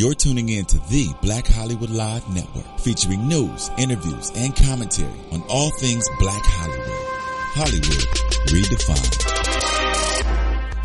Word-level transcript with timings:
You're 0.00 0.14
tuning 0.14 0.48
in 0.48 0.64
to 0.64 0.78
the 0.88 1.14
Black 1.20 1.46
Hollywood 1.46 1.90
Live 1.90 2.26
Network, 2.34 2.64
featuring 2.80 3.28
news, 3.28 3.70
interviews, 3.76 4.32
and 4.34 4.56
commentary 4.56 5.20
on 5.30 5.42
all 5.46 5.70
things 5.72 6.08
Black 6.18 6.40
Hollywood. 6.42 7.04
Hollywood 7.52 8.08
redefined. 8.48 9.20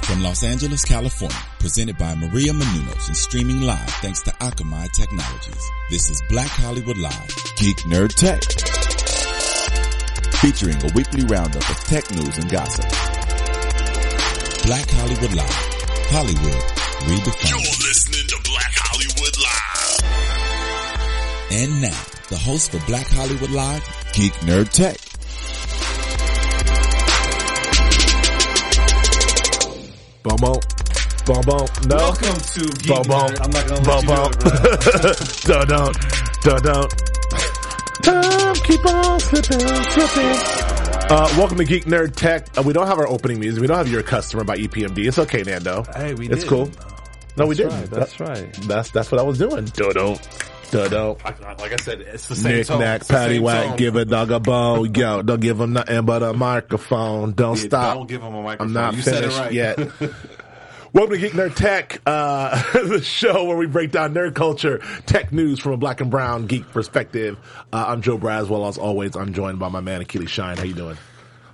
From 0.04 0.22
Los 0.22 0.44
Angeles, 0.44 0.84
California, 0.84 1.38
presented 1.60 1.98
by 1.98 2.14
Maria 2.16 2.52
Menounos 2.52 3.08
and 3.08 3.16
streaming 3.16 3.62
live 3.62 3.90
thanks 4.02 4.22
to 4.24 4.32
Akamai 4.32 4.92
Technologies. 4.92 5.64
This 5.90 6.10
is 6.10 6.22
Black 6.28 6.50
Hollywood 6.50 6.98
Live, 6.98 7.36
Geek 7.56 7.78
Nerd 7.88 8.14
Tech. 8.16 8.44
Featuring 10.42 10.76
a 10.84 10.94
weekly 10.94 11.24
roundup 11.24 11.70
of 11.70 11.80
tech 11.86 12.12
news 12.12 12.38
and 12.38 12.52
gossip. 12.52 12.84
Black 14.66 14.90
Hollywood 14.90 15.34
Live, 15.34 15.56
Hollywood 16.12 16.62
redefined. 17.08 18.05
And 21.58 21.82
now, 21.82 22.02
the 22.30 22.38
host 22.38 22.72
for 22.72 22.86
Black 22.86 23.08
Hollywood 23.08 23.50
Live, 23.50 23.82
Geek 24.14 24.34
Nerd 24.44 24.70
Tech. 24.74 24.98
Boom 30.24 30.38
boom. 30.38 30.60
Boom 31.26 31.42
boom. 31.46 31.68
No. 31.88 31.96
Welcome 31.98 32.36
to 32.40 32.60
Geek 32.82 32.88
Boom 32.88 33.04
boom. 33.04 33.28
Nerd. 33.30 33.42
I'm 33.42 33.52
not 33.52 33.68
gonna 33.68 33.82
Boom 33.82 34.06
let 34.08 34.36
you 34.36 34.42
do 34.42 34.48
it, 34.50 34.84
bro. 34.92 35.14
boom. 35.14 35.16
Dun 35.46 35.68
dun. 35.68 35.94
Dun 36.42 36.62
dun. 36.64 36.90
Time 38.02 38.56
keep 38.56 38.86
on 38.86 39.20
slipping, 39.20 39.60
slipping. 39.60 40.36
Uh, 41.08 41.34
welcome 41.38 41.58
to 41.58 41.66
Geek 41.66 41.86
Nerd 41.86 42.16
Tech. 42.16 42.48
Uh, 42.58 42.64
we 42.64 42.74
don't 42.74 42.88
have 42.88 42.98
our 42.98 43.08
opening 43.08 43.40
music. 43.40 43.62
We 43.62 43.68
don't 43.68 43.78
have 43.78 43.90
your 43.92 44.04
customer 44.04 44.44
by 44.44 44.58
EPMD. 44.58 45.08
It's 45.08 45.20
okay, 45.20 45.44
Nando. 45.44 45.84
Hey, 45.96 46.16
we 46.16 46.28
It's 46.28 46.42
did. 46.42 46.50
cool. 46.50 46.70
No, 47.38 47.46
we 47.46 47.56
That's 47.56 47.58
didn't. 47.70 47.72
right, 47.74 47.90
that's 47.90 48.14
That- 48.18 48.28
right. 48.30 48.54
That's 48.68 48.90
that's 48.92 49.12
what 49.12 49.20
I 49.20 49.24
was 49.24 49.38
doing. 49.38 49.66
Dun 49.66 50.18
dun. 50.76 50.90
Dun 50.92 51.16
dun. 51.16 51.18
Like, 51.24 51.60
like 51.62 51.74
I 51.74 51.76
said, 51.78 52.02
it's 52.02 52.28
the 52.28 52.36
same 52.36 52.56
Knick 52.58 52.68
tone. 52.68 52.80
knack, 52.80 53.02
It's 53.02 53.10
patty 53.12 53.36
same 53.36 53.44
whack, 53.44 53.68
tone. 53.68 53.78
give 53.78 53.96
a 53.96 54.06
dog 54.06 54.32
a 54.32 54.40
bone. 54.40 54.94
Yo, 54.94 55.22
don't 55.22 55.40
give 55.40 55.60
him 55.60 55.74
nothing 55.74 56.06
but 56.06 56.24
a 56.24 56.34
microphone. 56.34 57.32
Don't 57.34 57.58
Yeah, 57.58 57.66
stop. 57.68 57.96
Don't 57.98 58.08
give 58.08 58.22
him 58.22 58.34
a 58.36 58.42
microphone. 58.44 58.68
I'm 58.68 58.74
not 58.74 58.96
you 58.96 59.02
finished 59.02 59.36
said 59.36 59.42
it 59.42 59.44
right. 59.44 59.54
yet. 59.54 59.78
Welcome 60.94 61.16
to 61.16 61.20
Geek 61.20 61.34
Nerd 61.34 61.56
Tech, 61.56 62.02
uh, 62.06 62.56
the 62.88 63.02
show 63.04 63.44
where 63.44 63.58
we 63.58 63.66
break 63.68 63.92
down 63.92 64.14
nerd 64.14 64.34
culture, 64.34 64.78
tech 65.06 65.34
news 65.34 65.60
from 65.60 65.74
a 65.74 65.78
black 65.78 66.00
and 66.00 66.10
brown 66.10 66.46
geek 66.48 66.70
perspective. 66.72 67.38
Uh, 67.74 67.84
I'm 67.90 68.02
Joe 68.02 68.18
Braswell. 68.18 68.66
As 68.70 68.78
always, 68.78 69.18
I'm 69.18 69.34
joined 69.34 69.60
by 69.60 69.68
my 69.68 69.82
man 69.82 70.00
Achilles 70.00 70.30
Shine. 70.32 70.56
How 70.56 70.64
you 70.64 70.74
doing? 70.74 70.98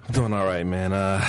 I'm 0.07 0.13
Doing 0.13 0.33
all 0.33 0.45
right, 0.45 0.63
man. 0.63 0.93
Uh, 0.93 1.25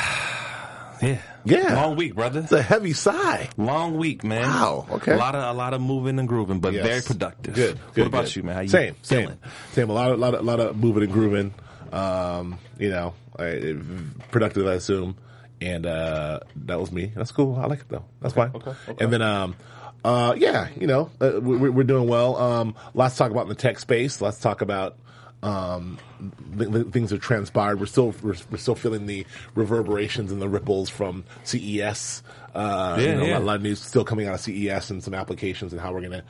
yeah, 1.00 1.22
Yeah. 1.44 1.74
Long 1.74 1.96
week, 1.96 2.14
brother. 2.14 2.40
It's 2.40 2.52
a 2.52 2.62
heavy 2.62 2.92
sigh. 2.92 3.48
Long 3.56 3.96
week, 3.96 4.22
man. 4.24 4.42
Wow, 4.42 4.86
okay. 4.92 5.12
A 5.12 5.16
lot 5.16 5.34
of 5.34 5.42
a 5.42 5.52
lot 5.56 5.74
of 5.74 5.80
moving 5.80 6.18
and 6.18 6.28
grooving, 6.28 6.60
but 6.60 6.72
Yes. 6.72 6.86
very 6.86 7.02
productive. 7.02 7.54
Good. 7.54 7.78
good 7.94 8.02
what 8.02 8.06
about 8.08 8.24
good. 8.26 8.36
you, 8.36 8.42
man? 8.44 8.54
How 8.54 8.60
you 8.62 8.68
same, 8.68 8.94
same, 9.02 9.20
feeling? 9.22 9.38
same. 9.72 9.90
A 9.90 9.92
lot 9.92 10.10
of, 10.12 10.18
lot 10.18 10.34
of, 10.34 10.44
lot 10.44 10.60
of 10.60 10.76
moving 10.76 11.02
and 11.04 11.12
grooving. 11.12 11.54
Um, 11.92 12.58
you 12.78 12.90
know, 12.90 13.14
I, 13.38 13.76
productive, 14.30 14.66
I 14.66 14.74
assume. 14.74 15.16
And 15.60 15.86
uh, 15.86 16.40
that 16.64 16.80
was 16.80 16.90
me. 16.90 17.12
That's 17.14 17.30
cool. 17.30 17.56
I 17.56 17.66
like 17.66 17.80
it 17.80 17.88
though. 17.88 18.04
That's 18.20 18.34
fine. 18.34 18.50
okay, 18.54 18.72
okay. 18.88 19.04
And 19.04 19.12
then, 19.12 19.22
um, 19.22 19.54
uh, 20.04 20.34
yeah, 20.36 20.66
you 20.76 20.88
know, 20.88 21.10
uh, 21.20 21.38
we're, 21.40 21.70
we're 21.70 21.84
doing 21.84 22.08
well. 22.08 22.36
Um, 22.36 22.74
lots 22.94 23.14
to 23.14 23.18
talk 23.18 23.30
about 23.30 23.42
in 23.42 23.48
the 23.50 23.54
tech 23.54 23.78
space. 23.78 24.20
Let's 24.20 24.40
talk 24.40 24.60
about 24.60 24.96
um, 25.42 25.98
things 26.92 27.10
that 27.10 27.20
transpired. 27.20 27.80
We're 27.80 27.86
still 27.86 28.14
we're, 28.22 28.36
we're 28.50 28.58
still 28.58 28.74
feeling 28.74 29.06
the 29.06 29.26
reverberations 29.54 30.30
and 30.32 30.40
the 30.40 30.48
ripples 30.48 30.88
from 30.88 31.24
CES. 31.44 32.22
Uh, 32.54 32.96
you 32.98 33.06
Yeah, 33.06 33.14
know, 33.14 33.22
a 33.22 33.26
yeah. 33.26 33.32
lot- 33.34 33.42
a 33.42 33.44
lot 33.44 33.56
of 33.56 33.62
news 33.62 33.80
still 33.80 34.04
coming 34.04 34.26
out 34.28 34.34
of 34.34 34.40
CES 34.40 34.90
and 34.90 35.02
some 35.02 35.14
applications 35.14 35.72
and 35.72 35.80
how 35.80 35.92
we're 35.92 36.02
gonna 36.02 36.22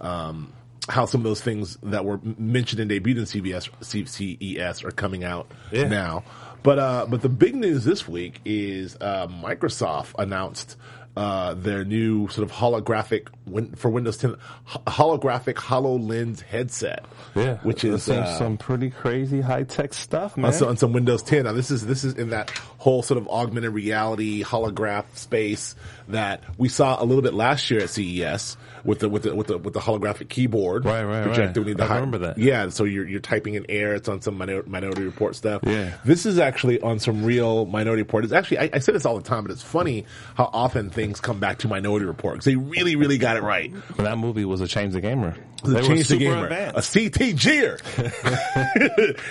um, 0.00 0.52
how 0.88 1.04
some 1.04 1.20
of 1.20 1.24
those 1.24 1.40
things 1.40 1.78
that 1.82 2.04
were 2.04 2.18
mentioned 2.38 2.80
and 2.80 2.90
debuted 2.90 3.18
in 3.18 3.24
CBS, 3.24 3.68
C- 3.84 4.06
CES 4.06 4.82
are 4.84 4.90
coming 4.90 5.24
out 5.24 5.50
Yeah. 5.72 5.88
now. 5.88 6.24
But 6.62 6.78
uh, 6.78 7.06
but 7.08 7.22
the 7.22 7.28
big 7.28 7.54
news 7.54 7.84
this 7.84 8.06
week 8.06 8.40
is 8.44 8.96
uh, 9.00 9.26
Microsoft 9.28 10.14
announced 10.18 10.76
uh, 11.16 11.54
their 11.54 11.84
new 11.84 12.28
sort 12.28 12.48
of 12.48 12.54
holographic 12.56 13.26
win- 13.46 13.72
for 13.74 13.90
Windows 13.90 14.16
10 14.18 14.36
ho- 14.64 14.82
holographic 14.86 15.54
Hololens 15.54 16.40
headset. 16.40 17.04
Yeah, 17.34 17.58
which 17.58 17.84
is 17.84 18.04
some, 18.04 18.18
uh, 18.18 18.38
some 18.38 18.56
pretty 18.56 18.90
crazy 18.90 19.40
high 19.40 19.64
tech 19.64 19.92
stuff, 19.92 20.36
man. 20.36 20.46
on 20.46 20.52
some, 20.52 20.68
on 20.68 20.76
some 20.76 20.92
Windows 20.92 21.22
10. 21.22 21.44
Now 21.44 21.52
this 21.52 21.70
is 21.70 21.84
this 21.86 22.04
is 22.04 22.14
in 22.14 22.30
that 22.30 22.50
whole 22.78 23.02
sort 23.02 23.18
of 23.18 23.28
augmented 23.28 23.72
reality 23.72 24.42
holograph 24.44 25.04
space 25.16 25.74
that 26.08 26.42
we 26.58 26.68
saw 26.68 27.00
a 27.02 27.04
little 27.04 27.22
bit 27.22 27.34
last 27.34 27.70
year 27.70 27.80
at 27.82 27.90
CES 27.90 28.56
with 28.84 29.00
the 29.00 29.08
with 29.08 29.24
the 29.24 29.34
with 29.34 29.48
the 29.48 29.58
with 29.58 29.74
the 29.74 29.80
holographic 29.80 30.28
keyboard 30.28 30.84
Right, 30.84 31.04
right, 31.04 31.22
projector. 31.24 31.60
right. 31.60 31.66
We 31.66 31.72
need 31.72 31.78
to 31.78 31.84
I 31.84 31.86
hi- 31.88 31.94
remember 31.96 32.18
that. 32.18 32.38
Yeah, 32.38 32.68
so 32.70 32.84
you're 32.84 33.06
you're 33.06 33.20
typing 33.20 33.54
in 33.54 33.66
air. 33.68 33.94
It's 33.94 34.08
on 34.08 34.20
some 34.22 34.38
minor, 34.38 34.62
Minority 34.64 35.02
Report 35.02 35.34
stuff. 35.36 35.62
Yeah. 35.66 35.92
this 36.04 36.24
is 36.24 36.38
actually 36.38 36.80
on 36.80 36.98
some 37.00 37.24
real 37.24 37.66
Minority 37.66 38.02
Report. 38.02 38.24
It's 38.24 38.32
actually 38.32 38.58
I, 38.60 38.70
I 38.74 38.78
say 38.78 38.92
this 38.92 39.04
all 39.04 39.16
the 39.16 39.22
time, 39.28 39.42
but 39.44 39.50
it's 39.52 39.62
funny 39.62 40.06
how 40.34 40.48
often 40.52 40.88
things 40.90 40.99
come 41.20 41.40
back 41.40 41.58
to 41.58 41.68
Minority 41.68 42.06
Report 42.06 42.34
because 42.34 42.44
they 42.44 42.56
really 42.56 42.96
really 42.96 43.18
got 43.18 43.36
it 43.36 43.42
right. 43.42 43.72
But 43.96 44.04
that 44.04 44.18
movie 44.18 44.44
was 44.44 44.60
a 44.60 44.68
change 44.68 44.92
the 44.92 45.00
gamer. 45.00 45.36
The 45.62 45.70
they 45.72 45.82
change 45.82 46.08
the 46.08 46.16
gamer, 46.18 46.44
advanced. 46.44 46.94
a 46.96 46.98
CTGer. 46.98 47.78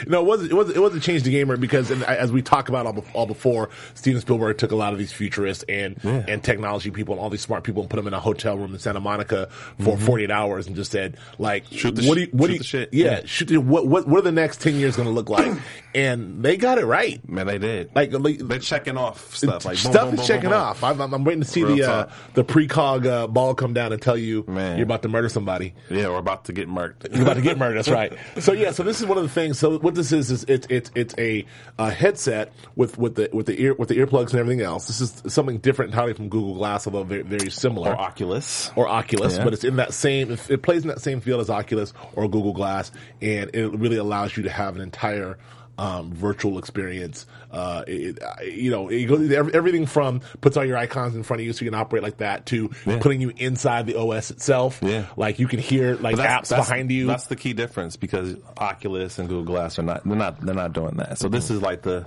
no, 0.07 0.19
it 0.21 0.25
wasn't. 0.25 0.51
It 0.51 0.55
wasn't. 0.55 0.77
It 0.77 0.79
wasn't 0.79 1.03
change 1.03 1.23
the 1.23 1.31
gamer 1.31 1.57
because, 1.57 1.91
and 1.91 2.03
as 2.03 2.31
we 2.31 2.41
talk 2.41 2.69
about 2.69 2.85
all, 2.85 3.03
all 3.13 3.25
before, 3.25 3.69
Steven 3.95 4.21
Spielberg 4.21 4.57
took 4.57 4.71
a 4.71 4.75
lot 4.75 4.93
of 4.93 4.99
these 4.99 5.11
futurists 5.11 5.63
and 5.67 5.97
Yeah. 6.03 6.25
and 6.27 6.43
technology 6.43 6.91
people 6.91 7.15
and 7.15 7.21
all 7.21 7.29
these 7.29 7.41
smart 7.41 7.63
people 7.63 7.81
and 7.83 7.89
put 7.89 7.97
them 7.97 8.07
in 8.07 8.13
a 8.13 8.19
hotel 8.19 8.57
room 8.57 8.73
in 8.73 8.79
Santa 8.79 8.99
Monica 8.99 9.49
for 9.79 9.97
48 9.97 10.31
hours 10.31 10.67
and 10.67 10.75
just 10.75 10.91
said 10.91 11.17
like, 11.37 11.65
Mm-hmm. 11.65 11.75
Shoot 11.75 11.95
the 11.95 12.07
what 12.07 12.15
do 12.15 12.21
you, 12.21 12.27
what 12.31 12.47
do 12.47 12.53
you, 12.53 12.59
the 12.59 12.63
shit. 12.63 12.93
Yeah, 12.93 13.05
Yeah. 13.19 13.21
shoot 13.25 13.57
what 13.57 13.87
what 13.87 14.07
what 14.07 14.19
are 14.19 14.21
the 14.21 14.31
next 14.31 14.61
10 14.61 14.75
years 14.75 14.95
going 14.95 15.07
to 15.07 15.13
look 15.13 15.29
like? 15.29 15.51
and 15.95 16.43
they 16.43 16.57
got 16.57 16.77
it 16.77 16.85
right. 16.85 17.27
Man, 17.27 17.47
they 17.47 17.57
did. 17.57 17.91
Like, 17.95 18.11
like 18.13 18.37
they're 18.39 18.59
checking 18.59 18.97
off 18.97 19.35
stuff. 19.35 19.65
Like 19.65 19.77
stuff 19.77 20.05
boom, 20.05 20.13
is 20.13 20.19
boom, 20.19 20.27
checking 20.27 20.53
off. 20.53 20.83
I'm, 20.83 20.99
I'm, 21.01 21.23
waiting 21.23 21.41
to 21.41 21.47
see 21.47 21.63
Real 21.63 21.75
the 21.75 21.91
uh, 21.91 22.11
the 22.33 22.43
precog 22.43 23.05
uh, 23.05 23.27
ball 23.27 23.53
come 23.55 23.73
down 23.73 23.91
and 23.93 24.01
tell 24.01 24.17
you 24.17 24.45
Man. 24.47 24.77
you're 24.77 24.83
about 24.85 25.01
to 25.03 25.09
murder 25.09 25.29
somebody. 25.29 25.73
Yeah, 25.89 26.18
about 26.19 26.45
to 26.45 26.53
get 26.53 26.67
murked. 26.69 27.11
You're 27.13 27.21
about 27.23 27.35
to 27.35 27.41
get 27.41 27.57
murdered. 27.57 27.77
That's 27.77 27.89
right. 27.89 28.13
So 28.39 28.51
yeah, 28.53 28.71
so 28.71 28.83
this 28.83 28.99
is 28.99 29.05
one 29.07 29.17
of 29.17 29.23
the 29.23 29.29
things. 29.29 29.57
So 29.59 29.79
what 29.79 29.95
this 29.95 30.11
is 30.11 30.29
is 30.31 30.43
it's 30.45 30.67
it's 30.69 30.91
it's 30.95 31.15
a, 31.17 31.45
a 31.77 31.89
headset 31.91 32.53
with 32.75 32.97
with 32.97 33.15
the 33.15 33.29
with 33.33 33.45
the 33.45 33.59
ear 33.61 33.73
with 33.73 33.89
the 33.89 33.95
earplugs 33.95 34.31
and 34.31 34.39
everything 34.39 34.61
else. 34.63 34.87
This 34.87 35.01
is 35.01 35.23
something 35.33 35.57
different 35.57 35.91
entirely 35.91 36.13
from 36.13 36.29
Google 36.29 36.53
Glass, 36.55 36.85
although 36.87 37.03
very 37.03 37.23
very 37.23 37.49
similar. 37.49 37.91
or 37.91 37.99
Oculus. 37.99 38.71
Or 38.75 38.87
Oculus, 38.87 39.37
Yeah. 39.37 39.43
but 39.43 39.53
it's 39.53 39.63
in 39.63 39.77
that 39.77 39.93
same. 39.93 40.31
It, 40.31 40.49
it 40.49 40.61
plays 40.61 40.83
in 40.83 40.89
that 40.89 41.01
same 41.01 41.21
field 41.21 41.41
as 41.41 41.49
Oculus 41.49 41.93
or 42.13 42.27
Google 42.29 42.53
Glass, 42.53 42.91
and 43.21 43.49
it 43.53 43.67
really 43.73 43.97
allows 43.97 44.35
you 44.37 44.43
to 44.43 44.49
have 44.49 44.75
an 44.75 44.81
entire 44.81 45.37
um, 45.79 46.11
virtual 46.13 46.57
experience. 46.59 47.25
Uh, 47.51 47.83
it, 47.87 48.19
you 48.45 48.69
know, 48.69 48.89
it 48.89 49.05
goes, 49.05 49.31
everything 49.31 49.85
from 49.85 50.21
puts 50.41 50.57
all 50.57 50.65
your 50.65 50.77
icons 50.77 51.15
in 51.15 51.23
front 51.23 51.39
of 51.39 51.45
you 51.47 51.53
so 51.53 51.63
you 51.63 51.71
can 51.71 51.79
operate 51.79 52.03
like 52.03 52.17
that 52.17 52.45
to 52.47 52.69
Yeah. 52.85 52.99
putting 52.99 53.21
you 53.21 53.31
inside 53.37 53.87
the 53.87 53.95
OS 53.97 54.29
itself. 54.29 54.79
Yeah. 54.81 55.05
like 55.15 55.39
you 55.39 55.47
can 55.47 55.59
hear 55.59 55.95
like 55.95 56.17
apps 56.17 56.49
behind 56.49 56.91
you. 56.91 57.07
That's 57.07 57.27
the 57.27 57.35
key 57.35 57.53
difference 57.53 57.95
because 57.95 58.35
Oculus 58.57 59.17
and 59.19 59.29
Google 59.29 59.45
Glass 59.45 59.79
are 59.79 59.83
not 59.83 60.03
they're 60.03 60.15
not 60.17 60.41
they're 60.45 60.53
not 60.55 60.73
doing 60.73 60.97
that. 60.97 61.17
So 61.17 61.29
this 61.29 61.49
is 61.49 61.61
like 61.61 61.81
the 61.81 62.05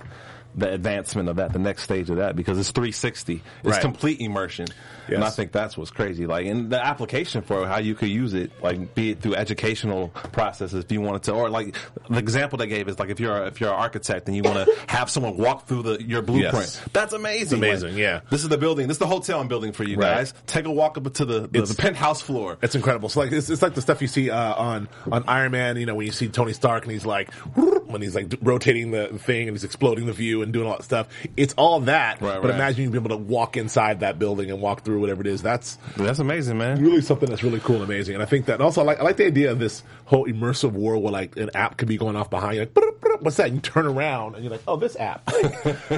the 0.55 0.71
advancement 0.71 1.29
of 1.29 1.37
that, 1.37 1.51
the 1.53 1.59
next 1.59 1.83
stage 1.83 2.09
of 2.09 2.17
that, 2.17 2.35
because 2.35 2.59
it's 2.59 2.71
360. 2.71 3.41
It's 3.63 3.71
Right. 3.71 3.81
complete 3.81 4.19
immersion. 4.21 4.67
Yes. 5.07 5.15
And 5.15 5.23
I 5.23 5.29
think 5.31 5.51
that's 5.51 5.77
what's 5.77 5.91
crazy. 5.91 6.25
Like, 6.25 6.45
and 6.45 6.69
the 6.69 6.83
application 6.85 7.41
for 7.41 7.65
how 7.67 7.79
you 7.79 7.93
could 7.95 8.07
use 8.09 8.33
it, 8.33 8.51
like, 8.61 8.95
be 8.95 9.11
it 9.11 9.21
through 9.21 9.35
educational 9.35 10.09
processes 10.31 10.83
if 10.85 10.91
you 10.91 11.01
wanted 11.01 11.23
to, 11.23 11.33
or 11.33 11.49
like, 11.49 11.75
the 12.09 12.19
example 12.19 12.57
they 12.57 12.67
gave 12.67 12.87
is 12.87 12.99
like 12.99 13.09
if 13.09 13.19
you're, 13.19 13.35
a, 13.43 13.47
if 13.47 13.59
you're 13.59 13.69
an 13.71 13.75
architect 13.79 14.27
and 14.27 14.37
you 14.37 14.43
want 14.43 14.65
to 14.65 14.75
have 14.87 15.09
someone 15.09 15.37
walk 15.37 15.67
through 15.67 15.83
the, 15.83 16.03
your 16.03 16.21
blueprint. 16.21 16.53
Yes. 16.53 16.81
That's 16.93 17.13
amazing. 17.13 17.41
It's 17.43 17.51
amazing, 17.53 17.89
Like, 17.91 17.97
yeah. 17.97 18.21
This 18.29 18.43
is 18.43 18.49
the 18.49 18.57
building. 18.57 18.87
This 18.87 18.95
is 18.95 18.99
the 18.99 19.07
hotel 19.07 19.39
I'm 19.39 19.47
building 19.47 19.71
for 19.73 19.83
you 19.83 19.97
Right. 19.97 20.15
guys. 20.15 20.33
Take 20.47 20.65
a 20.65 20.71
walk 20.71 20.97
up 20.97 21.11
to 21.15 21.25
the, 21.25 21.41
the, 21.47 21.61
the 21.63 21.75
penthouse 21.75 22.21
floor. 22.21 22.57
It's 22.61 22.75
incredible. 22.75 23.09
So 23.09 23.19
like 23.21 23.31
it's, 23.31 23.49
it's 23.49 23.61
like 23.61 23.73
the 23.73 23.81
stuff 23.81 24.01
you 24.01 24.07
see 24.07 24.29
uh, 24.29 24.53
on 24.55 24.87
on 25.11 25.23
Iron 25.27 25.51
Man. 25.51 25.77
You 25.77 25.85
know 25.85 25.95
when 25.95 26.05
you 26.05 26.11
see 26.11 26.27
Tony 26.29 26.53
Stark 26.53 26.83
and 26.83 26.91
he's 26.91 27.05
like 27.05 27.33
when 27.55 28.01
he's 28.01 28.15
like 28.15 28.33
rotating 28.41 28.91
the 28.91 29.07
thing 29.19 29.47
and 29.47 29.55
he's 29.57 29.63
exploding 29.63 30.05
the 30.05 30.13
view 30.13 30.41
and 30.43 30.53
doing 30.53 30.67
all 30.67 30.77
that 30.77 30.83
stuff. 30.83 31.07
It's 31.35 31.53
all 31.55 31.79
that. 31.81 32.21
Right, 32.21 32.41
but 32.41 32.49
right. 32.49 32.55
imagine 32.55 32.83
you 32.83 32.89
be 32.91 32.97
able 32.97 33.09
to 33.09 33.17
walk 33.17 33.57
inside 33.57 34.01
that 34.01 34.19
building 34.19 34.51
and 34.51 34.61
walk 34.61 34.83
through 34.83 34.99
whatever 34.99 35.21
it 35.21 35.27
is. 35.27 35.41
That's 35.41 35.77
That's 35.97 36.19
amazing, 36.19 36.57
man. 36.57 36.81
really 36.81 37.01
something 37.01 37.29
that's 37.29 37.43
really 37.43 37.59
cool 37.59 37.77
and 37.77 37.85
amazing. 37.85 38.13
And 38.15 38.21
I 38.23 38.25
think 38.25 38.45
that 38.47 38.61
also 38.61 38.81
I 38.81 38.83
like 38.83 38.99
I 38.99 39.03
like 39.03 39.17
the 39.17 39.25
idea 39.25 39.51
of 39.51 39.59
this 39.59 39.83
whole 40.05 40.25
immersive 40.27 40.73
world 40.73 41.01
where 41.03 41.11
like 41.11 41.35
an 41.37 41.49
app 41.55 41.77
could 41.77 41.87
be 41.87 41.97
going 41.97 42.15
off 42.15 42.29
behind 42.29 42.55
you. 42.55 42.61
Like, 42.61 43.21
what's 43.21 43.37
that? 43.37 43.47
And 43.47 43.55
You 43.55 43.61
turn 43.61 43.85
around 43.85 44.35
and 44.35 44.43
you're 44.43 44.51
like, 44.51 44.63
oh, 44.67 44.75
this 44.75 44.95
app. 44.97 45.27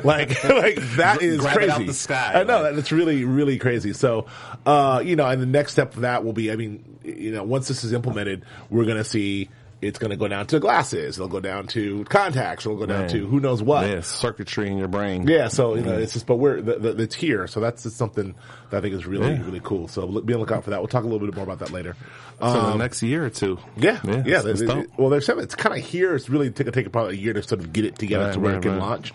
Like, 0.04 0.44
like, 0.44 0.76
that 0.98 1.22
is 1.22 1.40
Grab 1.40 1.56
crazy. 1.56 1.72
out 1.72 1.86
the 1.86 1.94
sky, 1.94 2.32
I 2.36 2.44
know 2.44 2.62
like- 2.62 2.74
that 2.74 2.80
it's 2.80 2.92
really 2.92 3.24
really 3.26 3.58
crazy. 3.58 3.94
So, 3.94 4.28
uh, 4.66 5.02
you 5.04 5.16
know, 5.16 5.26
and 5.28 5.42
the 5.42 5.46
next 5.46 5.72
step 5.72 5.94
for 5.94 6.02
that 6.02 6.24
will 6.24 6.34
be, 6.34 6.52
I 6.52 6.56
mean, 6.56 6.98
you 7.04 7.32
know, 7.32 7.44
once 7.44 7.68
this 7.68 7.84
is 7.84 7.94
implemented, 7.94 8.44
we're 8.70 8.86
gonna 8.86 9.04
see 9.04 9.50
it's 9.82 10.00
going 10.00 10.10
to 10.12 10.16
go 10.18 10.28
down 10.28 10.48
to 10.48 10.60
glasses. 10.60 11.18
It'll 11.18 11.28
go 11.28 11.40
down 11.40 11.68
to 11.68 12.04
contacts. 12.06 12.66
It'll 12.66 12.78
go 12.78 12.86
down 12.86 13.02
Man. 13.02 13.10
to 13.10 13.28
who 13.28 13.40
knows 13.40 13.62
what. 13.62 13.88
Yeah, 13.88 14.02
circuitry 14.02 14.70
in 14.70 14.78
your 14.78 14.88
brain. 14.88 15.28
Yeah, 15.28 15.48
so 15.50 15.76
you 15.76 15.82
know, 15.82 15.98
it's 15.98 16.14
just, 16.14 16.26
but 16.26 16.38
we're 16.38 16.62
the, 16.62 16.80
the, 16.94 17.04
it's 17.04 17.14
here, 17.16 17.46
so 17.48 17.60
that's 17.60 17.84
just 17.84 17.98
something 17.98 18.34
that 18.72 18.78
I 18.78 18.82
think 18.82 18.96
is 18.96 19.06
really 19.06 19.32
Yeah. 19.34 19.44
really 19.46 19.62
cool. 19.64 19.88
So 19.88 20.08
be 20.08 20.18
on 20.18 20.26
the 20.26 20.38
lookout 20.40 20.64
for 20.64 20.70
that. 20.72 20.80
We'll 20.80 20.88
talk 20.88 21.04
a 21.04 21.08
little 21.08 21.26
bit 21.26 21.36
more 21.36 21.44
about 21.44 21.60
that 21.60 21.72
later. 21.72 21.96
So 22.40 22.52
the 22.52 22.76
next 22.78 23.02
year 23.04 23.26
or 23.26 23.30
two. 23.30 23.60
Yeah, 23.78 24.00
yeah. 24.04 24.20
it's- 24.20 24.60
they- 24.60 24.66
they- 24.66 24.86
well, 24.98 25.10
they're 25.10 25.22
saying 25.22 25.40
it's 25.40 25.56
kind 25.56 25.78
of 25.78 25.86
here. 25.86 26.16
It's 26.16 26.30
really 26.30 26.50
take 26.52 26.72
take 26.72 26.92
probably 26.92 27.16
a 27.16 27.20
year 27.20 27.34
to 27.34 27.44
sort 27.44 27.62
of 27.62 27.72
get 27.74 27.86
it 27.86 27.98
together 27.98 28.26
Right, 28.26 28.34
to 28.34 28.40
where 28.40 28.52
right, 28.54 28.60
it 28.60 28.62
can 28.64 28.72
right. 28.74 28.82
launch. 28.82 29.14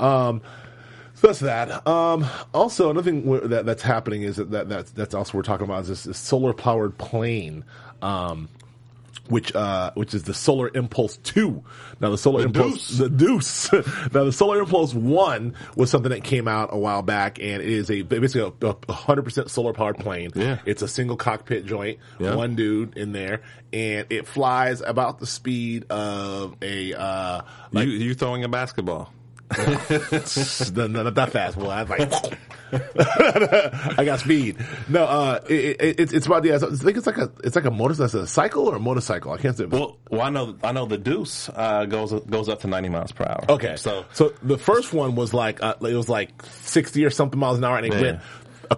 Um, 0.00 0.42
so 1.14 1.26
that's 1.28 1.40
that. 1.40 1.86
Um, 1.86 2.26
also, 2.54 2.90
another 2.90 3.10
thing 3.10 3.48
that, 3.48 3.66
that's 3.66 3.82
happening 3.82 4.22
is 4.22 4.36
that, 4.36 4.50
that 4.52 4.68
that's, 4.68 4.90
that's 4.92 5.14
also 5.14 5.36
we're 5.36 5.42
talking 5.42 5.64
about 5.64 5.82
is 5.82 5.88
this, 5.88 6.04
this 6.04 6.18
solar 6.18 6.52
powered 6.52 6.96
plane. 6.98 7.64
Um, 8.02 8.48
which 9.30 9.54
uh, 9.54 9.92
which 9.94 10.14
is 10.14 10.24
the 10.24 10.34
Solar 10.34 10.70
Impulse 10.74 11.16
Two. 11.18 11.64
Now 12.00 12.10
the 12.10 12.18
Solar 12.18 12.44
Impulse, 12.44 12.88
the 12.98 13.08
Deuce. 13.08 13.72
now 13.72 14.24
the 14.24 14.32
Solar 14.32 14.60
Impulse 14.60 14.94
One 14.94 15.54
was 15.76 15.90
something 15.90 16.10
that 16.10 16.24
came 16.24 16.48
out 16.48 16.70
a 16.72 16.78
while 16.78 17.02
back, 17.02 17.38
and 17.38 17.62
it 17.62 17.68
is 17.68 17.90
a 17.90 18.02
basically 18.02 18.52
a 18.62 18.92
hundred 18.92 19.22
percent 19.22 19.50
solar 19.50 19.72
powered 19.72 19.98
plane. 19.98 20.30
Yeah. 20.34 20.58
it's 20.66 20.82
a 20.82 20.88
single 20.88 21.16
cockpit 21.16 21.66
joint, 21.66 21.98
Yeah. 22.18 22.34
one 22.34 22.54
dude 22.56 22.96
in 22.96 23.12
there, 23.12 23.42
and 23.72 24.06
it 24.10 24.26
flies 24.26 24.80
about 24.80 25.18
the 25.18 25.26
speed 25.26 25.86
of 25.90 26.56
a 26.62 26.94
uh, 26.94 27.42
like 27.72 27.86
you 27.86 27.92
you 27.92 28.14
throwing 28.14 28.44
a 28.44 28.48
basketball. 28.48 29.12
no, 29.56 30.86
no, 30.86 31.02
not 31.04 31.14
that 31.14 31.30
fast. 31.32 31.56
Well, 31.56 31.70
I 31.70 31.82
was 31.82 31.90
like, 31.90 32.38
I 33.98 34.02
got 34.04 34.20
speed. 34.20 34.56
No, 34.88 35.04
uh, 35.04 35.40
it, 35.48 35.76
it, 35.80 36.00
it's 36.00 36.12
it's 36.12 36.26
about 36.26 36.42
the. 36.42 36.54
I 36.54 36.58
think 36.58 36.96
it's 36.96 37.06
like 37.06 37.18
a 37.18 37.30
it's 37.44 37.56
like 37.56 37.64
a 37.64 37.70
motorcycle, 37.70 38.20
a 38.20 38.26
cycle 38.26 38.66
or 38.68 38.76
a 38.76 38.80
motorcycle. 38.80 39.32
I 39.32 39.38
can't 39.38 39.56
say. 39.56 39.64
Well, 39.64 39.96
well, 40.10 40.20
I 40.22 40.30
know 40.30 40.56
I 40.62 40.72
know 40.72 40.86
the 40.86 40.98
Deuce 40.98 41.48
uh, 41.54 41.84
goes 41.86 42.12
goes 42.24 42.48
up 42.48 42.60
to 42.60 42.66
ninety 42.66 42.88
miles 42.88 43.12
per 43.12 43.24
hour. 43.24 43.44
Okay, 43.48 43.76
so 43.76 44.04
so 44.12 44.32
the 44.42 44.58
first 44.58 44.92
one 44.92 45.14
was 45.14 45.32
like 45.34 45.62
uh, 45.62 45.74
it 45.80 45.94
was 45.94 46.08
like 46.08 46.30
sixty 46.42 47.04
or 47.04 47.10
something 47.10 47.38
miles 47.38 47.58
an 47.58 47.64
hour, 47.64 47.76
and 47.76 47.86
it 47.86 47.92
Yeah. 47.94 48.00
went 48.00 48.20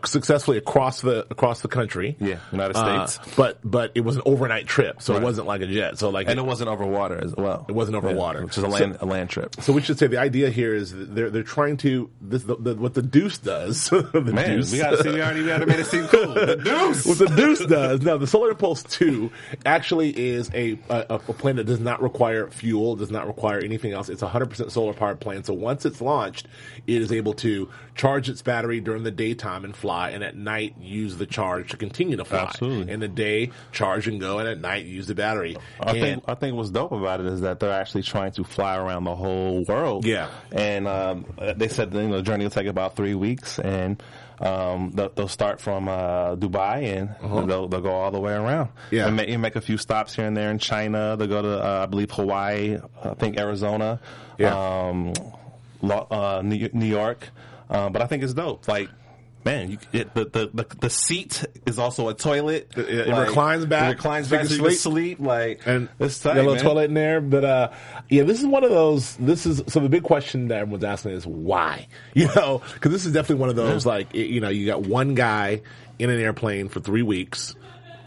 successfully 0.04 0.58
across 0.58 1.00
the 1.00 1.26
across 1.31 1.60
the 1.60 1.69
country. 1.69 2.16
Yeah, 2.20 2.37
United 2.52 2.76
Uh, 2.76 3.06
States. 3.06 3.34
but 3.37 3.58
but 3.64 3.92
it 3.94 4.00
was 4.02 4.16
an 4.16 4.22
overnight 4.25 4.66
trip, 4.66 5.02
so 5.02 5.14
it 5.16 5.22
wasn't 5.22 5.46
like 5.46 5.60
a 5.60 5.66
jet. 5.66 5.98
So 5.98 6.10
like 6.10 6.28
and 6.28 6.38
it 6.38 6.44
wasn't 6.44 6.69
over 6.70 6.84
water 6.87 7.20
as 7.22 7.34
well. 7.37 7.66
It 7.69 7.72
wasn't 7.72 7.96
over 7.96 8.10
Yeah, 8.10 8.14
water. 8.16 8.44
which 8.44 8.56
is 8.58 8.64
a 8.64 8.69
land 8.69 8.96
a 9.00 9.06
land 9.06 9.31
trip. 9.31 9.56
So 9.60 9.72
we 9.72 9.82
should 9.82 9.98
say 9.98 10.06
the 10.06 10.19
idea 10.19 10.50
here 10.50 10.75
is 10.75 10.92
they're 10.94 11.31
they're 11.31 11.42
trying 11.42 11.76
to 11.78 12.10
this 12.20 12.42
the, 12.44 12.56
the, 12.56 12.75
what 12.75 12.94
the 12.94 13.02
Deuce 13.02 13.38
does. 13.38 13.88
the 13.90 14.20
Man, 14.32 14.56
Deuce. 14.56 14.72
we 14.72 14.78
got 14.78 14.90
to 14.90 15.02
see. 15.02 15.10
We 15.10 15.22
already, 15.22 15.42
we 15.42 15.50
already 15.50 15.66
made 15.66 15.81
it 15.81 15.87
seem 15.87 16.06
cool. 16.08 16.34
The 16.34 16.56
Deuce. 16.64 17.06
what 17.06 17.19
the 17.19 17.26
Deuce 17.26 17.64
does. 17.66 18.00
Now, 18.02 18.16
the 18.16 18.26
Solar 18.26 18.50
Impulse 18.50 18.82
2 18.84 19.31
actually 19.66 20.10
is 20.10 20.50
a, 20.54 20.78
a, 20.88 21.04
a 21.14 21.19
plane 21.19 21.56
that 21.56 21.64
does 21.64 21.81
not 21.81 22.02
require 22.02 22.48
fuel, 22.50 22.96
does 22.96 23.10
not 23.10 23.26
require 23.26 23.58
anything 23.58 23.92
else. 23.92 24.08
It's 24.08 24.22
a 24.22 24.28
100% 24.28 24.70
solar 24.70 24.92
powered 24.92 25.20
plane. 25.20 25.44
So 25.44 25.52
once 25.54 25.84
it's 25.84 26.00
launched, 26.00 26.46
it 26.87 27.02
is 27.02 27.12
able 27.12 27.34
to 27.34 27.69
charge 27.94 28.28
its 28.28 28.42
battery 28.42 28.81
during 28.81 29.02
the 29.02 29.10
daytime 29.10 29.64
and 29.64 29.75
fly, 29.75 30.10
and 30.10 30.22
at 30.25 30.37
night 30.37 30.75
use 30.81 31.16
the 31.16 31.26
charge 31.26 31.70
to 31.70 31.76
continue 31.76 32.16
to 32.16 32.25
fly. 32.25 32.38
Absolutely. 32.38 32.92
In 32.92 33.00
the 33.00 33.08
day, 33.08 33.50
charge 33.72 34.08
and 34.08 34.20
go, 34.20 34.38
and 34.38 34.48
at 34.48 34.60
night, 34.60 34.84
use 34.84 35.06
the 35.06 35.14
battery. 35.14 35.56
I 35.81 35.90
and, 35.90 36.00
think 36.00 36.25
I 36.28 36.34
think 36.34 36.56
what's 36.56 36.70
dope 36.70 36.92
about 36.92 37.20
it 37.20 37.26
is 37.26 37.42
that 37.42 37.60
they're 37.60 37.72
actually 37.72 38.02
trying 38.02 38.32
to 38.32 38.44
fly 38.44 38.76
around 38.76 39.04
the 39.04 39.14
whole 39.16 39.64
world. 39.64 40.04
Yeah. 40.04 40.28
and 40.52 40.87
um, 40.88 41.26
they 41.56 41.69
said 41.69 41.92
you 41.94 42.08
know, 42.08 42.16
the 42.16 42.22
journey 42.22 42.44
will 42.44 42.50
take 42.50 42.66
about 42.66 42.96
three 42.96 43.14
weeks, 43.14 43.58
and 43.58 44.02
um, 44.40 44.92
they'll, 44.94 45.10
they'll 45.10 45.28
start 45.28 45.60
from 45.60 45.88
uh, 45.88 46.37
Dubai 46.37 46.96
and 46.96 47.48
they'll 47.50 47.69
they'll 47.69 47.81
go 47.82 47.92
all 47.92 48.10
the 48.10 48.20
way 48.20 48.32
around. 48.32 48.69
Uh-huh. 48.69 48.88
Yeah. 48.90 49.06
and 49.08 49.16
make, 49.16 49.38
make 49.38 49.56
a 49.56 49.60
few 49.60 49.76
stops 49.76 50.14
here 50.14 50.26
and 50.26 50.37
there 50.37 50.50
in 50.50 50.58
China. 50.58 51.16
They'll 51.19 51.28
go 51.28 51.42
to 51.42 51.62
uh, 51.62 51.82
I 51.82 51.87
believe 51.87 52.10
Hawaii, 52.10 52.78
I 53.04 53.14
think 53.14 53.38
Arizona, 53.38 54.00
Yeah. 54.38 54.54
um, 54.88 55.12
uh, 55.82 56.40
New 56.42 56.87
York. 56.87 57.28
Uh, 57.70 57.88
but 57.88 58.02
I 58.02 58.06
think 58.06 58.22
it's 58.22 58.34
dope. 58.34 58.69
Like. 58.69 58.90
Man, 59.43 59.70
you, 59.70 59.78
it, 59.94 60.12
the, 60.12 60.26
the 60.26 60.50
the 60.52 60.67
the 60.82 60.90
seat 60.90 61.46
is 61.64 61.78
also 61.78 62.11
a 62.11 62.14
toilet. 62.14 62.75
It- 62.76 63.08
it 63.08 63.08
reclines 63.08 63.64
back, 63.64 63.84
It 63.94 63.96
reclines 63.96 64.28
back 64.28 64.44
so 64.44 64.52
you 64.55 64.62
can 64.62 64.72
sleep. 64.72 65.19
Like 65.19 65.62
and 65.67 65.88
it's 65.99 66.22
got 66.22 66.34
tight, 66.34 66.40
a 66.40 66.43
little 66.43 66.62
toilet 66.62 66.84
in 66.90 66.94
there. 66.94 67.22
But 67.22 67.44
uh, 67.46 67.70
yeah, 68.11 68.25
this 68.25 68.38
is 68.38 68.46
one 68.46 68.64
of 68.64 68.70
those. 68.70 69.17
This 69.17 69.46
is 69.46 69.62
so 69.67 69.81
the 69.81 69.88
big 69.88 70.02
question 70.02 70.49
that 70.49 70.58
everyone's 70.58 70.84
asking 70.84 71.12
is 71.12 71.26
why? 71.26 71.88
You 72.12 72.26
know, 72.37 72.61
because 72.75 72.93
this 72.93 73.06
is 73.06 73.14
definitely 73.14 73.40
one 73.40 73.49
of 73.49 73.56
those 73.56 73.87
like 73.87 74.14
it- 74.14 74.26
you 74.28 74.43
know 74.43 74.50
you 74.50 74.66
got 74.66 74.82
one 74.82 75.14
guy 75.14 75.62
in 75.99 76.11
an 76.11 76.20
airplane 76.20 76.69
for 76.69 76.81
three 76.81 77.02
weeks. 77.02 77.55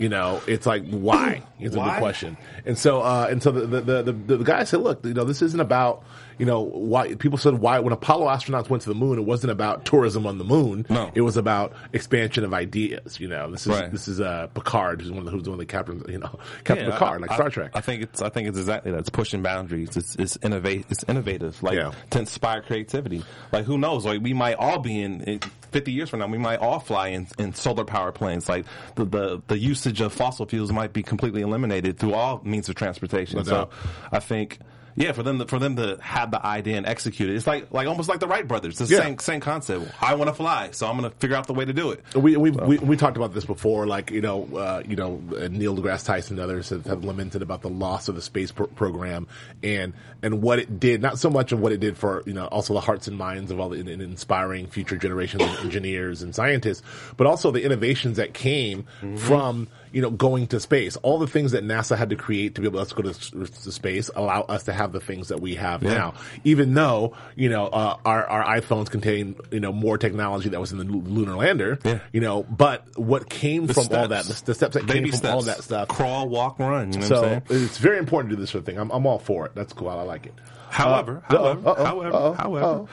You 0.03 0.09
know, 0.09 0.41
it's 0.47 0.65
like 0.65 0.85
why 0.89 1.43
is 1.61 1.75
a 1.75 1.77
Why? 1.79 1.91
big 1.93 1.99
question. 2.01 2.35
And 2.65 2.77
so 2.77 2.99
uh, 3.01 3.27
and 3.31 3.41
so 3.41 3.51
the 3.51 3.65
the, 3.65 3.81
the 4.03 4.03
the 4.11 4.37
the 4.39 4.43
guy 4.43 4.65
said, 4.65 4.81
look, 4.81 5.05
you 5.05 5.13
know, 5.13 5.23
this 5.23 5.41
isn't 5.41 5.61
about 5.61 6.03
you 6.37 6.45
know 6.45 6.59
why 6.59 7.15
people 7.15 7.37
said 7.37 7.53
why 7.59 7.79
when 7.79 7.93
Apollo 7.93 8.25
astronauts 8.27 8.67
went 8.69 8.83
to 8.83 8.89
the 8.89 8.95
moon, 8.95 9.17
it 9.17 9.21
wasn't 9.23 9.51
about 9.51 9.85
tourism 9.85 10.27
on 10.27 10.39
the 10.39 10.43
moon. 10.43 10.85
No. 10.89 11.09
it 11.15 11.21
was 11.21 11.37
about 11.37 11.71
expansion 11.93 12.43
of 12.43 12.53
ideas. 12.53 13.17
You 13.17 13.29
know, 13.29 13.49
this 13.49 13.61
is 13.65 13.67
Right. 13.71 13.89
this 13.91 14.09
is 14.09 14.19
uh, 14.19 14.47
Picard, 14.47 15.01
who's 15.01 15.09
one 15.11 15.19
of 15.19 15.25
the, 15.25 15.31
who's 15.31 15.43
one 15.47 15.53
of 15.53 15.59
the 15.59 15.65
captains. 15.65 16.03
You 16.09 16.17
know, 16.19 16.37
Captain 16.65 16.87
Yeah, 16.87 16.91
Picard, 16.91 17.19
I- 17.19 17.21
like 17.21 17.31
I- 17.31 17.35
Star 17.35 17.49
Trek. 17.49 17.71
I 17.73 17.79
think 17.79 18.03
it's 18.03 18.21
I 18.21 18.27
think 18.27 18.49
it's 18.49 18.57
exactly 18.57 18.91
that. 18.91 18.97
It's 18.99 19.09
pushing 19.09 19.41
boundaries. 19.41 19.95
It's 19.95 20.15
it's 20.15 20.37
innovate. 20.43 20.85
It's 20.89 21.05
innovative. 21.07 21.63
Like 21.63 21.75
Yeah. 21.75 21.93
to 22.09 22.19
inspire 22.19 22.61
creativity. 22.61 23.23
Like 23.53 23.63
who 23.63 23.77
knows? 23.77 24.03
Like 24.05 24.21
we 24.21 24.33
might 24.33 24.55
all 24.55 24.79
be 24.79 25.01
in. 25.01 25.21
in 25.21 25.39
50 25.73 25.91
years 25.91 26.09
from 26.09 26.19
now, 26.19 26.27
we 26.27 26.37
might 26.37 26.59
all 26.59 26.79
fly 26.79 27.09
in, 27.09 27.27
in 27.37 27.53
solar 27.53 27.83
power 27.83 28.11
planes. 28.11 28.47
Like 28.47 28.65
the, 28.95 29.05
the, 29.05 29.41
the 29.47 29.57
usage 29.57 29.99
of 30.01 30.13
fossil 30.13 30.45
fuels 30.45 30.71
might 30.71 30.93
be 30.93 31.03
completely 31.03 31.41
eliminated 31.41 31.97
through 31.97 32.13
all 32.13 32.41
means 32.43 32.69
of 32.69 32.75
transportation. 32.75 33.37
No 33.37 33.43
so. 33.43 33.69
I 34.11 34.19
think, 34.19 34.59
yeah, 34.95 35.11
for 35.11 35.23
them 35.23 35.39
to, 35.39 35.45
for 35.45 35.59
them 35.59 35.75
to 35.77 35.97
have 36.01 36.31
the 36.31 36.45
idea 36.45 36.77
and 36.77 36.85
execute 36.85 37.29
it, 37.29 37.35
it's 37.35 37.47
like, 37.47 37.71
like 37.71 37.87
almost 37.87 38.09
like 38.09 38.19
the 38.19 38.27
Wright 38.27 38.47
brothers. 38.47 38.79
It's 38.79 38.89
the 38.89 38.95
Yeah. 38.97 39.03
same, 39.03 39.19
same 39.19 39.39
concept. 39.39 39.91
I 40.01 40.15
want 40.15 40.29
to 40.29 40.33
fly, 40.33 40.69
so 40.71 40.87
I'm 40.87 40.97
going 40.97 41.09
to 41.09 41.17
figure 41.17 41.35
out 41.35 41.47
the 41.47 41.53
way 41.53 41.65
to 41.65 41.73
do 41.73 41.91
it. 41.91 42.03
We 42.15 42.37
we, 42.37 42.51
we 42.51 42.77
we 42.77 42.97
talked 42.97 43.17
about 43.17 43.33
this 43.33 43.45
before, 43.45 43.87
like 43.87 44.11
you 44.11 44.21
know, 44.21 44.47
uh, 44.55 44.83
you 44.87 44.95
know, 44.95 45.21
uh, 45.35 45.47
Neil 45.49 45.75
deGrasse 45.75 46.05
Tyson 46.05 46.37
and 46.37 46.43
others 46.43 46.69
have, 46.69 46.85
have 46.85 47.03
lamented 47.03 47.41
about 47.41 47.61
the 47.61 47.69
loss 47.69 48.07
of 48.07 48.15
the 48.15 48.21
space 48.21 48.51
pro- 48.51 48.67
program 48.67 49.27
and 49.63 49.93
and 50.21 50.41
what 50.41 50.59
it 50.59 50.79
did. 50.79 51.01
Not 51.01 51.19
so 51.19 51.29
much 51.29 51.51
of 51.51 51.59
what 51.59 51.71
it 51.71 51.79
did 51.79 51.97
for 51.97 52.23
you 52.25 52.33
know, 52.33 52.45
also 52.47 52.73
the 52.73 52.81
hearts 52.81 53.07
and 53.07 53.17
minds 53.17 53.51
of 53.51 53.59
all 53.59 53.69
the 53.69 53.79
in, 53.79 53.87
in 53.87 54.01
inspiring 54.01 54.67
future 54.67 54.97
generations 54.97 55.41
of 55.43 55.49
engineers 55.63 56.21
and 56.21 56.33
scientists, 56.35 56.81
but 57.17 57.27
also 57.27 57.51
the 57.51 57.63
innovations 57.63 58.17
that 58.17 58.33
came 58.33 58.85
from 59.17 59.67
you 59.93 60.01
know 60.01 60.09
going 60.09 60.47
to 60.47 60.59
space. 60.59 60.97
All 60.97 61.19
the 61.19 61.27
things 61.27 61.51
that 61.53 61.63
NASA 61.63 61.95
had 61.97 62.09
to 62.09 62.15
create 62.17 62.55
to 62.55 62.61
be 62.61 62.67
able 62.67 62.85
to 62.85 62.95
go 62.95 63.03
to, 63.03 63.45
to 63.45 63.71
space 63.71 64.09
allow 64.15 64.41
us 64.41 64.63
to 64.63 64.73
have 64.73 64.91
the 64.91 64.99
things 64.99 65.29
that 65.29 65.39
we 65.39 65.55
have 65.55 65.81
now. 65.83 66.15
Even 66.43 66.73
though 66.73 67.15
you 67.35 67.49
know 67.49 67.67
uh, 67.67 67.97
our 68.03 68.25
our 68.27 68.59
iPhones 68.59 68.89
contain 68.89 69.35
you 69.51 69.59
know 69.59 69.71
more 69.71 69.97
technology 69.97 70.49
that 70.49 70.59
was 70.59 70.71
in 70.71 70.79
the 70.79 70.83
lunar 70.83 71.35
lander. 71.35 71.79
Yeah. 71.85 71.99
You 72.11 72.19
know, 72.21 72.43
but 72.43 72.85
what 72.97 73.29
came 73.29 73.67
The 73.67 73.73
from 73.75 73.83
all 73.95 74.07
that, 74.09 74.25
the, 74.25 74.41
the 74.45 74.53
steps 74.53 74.73
that 74.73 74.85
Baby 74.85 75.11
came 75.11 75.19
from 75.19 75.29
all 75.29 75.41
that 75.43 75.63
stuff. 75.63 75.87
Crawl, 75.87 76.27
walk, 76.27 76.59
run. 76.59 76.91
You 76.93 76.99
know 76.99 77.09
what 77.09 77.25
I'm 77.33 77.47
So 77.47 77.55
it's 77.55 77.77
very 77.77 77.99
important 77.99 78.31
to 78.31 78.35
do 78.35 78.41
this 78.41 78.49
sort 78.49 78.59
of 78.61 78.65
thing. 78.65 78.77
I'm, 78.79 78.89
I'm 78.91 79.05
all 79.05 79.19
for 79.19 79.45
it. 79.45 79.53
That's 79.55 79.71
cool. 79.73 79.89
I 79.89 80.01
like 80.01 80.25
it. 80.25 80.33
However, 80.69 81.23
Uh, 81.29 81.37
however, 81.37 81.69
uh-oh, 81.69 81.83
however, 81.85 82.15
uh-oh, 82.15 82.33
however, 82.33 82.85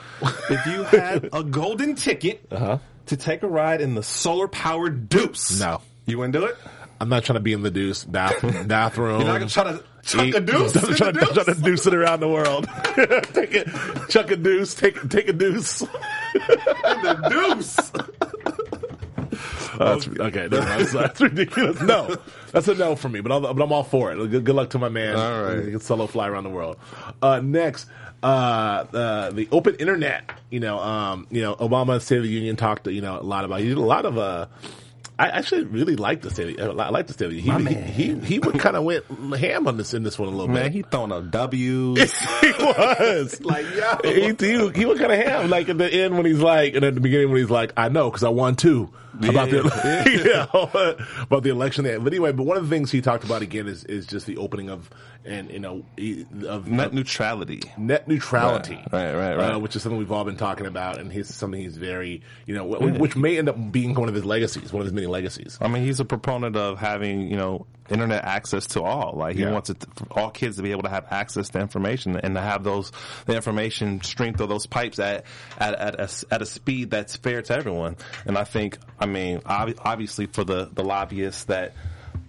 if 0.50 0.66
you 0.66 0.82
had 0.84 1.30
a 1.32 1.42
golden 1.42 1.94
ticket 1.94 2.48
to 2.50 3.16
take 3.16 3.42
a 3.42 3.48
ride 3.48 3.80
in 3.80 3.94
the 3.94 4.02
solar 4.02 4.48
powered 4.48 5.08
Deuce, 5.08 5.60
Uh-huh. 5.62 5.78
No. 5.78 5.82
you 6.06 6.18
wouldn't 6.18 6.34
do 6.34 6.44
it. 6.44 6.56
I'm 7.00 7.08
not 7.08 7.24
trying 7.24 7.36
to 7.36 7.40
be 7.40 7.54
in 7.54 7.62
the 7.62 7.70
deuce 7.70 8.04
bath, 8.04 8.40
bathroom. 8.68 9.20
You're 9.22 9.28
not 9.28 9.38
gonna 9.38 9.48
try 9.48 9.64
to 9.64 9.82
chuck 10.02 10.26
eat- 10.26 10.34
a 10.34 10.40
deuce. 10.40 10.76
I'm 10.84 10.94
trying, 10.94 11.14
to, 11.14 11.20
deuce? 11.20 11.32
trying 11.32 11.46
to 11.46 11.62
deuce 11.62 11.86
it 11.86 11.94
around 11.94 12.20
the 12.20 12.28
world. 12.28 12.68
take 13.32 13.54
it, 13.54 13.68
chuck 14.10 14.30
a 14.30 14.36
deuce, 14.36 14.74
take 14.74 15.08
take 15.08 15.28
a 15.28 15.32
deuce. 15.32 15.78
the 15.78 17.26
deuce. 17.30 17.92
That's, 19.78 20.08
okay, 20.08 20.40
mind. 20.40 20.52
That's, 20.52 20.92
that's 20.92 21.20
ridiculous. 21.22 21.80
No, 21.80 22.14
that's 22.52 22.68
a 22.68 22.74
no 22.74 22.96
for 22.96 23.08
me. 23.08 23.20
But, 23.20 23.32
I'll, 23.32 23.40
but 23.54 23.62
I'm 23.62 23.72
all 23.72 23.82
for 23.82 24.12
it. 24.12 24.16
Good, 24.30 24.44
good 24.44 24.54
luck 24.54 24.70
to 24.70 24.78
my 24.78 24.90
man. 24.90 25.16
All 25.16 25.42
right. 25.42 25.64
he 25.64 25.70
can 25.70 25.80
solo 25.80 26.06
fly 26.06 26.28
around 26.28 26.44
the 26.44 26.50
world. 26.50 26.76
Uh, 27.22 27.40
next, 27.40 27.86
uh, 28.22 28.26
uh, 28.92 29.30
the 29.30 29.48
open 29.50 29.76
internet. 29.76 30.30
You 30.50 30.60
know, 30.60 30.78
um, 30.80 31.26
you 31.30 31.40
know, 31.40 31.54
Obama 31.54 31.98
State 32.02 32.18
of 32.18 32.24
the 32.24 32.28
Union 32.28 32.56
talked, 32.56 32.86
you 32.88 33.00
know, 33.00 33.18
a 33.18 33.22
lot 33.22 33.46
about. 33.46 33.60
He 33.60 33.68
did 33.68 33.78
a 33.78 33.80
lot 33.80 34.04
of. 34.04 34.50
I 35.20 35.28
actually 35.28 35.64
really 35.64 35.96
like 35.96 36.22
the. 36.22 36.56
Of, 36.70 36.80
I 36.80 36.88
like 36.88 37.06
the 37.06 37.12
State 37.12 37.26
of 37.26 37.30
the 37.32 37.40
Union. 37.42 37.66
He, 37.66 37.74
he, 37.74 38.14
he, 38.14 38.20
he 38.20 38.38
would 38.38 38.58
kind 38.58 38.74
of 38.74 38.84
went 38.84 39.04
ham 39.38 39.68
on 39.68 39.76
this 39.76 39.92
in 39.92 40.02
this 40.02 40.18
one 40.18 40.28
a 40.28 40.32
little 40.32 40.48
Man, 40.48 40.64
bit. 40.64 40.72
he 40.72 40.82
throwing 40.82 41.12
up 41.12 41.30
W's. 41.30 42.10
he 42.40 42.52
was 42.52 43.40
like, 43.44 43.66
yo. 43.76 43.98
he, 44.02 44.34
he, 44.38 44.68
he 44.70 44.84
was 44.86 44.98
kind 44.98 45.12
of 45.12 45.18
ham, 45.18 45.50
like 45.50 45.68
at 45.68 45.76
the 45.76 45.92
end 45.92 46.16
when 46.16 46.24
he's 46.24 46.38
like, 46.40 46.74
and 46.74 46.84
at 46.86 46.94
the 46.94 47.02
beginning 47.02 47.28
when 47.28 47.36
he's 47.38 47.50
like, 47.50 47.74
I 47.76 47.90
know 47.90 48.08
because 48.10 48.24
I 48.24 48.30
won 48.30 48.56
too 49.22 49.30
about 49.30 49.50
the 49.50 50.22
yeah, 50.24 50.46
about 51.22 51.42
the 51.42 51.50
election. 51.50 51.84
But 51.84 52.06
anyway, 52.12 52.32
but 52.32 52.44
one 52.44 52.56
of 52.56 52.68
the 52.68 52.74
things 52.74 52.90
he 52.90 53.00
talked 53.00 53.24
about 53.24 53.42
again 53.42 53.66
is 53.66 53.84
is 53.84 54.06
just 54.06 54.26
the 54.26 54.36
opening 54.36 54.70
of 54.70 54.90
and 55.24 55.50
you 55.50 55.58
know 55.58 55.84
of 56.48 56.66
Net 56.68 56.86
of 56.88 56.94
neutrality. 56.94 57.60
net 57.76 58.08
neutrality, 58.08 58.76
Right, 58.92 59.14
right, 59.14 59.36
right. 59.36 59.54
Uh, 59.54 59.58
which 59.58 59.76
is 59.76 59.82
something 59.82 59.98
we've 59.98 60.12
all 60.12 60.24
been 60.24 60.36
talking 60.36 60.66
about, 60.66 60.98
and 60.98 61.12
he's 61.12 61.32
something 61.34 61.60
he's 61.60 61.76
very 61.76 62.22
you 62.46 62.54
know, 62.54 62.66
wh- 62.66 62.98
which 63.00 63.16
may 63.16 63.38
end 63.38 63.48
up 63.48 63.72
being 63.72 63.94
one 63.94 64.08
of 64.08 64.14
his 64.14 64.24
legacies, 64.24 64.72
one 64.72 64.80
of 64.80 64.86
his 64.86 64.92
many 64.94 65.06
legacies. 65.06 65.58
I 65.60 65.68
mean, 65.68 65.82
he's 65.84 66.00
a 66.00 66.04
proponent 66.04 66.56
of 66.56 66.78
having, 66.78 67.28
you 67.30 67.36
know, 67.36 67.66
internet 67.90 68.24
access 68.24 68.66
to 68.68 68.82
all. 68.82 69.14
Like 69.16 69.36
he 69.36 69.42
Yeah. 69.42 69.52
wants 69.52 69.70
it 69.70 69.80
to, 69.80 69.88
all 70.10 70.30
kids 70.30 70.56
to 70.56 70.62
be 70.62 70.70
able 70.70 70.82
to 70.82 70.88
have 70.88 71.06
access 71.10 71.48
to 71.50 71.60
information 71.60 72.16
and 72.16 72.34
to 72.34 72.40
have 72.40 72.64
those 72.64 72.92
the 73.26 73.34
information 73.36 74.00
stream 74.02 74.34
through 74.34 74.46
those 74.48 74.66
pipes 74.66 74.98
at 74.98 75.24
at 75.58 75.74
at 75.74 75.94
a, 76.00 76.08
at 76.30 76.42
a 76.42 76.46
speed 76.46 76.90
that's 76.90 77.16
fair 77.16 77.42
to 77.42 77.54
everyone. 77.56 77.96
And 78.26 78.36
I 78.38 78.44
think, 78.44 78.78
I 78.98 79.06
mean, 79.06 79.40
ob- 79.46 79.78
obviously 79.84 80.26
for 80.26 80.44
the 80.44 80.68
the 80.72 80.84
lobbyists 80.84 81.44
that 81.44 81.74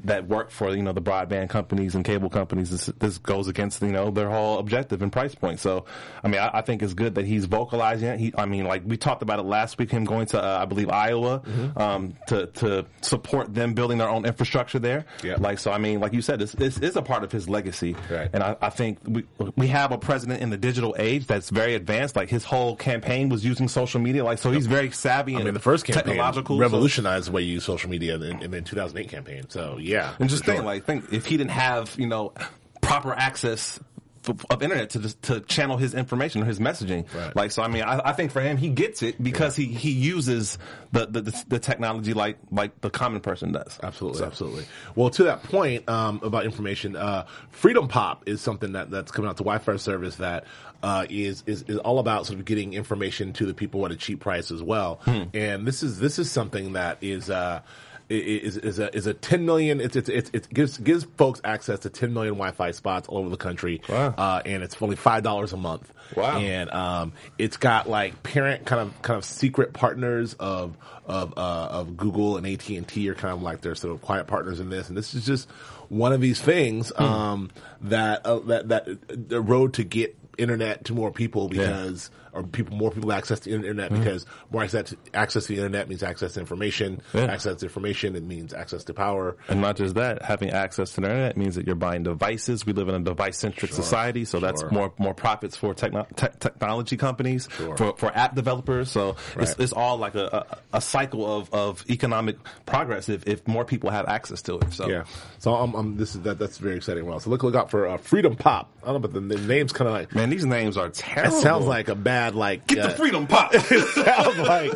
that 0.05 0.27
work 0.27 0.51
for 0.51 0.75
you 0.75 0.81
know 0.83 0.91
the 0.93 1.01
broadband 1.01 1.49
companies 1.49 1.95
and 1.95 2.03
cable 2.05 2.29
companies. 2.29 2.69
This, 2.69 2.85
this 2.99 3.17
goes 3.17 3.47
against 3.47 3.81
you 3.81 3.89
know 3.91 4.11
their 4.11 4.29
whole 4.29 4.59
objective 4.59 5.01
and 5.01 5.11
price 5.11 5.35
point. 5.35 5.59
So, 5.59 5.85
I 6.23 6.27
mean, 6.27 6.39
I, 6.39 6.59
I 6.59 6.61
think 6.61 6.81
it's 6.81 6.93
good 6.93 7.15
that 7.15 7.25
he's 7.25 7.45
vocalizing 7.45 8.07
it. 8.09 8.19
He, 8.19 8.33
I 8.37 8.45
mean, 8.45 8.65
like 8.65 8.83
we 8.85 8.97
talked 8.97 9.21
about 9.21 9.39
it 9.39 9.43
last 9.45 9.77
week, 9.77 9.91
him 9.91 10.05
going 10.05 10.25
to 10.27 10.41
uh, 10.43 10.59
I 10.61 10.65
believe 10.65 10.89
Iowa 10.89 11.41
um, 11.75 12.13
to 12.27 12.47
to 12.47 12.85
support 13.01 13.53
them 13.53 13.73
building 13.73 13.97
their 13.97 14.09
own 14.09 14.25
infrastructure 14.25 14.79
there. 14.79 15.05
Yeah. 15.23 15.35
Like 15.39 15.59
so, 15.59 15.71
I 15.71 15.77
mean, 15.77 15.99
like 15.99 16.13
you 16.13 16.21
said, 16.21 16.39
this, 16.39 16.51
this 16.53 16.77
is 16.77 16.95
a 16.95 17.01
part 17.01 17.23
of 17.23 17.31
his 17.31 17.47
legacy. 17.49 17.95
Right. 18.09 18.29
And 18.33 18.43
I, 18.43 18.55
I 18.61 18.69
think 18.69 18.99
we 19.05 19.25
we 19.55 19.67
have 19.67 19.91
a 19.91 19.97
president 19.97 20.41
in 20.41 20.49
the 20.49 20.57
digital 20.57 20.95
age 20.99 21.27
that's 21.27 21.49
very 21.49 21.75
advanced. 21.75 22.15
Like 22.15 22.29
his 22.29 22.43
whole 22.43 22.75
campaign 22.75 23.29
was 23.29 23.43
using 23.45 23.67
social 23.67 23.99
media. 23.99 24.23
Like 24.23 24.37
so, 24.37 24.51
he's 24.51 24.67
very 24.67 24.91
savvy 24.91 25.33
I 25.33 25.37
and 25.37 25.45
mean, 25.45 25.53
the 25.53 25.59
first 25.59 25.85
campaign 25.85 26.03
technological. 26.05 26.57
so- 26.57 26.61
revolutionized 26.61 27.27
the 27.27 27.31
way 27.31 27.41
you 27.41 27.53
use 27.53 27.65
social 27.65 27.89
media 27.89 28.15
in, 28.15 28.41
in 28.41 28.51
the 28.51 28.61
2008 28.61 29.09
campaign. 29.09 29.45
So 29.49 29.77
yeah, 29.79 29.90
And 30.19 30.29
just 30.29 30.43
for 30.43 30.51
think, 30.51 30.57
sure. 30.59 30.65
like, 30.65 30.85
think 30.85 31.11
if 31.13 31.25
he 31.25 31.37
didn't 31.37 31.51
have, 31.51 31.95
you 31.97 32.07
know, 32.07 32.33
proper 32.81 33.13
access 33.13 33.79
f- 34.27 34.45
of 34.49 34.61
internet 34.63 34.91
to 34.91 34.99
just, 34.99 35.21
to 35.23 35.39
channel 35.41 35.77
his 35.77 35.93
information 35.93 36.41
or 36.41 36.45
his 36.45 36.59
messaging. 36.59 37.05
Right. 37.13 37.35
Like, 37.35 37.51
so 37.51 37.63
I 37.63 37.67
mean, 37.67 37.83
I, 37.83 38.09
I 38.09 38.13
think 38.13 38.31
for 38.31 38.41
him, 38.41 38.57
he 38.57 38.69
gets 38.69 39.01
it 39.01 39.21
because 39.21 39.55
he, 39.55 39.65
he 39.65 39.91
uses 39.91 40.57
the, 40.91 41.05
the, 41.07 41.21
the, 41.21 41.43
the 41.47 41.59
technology 41.59 42.13
like, 42.13 42.37
like 42.51 42.79
the 42.81 42.89
common 42.89 43.21
person 43.21 43.51
does. 43.51 43.79
Absolutely, 43.81 44.19
So- 44.19 44.25
absolutely. 44.25 44.65
Well, 44.95 45.09
to 45.11 45.23
that 45.23 45.43
point 45.43 45.87
um, 45.89 46.19
about 46.23 46.45
information, 46.45 46.95
uh, 46.95 47.25
Freedom 47.51 47.87
Pop 47.87 48.27
is 48.27 48.41
something 48.41 48.73
that, 48.73 48.89
that's 48.91 49.11
coming 49.11 49.29
out 49.29 49.37
to 49.37 49.43
Wi-Fi 49.43 49.77
service 49.77 50.17
that 50.17 50.45
uh, 50.83 51.05
is, 51.11 51.43
is 51.45 51.61
is 51.67 51.77
all 51.77 51.99
about 51.99 52.25
sort 52.25 52.39
of 52.39 52.45
getting 52.45 52.73
information 52.73 53.33
to 53.33 53.45
the 53.45 53.53
people 53.53 53.85
at 53.85 53.91
a 53.91 53.95
cheap 53.95 54.19
price 54.19 54.49
as 54.49 54.63
well. 54.63 54.99
Hmm. 55.05 55.25
And 55.31 55.67
this 55.67 55.83
is 55.83 55.99
this 55.99 56.17
is 56.17 56.31
something 56.31 56.73
that 56.73 56.97
is. 57.01 57.29
Uh, 57.29 57.61
is 58.11 58.57
is 58.57 58.79
a 58.79 58.95
is 58.95 59.07
a 59.07 59.13
10 59.13 59.45
million 59.45 59.79
it's 59.81 59.95
it's 59.95 60.09
it's 60.09 60.29
it 60.33 60.53
gives 60.53 60.77
gives 60.77 61.05
folks 61.17 61.39
access 61.43 61.79
to 61.79 61.89
10 61.89 62.13
million 62.13 62.33
Wi-Fi 62.35 62.71
spots 62.71 63.07
all 63.07 63.19
over 63.19 63.29
the 63.29 63.37
country 63.37 63.81
Wow. 63.89 64.13
uh, 64.17 64.41
and 64.45 64.63
it's 64.63 64.79
only 64.81 64.95
five 64.95 65.23
dollars 65.23 65.53
a 65.53 65.57
month 65.57 65.91
Wow. 66.15 66.37
and 66.39 66.69
um, 66.71 67.13
it's 67.37 67.57
got 67.57 67.89
like 67.89 68.21
parent 68.23 68.65
kind 68.65 68.81
of 68.81 69.01
kind 69.01 69.17
of 69.17 69.23
secret 69.25 69.73
partners 69.73 70.33
of 70.39 70.77
of 71.05 71.33
uh, 71.37 71.67
of 71.71 71.97
Google 71.97 72.37
and 72.37 72.45
AT 72.45 72.67
and 72.69 72.87
T 72.87 73.09
are 73.09 73.15
kind 73.15 73.33
of 73.33 73.41
like 73.41 73.61
their 73.61 73.75
sort 73.75 73.93
of 73.93 74.01
quiet 74.01 74.27
partners 74.27 74.59
in 74.59 74.69
this, 74.69 74.87
and 74.87 74.95
this 74.97 75.13
is 75.13 75.25
just 75.25 75.49
one 75.89 76.13
of 76.13 76.21
these 76.21 76.39
things 76.39 76.91
um, 76.97 77.49
that 77.81 78.25
uh, 78.25 78.39
that 78.39 78.67
that 78.69 79.29
the 79.29 79.41
road 79.41 79.73
to 79.75 79.83
get 79.83 80.15
internet 80.37 80.85
to 80.85 80.93
more 80.93 81.11
people 81.11 81.47
because 81.49 82.11
or 82.33 82.43
people 82.43 82.75
more 82.77 82.91
people 82.91 83.11
access 83.11 83.39
to 83.41 83.49
the 83.49 83.55
internet 83.55 83.91
because 83.91 84.25
more 84.51 84.63
access 84.63 84.89
to, 84.89 84.97
access 85.13 85.43
to 85.43 85.49
the 85.49 85.57
internet 85.57 85.89
means 85.89 86.01
access 86.03 86.33
to 86.33 86.39
information 86.39 87.01
Yeah. 87.13 87.25
access 87.25 87.57
to 87.57 87.65
information 87.65 88.15
it 88.15 88.23
means 88.23 88.53
access 88.53 88.83
to 88.85 88.93
power 88.93 89.35
And 89.49 89.61
not 89.61 89.75
just 89.77 89.95
that, 89.95 90.21
having 90.21 90.49
access 90.51 90.91
to 90.93 91.01
the 91.01 91.07
internet 91.07 91.37
means 91.37 91.55
that 91.55 91.65
you're 91.67 91.75
buying 91.75 92.03
devices. 92.03 92.65
We 92.65 92.73
live 92.73 92.87
in 92.89 92.95
a 92.95 92.99
device-centric 92.99 93.73
society, 93.73 94.25
so 94.25 94.39
that's 94.39 94.63
more 94.71 94.93
more 94.97 95.13
profits 95.13 95.55
for 95.57 95.73
techno- 95.73 96.07
te- 96.15 96.27
technology 96.39 96.97
companies, 96.97 97.47
Sure. 97.57 97.75
for, 97.77 97.95
for 97.97 98.17
app 98.17 98.35
developers. 98.35 98.89
So 98.91 99.15
it's, 99.35 99.51
Right. 99.51 99.59
it's 99.59 99.73
all 99.73 99.97
like 99.97 100.15
a, 100.15 100.45
a, 100.73 100.77
a 100.77 100.81
cycle 100.81 101.25
of, 101.39 101.53
of 101.53 101.83
economic 101.89 102.37
progress 102.65 103.09
if, 103.09 103.27
if 103.27 103.47
more 103.47 103.65
people 103.65 103.89
have 103.89 104.07
access 104.07 104.41
to 104.43 104.59
it. 104.59 104.73
So 104.73 104.87
Yeah. 104.89 105.03
So 105.39 105.53
I'm, 105.55 105.73
I'm 105.73 105.97
this 105.97 106.15
is 106.15 106.21
that 106.21 106.39
that's 106.39 106.57
very 106.59 106.75
exciting. 106.77 107.05
Well, 107.05 107.19
so 107.19 107.29
look 107.29 107.43
look 107.43 107.55
out 107.55 107.69
for 107.71 107.87
uh, 107.87 107.97
Freedom 107.97 108.35
Pop. 108.35 108.71
I 108.83 108.85
don't 108.87 108.95
know, 108.95 108.99
but 109.07 109.13
the, 109.13 109.19
the 109.19 109.47
name's 109.47 109.73
kind 109.73 109.87
of 109.87 109.93
like 109.93 110.13
man, 110.15 110.29
these 110.29 110.45
names 110.45 110.77
are 110.77 110.89
terrible. 110.89 111.37
it 111.37 111.41
sounds 111.41 111.65
like 111.65 111.87
a 111.89 111.95
bad 111.95 112.20
like 112.29 112.67
get 112.67 112.79
uh, 112.79 112.87
the 112.87 112.93
freedom 112.95 113.27
pop. 113.27 113.51
it 113.53 113.87
sounds 114.05 114.37
like 114.37 114.71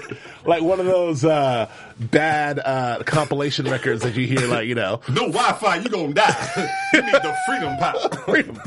like 0.45 0.61
one 0.61 0.79
of 0.79 0.85
those 0.85 1.23
uh, 1.23 1.69
bad 1.99 2.59
uh, 2.59 3.03
compilation 3.05 3.65
records 3.69 4.01
that 4.03 4.15
you 4.15 4.27
hear 4.27 4.47
like 4.47 4.67
you 4.67 4.75
know. 4.75 5.01
no 5.09 5.27
Wi-Fi, 5.27 5.77
you 5.77 5.89
gonna 5.89 6.13
die. 6.13 6.69
you 6.93 7.01
need 7.01 7.13
the 7.13 7.35
freedom 7.45 7.77
pop. 7.77 8.15
Freedom. 8.25 8.59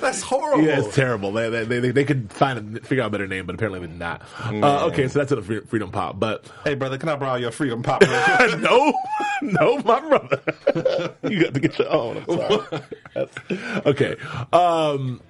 That's 0.00 0.22
horrible. 0.22 0.64
Yeah, 0.64 0.80
it's 0.80 0.94
terrible. 0.94 1.32
They, 1.32 1.48
they, 1.48 1.64
they, 1.64 1.90
they 1.90 2.04
could 2.04 2.30
find 2.32 2.76
a, 2.76 2.80
figure 2.80 3.02
out 3.02 3.08
a 3.08 3.10
better 3.10 3.26
name, 3.26 3.46
but 3.46 3.54
apparently 3.54 3.80
they 3.80 3.86
did 3.86 3.98
not. 3.98 4.22
Uh, 4.44 4.86
okay, 4.86 5.08
so 5.08 5.18
that's 5.18 5.32
a 5.32 5.42
Freedom 5.42 5.90
Pop, 5.90 6.20
but 6.20 6.50
Hey, 6.64 6.74
brother, 6.74 6.98
can 6.98 7.08
I 7.08 7.16
borrow 7.16 7.36
your 7.36 7.50
freedom 7.50 7.82
pop? 7.82 8.02
no, 8.02 8.92
no, 9.40 9.78
my 9.78 10.00
brother, 10.00 11.14
you 11.28 11.42
got 11.42 11.54
to 11.54 11.60
get 11.60 11.78
your 11.78 11.90
own. 11.90 12.24
Okay, 13.86 14.16
um, 14.52 15.20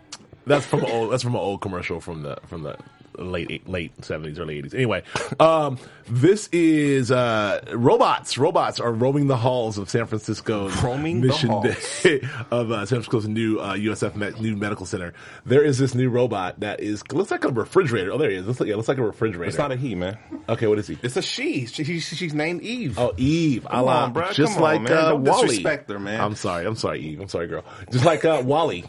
that's 0.46 0.66
from 0.66 0.80
an 0.84 0.90
old. 0.90 1.12
That's 1.12 1.22
from 1.22 1.34
an 1.34 1.40
old 1.40 1.60
commercial 1.60 2.00
from 2.00 2.22
the 2.22 2.38
from 2.46 2.62
the 2.62 2.76
late 3.18 3.66
late 3.66 3.92
seventies, 4.04 4.38
early 4.38 4.58
eighties. 4.58 4.74
Anyway, 4.74 5.02
um, 5.40 5.78
this 6.06 6.48
is 6.52 7.10
uh, 7.10 7.62
robots. 7.72 8.36
Robots 8.36 8.78
are 8.78 8.92
roaming 8.92 9.26
the 9.26 9.36
halls 9.38 9.78
of 9.78 9.88
San 9.88 10.04
Francisco's 10.06 10.76
Roaming 10.82 11.22
the 11.22 11.28
Mission 11.28 11.48
halls. 11.48 12.02
Day 12.02 12.20
of 12.50 12.70
uh, 12.70 12.84
San 12.84 13.00
Francisco's 13.02 13.26
new 13.26 13.58
uh, 13.58 13.74
USF 13.74 14.14
Med- 14.16 14.38
new 14.40 14.54
medical 14.54 14.84
center. 14.84 15.14
There 15.46 15.64
is 15.64 15.78
this 15.78 15.94
new 15.94 16.10
robot 16.10 16.60
that 16.60 16.80
is 16.80 17.02
looks 17.10 17.30
like 17.30 17.44
a 17.44 17.48
refrigerator. 17.48 18.12
Oh, 18.12 18.18
there 18.18 18.28
he 18.30 18.36
is. 18.36 18.46
Looks 18.46 18.60
like, 18.60 18.68
yeah, 18.68 18.76
looks 18.76 18.88
like 18.88 18.98
a 18.98 19.02
refrigerator. 19.02 19.48
It's 19.48 19.58
not 19.58 19.72
a 19.72 19.76
he, 19.76 19.94
man. 19.94 20.18
okay, 20.48 20.66
what 20.66 20.78
is 20.78 20.86
he? 20.86 20.98
It's 21.02 21.16
a 21.16 21.22
she. 21.22 21.64
she, 21.66 21.84
she 21.84 21.98
she's 22.00 22.34
named 22.34 22.60
Eve. 22.60 22.98
Oh, 22.98 23.14
Eve. 23.16 23.64
Come 23.70 23.86
like 23.86 23.96
on, 24.02 24.14
bruh. 24.14 24.32
just 24.34 24.54
Come 24.54 24.62
on, 24.62 24.70
like 24.74 24.82
man. 24.82 24.92
uh, 24.92 25.08
Don't 25.12 25.24
WALL-E. 25.24 25.46
disrespect 25.46 25.90
her, 25.90 25.98
man. 25.98 26.20
I'm 26.20 26.34
sorry. 26.34 26.66
I'm 26.66 26.76
sorry, 26.76 27.00
Eve. 27.00 27.20
I'm 27.20 27.28
sorry, 27.28 27.46
girl. 27.46 27.64
Just 27.90 28.04
like 28.04 28.26
uh, 28.26 28.42
WALL-E. 28.44 28.84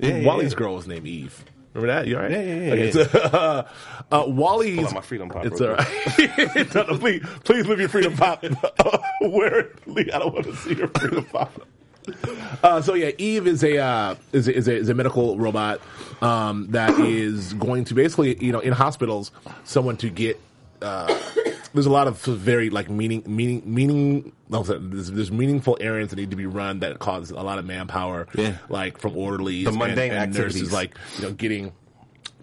Yeah, 0.00 0.24
WALL-E's 0.24 0.52
yeah. 0.52 0.58
girl 0.58 0.74
was 0.74 0.86
named 0.86 1.06
Eve. 1.06 1.44
Remember 1.74 1.94
that? 1.94 2.08
You 2.08 2.16
all 2.16 2.22
right? 2.22 2.32
Yeah, 2.32 2.42
yeah, 2.42 2.54
yeah, 2.54 2.72
Okay, 2.72 2.86
yeah. 2.86 2.90
so, 2.90 3.18
uh, 3.20 3.68
uh, 4.10 4.24
WALL-E's. 4.26 4.76
Pull 4.76 4.86
out 4.86 4.94
my 4.94 5.00
Freedom 5.00 5.28
Pop 5.28 5.46
It's 5.46 5.60
all 5.60 5.68
right. 5.68 6.74
no, 6.74 6.82
no, 6.82 6.98
please, 6.98 7.24
please 7.44 7.66
leave 7.66 7.78
your 7.80 7.88
freedom 7.88 8.16
pop. 8.16 8.42
Where? 9.20 9.70
Lee, 9.86 10.10
I 10.12 10.18
don't 10.18 10.34
want 10.34 10.46
to 10.46 10.56
see 10.56 10.74
your 10.74 10.88
freedom 10.88 11.24
pop. 11.26 11.66
Uh, 12.62 12.80
so 12.82 12.94
yeah, 12.94 13.10
Eve 13.18 13.46
is 13.46 13.62
a, 13.62 13.78
uh, 13.78 14.14
is 14.32 14.48
a 14.48 14.54
is 14.54 14.66
a 14.68 14.74
is 14.74 14.88
a 14.88 14.94
medical 14.94 15.38
robot 15.38 15.80
um, 16.22 16.66
that 16.70 16.98
is 16.98 17.52
going 17.54 17.84
to 17.84 17.94
basically 17.94 18.42
you 18.44 18.50
know 18.50 18.58
in 18.60 18.72
hospitals 18.72 19.30
someone 19.64 19.96
to 19.98 20.08
get. 20.10 20.40
Uh, 20.82 21.18
there's 21.74 21.86
a 21.86 21.90
lot 21.90 22.06
of 22.08 22.18
very 22.20 22.70
like 22.70 22.90
meaning 22.90 23.22
meaning 23.26 23.62
meaning. 23.64 24.32
No, 24.48 24.62
there's, 24.62 25.10
there's 25.10 25.30
meaningful 25.30 25.78
errands 25.80 26.10
that 26.10 26.16
need 26.16 26.30
to 26.30 26.36
be 26.36 26.46
run 26.46 26.80
that 26.80 26.98
cause 26.98 27.30
a 27.30 27.36
lot 27.36 27.58
of 27.58 27.64
manpower. 27.64 28.26
Yeah. 28.34 28.56
like 28.68 28.98
from 28.98 29.16
orderlies, 29.16 29.64
The 29.64 29.72
mundane 29.72 30.10
and, 30.10 30.24
and 30.24 30.34
nurses, 30.34 30.72
like 30.72 30.96
you 31.18 31.24
know 31.24 31.32
getting 31.32 31.72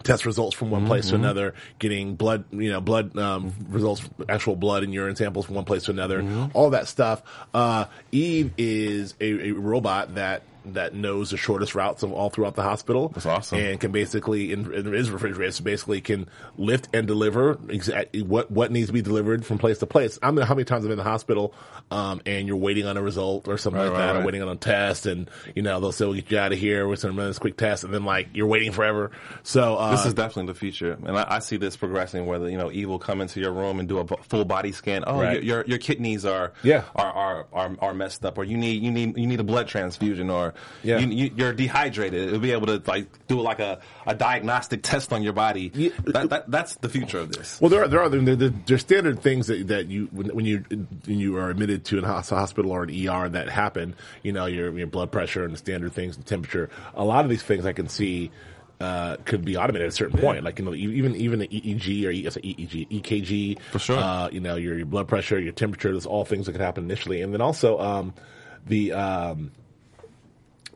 test 0.02 0.24
results 0.24 0.54
from 0.54 0.70
one 0.70 0.86
place 0.86 1.08
to 1.08 1.16
another, 1.16 1.54
getting 1.78 2.14
blood, 2.14 2.44
you 2.52 2.70
know, 2.70 2.80
blood 2.80 3.16
um, 3.18 3.52
results, 3.68 4.08
actual 4.28 4.56
blood 4.56 4.84
and 4.84 4.94
urine 4.94 5.16
samples 5.16 5.46
from 5.46 5.56
one 5.56 5.64
place 5.64 5.84
to 5.84 5.90
another, 5.90 6.48
all 6.54 6.70
that 6.70 6.88
stuff. 6.88 7.22
Uh, 7.52 7.86
Eve 8.12 8.52
is 8.56 9.14
a, 9.20 9.48
a 9.48 9.52
robot 9.52 10.14
that 10.14 10.42
that 10.74 10.94
knows 10.94 11.30
the 11.30 11.36
shortest 11.36 11.74
routes 11.74 12.02
of 12.02 12.12
all 12.12 12.30
throughout 12.30 12.54
the 12.54 12.62
hospital. 12.62 13.08
That's 13.08 13.26
awesome. 13.26 13.58
And 13.58 13.80
can 13.80 13.92
basically, 13.92 14.52
in, 14.52 14.72
and 14.72 14.94
is 14.94 15.10
refrigerated, 15.10 15.54
so 15.54 15.64
basically 15.64 16.00
can 16.00 16.28
lift 16.56 16.88
and 16.94 17.06
deliver 17.06 17.58
exactly 17.68 18.22
what 18.22 18.50
what 18.50 18.70
needs 18.72 18.88
to 18.88 18.92
be 18.92 19.02
delivered 19.02 19.44
from 19.44 19.58
place 19.58 19.78
to 19.78 19.86
place. 19.86 20.18
I 20.22 20.26
don't 20.26 20.36
know 20.36 20.44
how 20.44 20.54
many 20.54 20.64
times 20.64 20.84
I've 20.84 20.88
been 20.88 20.98
in 20.98 21.04
the 21.04 21.10
hospital, 21.10 21.54
um, 21.90 22.20
and 22.26 22.46
you're 22.46 22.56
waiting 22.56 22.86
on 22.86 22.96
a 22.96 23.02
result 23.02 23.48
or 23.48 23.58
something 23.58 23.80
Right, 23.80 23.88
like 23.88 23.98
right, 23.98 24.12
that, 24.14 24.22
or 24.22 24.24
waiting 24.24 24.42
on 24.42 24.48
a 24.48 24.56
test, 24.56 25.06
and 25.06 25.30
you 25.54 25.62
know 25.62 25.80
they'll 25.80 25.92
say 25.92 26.04
we'll 26.04 26.14
get 26.14 26.30
you 26.30 26.38
out 26.38 26.52
of 26.52 26.58
here. 26.58 26.86
We're 26.88 26.96
going 26.96 27.14
to 27.14 27.18
run 27.20 27.28
this 27.28 27.38
quick 27.38 27.56
test, 27.56 27.84
and 27.84 27.92
then 27.94 28.04
like 28.04 28.28
you're 28.34 28.46
waiting 28.46 28.72
forever. 28.72 29.10
So 29.42 29.76
uh, 29.76 29.90
This 29.92 30.06
is 30.06 30.14
definitely 30.14 30.52
the 30.52 30.58
future, 30.58 30.98
and 31.04 31.18
I, 31.18 31.26
I 31.36 31.38
see 31.40 31.56
this 31.56 31.76
progressing. 31.76 32.26
Where 32.26 32.38
the, 32.38 32.50
you 32.50 32.58
know, 32.58 32.70
Eve 32.70 32.88
will 32.88 32.98
come 32.98 33.20
into 33.20 33.40
your 33.40 33.52
room 33.52 33.78
and 33.80 33.88
do 33.88 33.98
a 33.98 34.04
b- 34.04 34.16
full 34.22 34.44
body 34.44 34.72
scan. 34.72 35.04
Oh, 35.06 35.20
Right. 35.20 35.42
your, 35.42 35.58
your 35.58 35.64
your 35.66 35.78
kidneys 35.78 36.24
are 36.24 36.52
Yeah. 36.62 36.84
are, 36.94 37.12
are 37.12 37.46
are 37.52 37.76
are 37.80 37.94
messed 37.94 38.24
up, 38.24 38.38
or 38.38 38.44
you 38.44 38.56
need 38.56 38.82
you 38.82 38.90
need 38.90 39.16
you 39.16 39.26
need 39.26 39.40
a 39.40 39.44
blood 39.44 39.68
transfusion, 39.68 40.30
or 40.30 40.54
Yeah. 40.82 40.98
you, 40.98 41.08
you, 41.08 41.30
you're 41.36 41.52
dehydrated. 41.52 42.28
It'll 42.28 42.38
be 42.40 42.52
able 42.52 42.66
to 42.66 42.82
like 42.86 43.26
do 43.26 43.40
like 43.40 43.58
a, 43.58 43.80
a 44.06 44.14
diagnostic 44.14 44.82
test 44.82 45.12
on 45.12 45.22
your 45.22 45.32
body. 45.32 45.70
Yeah. 45.74 45.90
That, 46.04 46.30
that 46.30 46.50
that's 46.50 46.76
the 46.76 46.88
future 46.88 47.18
of 47.18 47.32
this. 47.32 47.60
Well, 47.60 47.68
there 47.68 47.82
are 47.82 47.88
there 47.88 48.00
are 48.00 48.08
there, 48.08 48.36
there, 48.36 48.50
there's 48.50 48.80
standard 48.80 49.20
things 49.20 49.48
that, 49.48 49.66
that 49.68 49.86
you 49.88 50.08
when, 50.12 50.28
when 50.28 50.44
you 50.44 50.64
when 51.06 51.18
you 51.18 51.36
are 51.36 51.50
admitted 51.50 51.84
to 51.86 51.98
a 51.98 52.06
hospital 52.06 52.70
or 52.70 52.84
an 52.84 52.90
ER 52.90 53.28
that 53.28 53.48
happen. 53.48 53.94
You 54.22 54.32
know 54.32 54.46
your 54.46 54.76
your 54.76 54.86
blood 54.86 55.10
pressure 55.10 55.44
and 55.44 55.52
the 55.52 55.58
standard 55.58 55.92
things, 55.92 56.16
the 56.16 56.22
temperature. 56.22 56.70
A 56.94 57.04
lot 57.04 57.24
of 57.24 57.30
these 57.30 57.42
things 57.42 57.66
I 57.66 57.72
can 57.72 57.88
see. 57.88 58.30
Uh, 58.80 59.16
could 59.24 59.44
be 59.44 59.56
automated 59.56 59.86
at 59.86 59.88
a 59.88 59.96
certain 59.96 60.20
point, 60.20 60.44
like 60.44 60.60
you 60.60 60.64
know, 60.64 60.72
even 60.72 61.16
even 61.16 61.40
the 61.40 61.48
EEG 61.48 62.06
or 62.06 62.12
E- 62.12 62.22
EEG, 62.22 63.02
EKG, 63.02 63.60
For 63.72 63.80
sure. 63.80 63.98
Uh, 63.98 64.28
you 64.30 64.38
know, 64.38 64.54
your 64.54 64.76
your 64.76 64.86
blood 64.86 65.08
pressure, 65.08 65.36
your 65.40 65.50
temperature. 65.52 65.90
There's 65.90 66.06
all 66.06 66.24
things 66.24 66.46
that 66.46 66.52
can 66.52 66.60
happen 66.60 66.84
initially, 66.84 67.20
and 67.20 67.34
then 67.34 67.40
also 67.40 67.80
um, 67.80 68.14
the 68.66 68.92
um, 68.92 69.50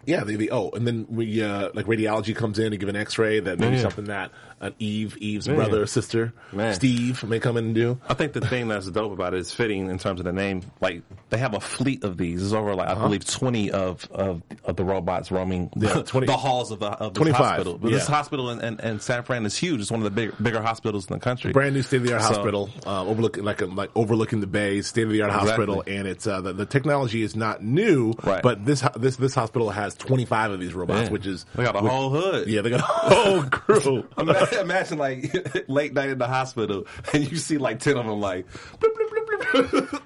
yeah, 0.05 0.25
the, 0.25 0.37
the 0.37 0.51
oh, 0.51 0.71
and 0.71 0.87
then 0.87 1.07
we 1.09 1.43
uh, 1.43 1.71
like 1.75 1.87
radiology 1.87 2.35
comes 2.35 2.59
in 2.59 2.71
to 2.73 2.77
give 2.77 2.89
an 2.89 2.97
X-ray 2.97 3.41
that 3.41 3.59
maybe 3.59 3.77
Yeah. 3.77 3.83
something 3.83 4.05
that 4.07 4.31
an 4.63 4.75
Eve, 4.79 5.17
Eve's 5.19 5.47
Man. 5.49 5.57
brother 5.57 5.83
or 5.83 5.87
sister, 5.87 6.33
Man. 6.53 6.75
Steve 6.75 7.23
may 7.25 7.39
come 7.41 7.57
in 7.59 7.67
and 7.67 7.75
do. 7.75 7.99
I 8.09 8.15
think 8.15 8.33
the 8.33 8.41
thing 8.41 8.69
that's 8.69 8.89
dope 8.91 9.13
about 9.13 9.35
it 9.35 9.41
is 9.41 9.53
fitting 9.53 9.91
in 9.91 9.99
terms 9.99 10.21
of 10.21 10.25
the 10.25 10.33
name. 10.33 10.63
Like 10.81 11.03
they 11.31 11.37
have 11.39 11.53
a 11.55 11.61
fleet 11.61 12.05
of 12.05 12.17
these. 12.17 12.41
There's 12.41 12.53
over 12.55 12.75
like 12.75 12.89
I 12.89 12.95
believe 12.95 13.25
20 13.27 13.71
of, 13.73 14.09
of 14.13 14.43
of 14.65 14.77
the 14.77 14.85
robots 14.85 15.31
roaming 15.31 15.71
Uh-huh. 15.77 15.99
Yeah, 15.99 16.03
20 16.07 16.27
the 16.27 16.37
halls 16.37 16.71
of 16.71 16.79
the 16.81 16.87
of 16.87 17.13
this 17.15 17.21
25, 17.23 17.45
hospital. 17.47 17.79
But 17.79 17.91
This 17.91 18.07
hospital 18.07 18.51
in, 18.51 18.61
in, 18.61 18.81
in 18.81 19.01
San 19.01 19.23
Fran 19.25 19.45
is 19.47 19.57
huge. 19.59 19.81
It's 19.81 19.91
one 19.91 20.01
of 20.01 20.05
the 20.05 20.11
big, 20.11 20.33
bigger 20.43 20.63
hospitals 20.63 21.07
in 21.11 21.15
the 21.15 21.21
country. 21.21 21.53
Brand 21.53 21.75
new 21.75 21.83
state 21.83 21.99
of 21.99 22.07
the 22.07 22.13
art 22.15 22.23
So- 22.23 22.29
hospital, 22.29 22.71
uh, 22.87 23.05
overlooking 23.05 23.45
like 23.45 23.61
a, 23.63 23.67
like 23.67 23.91
overlooking 23.97 24.41
the 24.41 24.47
bay, 24.47 24.81
state 24.83 25.03
of 25.05 25.11
the 25.11 25.23
art 25.23 25.33
Exactly. 25.33 25.51
hospital, 25.67 25.85
and 25.87 26.07
it's 26.07 26.27
uh, 26.27 26.41
the, 26.41 26.53
the 26.53 26.67
technology 26.67 27.23
is 27.23 27.35
not 27.35 27.63
new, 27.63 28.15
Right. 28.23 28.43
but 28.43 28.65
this 28.65 28.83
this 28.97 29.17
this 29.17 29.35
hospital 29.35 29.71
has 29.71 29.95
25 29.95 30.53
of 30.53 30.61
these 30.61 30.75
robots, 30.75 31.03
Yeah. 31.07 31.09
which 31.11 31.27
is 31.27 31.45
They 31.57 31.65
got 31.65 31.75
a 31.77 31.81
which- 31.83 31.91
whole 31.93 32.11
hood. 32.11 32.47
Yeah, 32.49 32.61
they 32.63 32.71
got 32.71 32.81
a 32.81 32.83
whole 32.83 33.43
crew. 33.45 34.07
Imagine, 34.61 34.99
imagine 34.99 34.99
like 34.99 35.65
late 35.69 35.93
night 35.95 36.11
in 36.11 36.19
the 36.19 36.27
hospital 36.27 36.87
and 37.13 37.31
you 37.31 37.37
see 37.37 37.59
like 37.59 37.81
10 37.81 37.97
of 37.97 38.07
them 38.07 38.21
like, 38.21 38.47
bloop, 38.79 38.95
bloop, 38.95 39.09
bloop, 39.09 39.41
bloop, 39.41 39.89
bloop. 39.89 40.03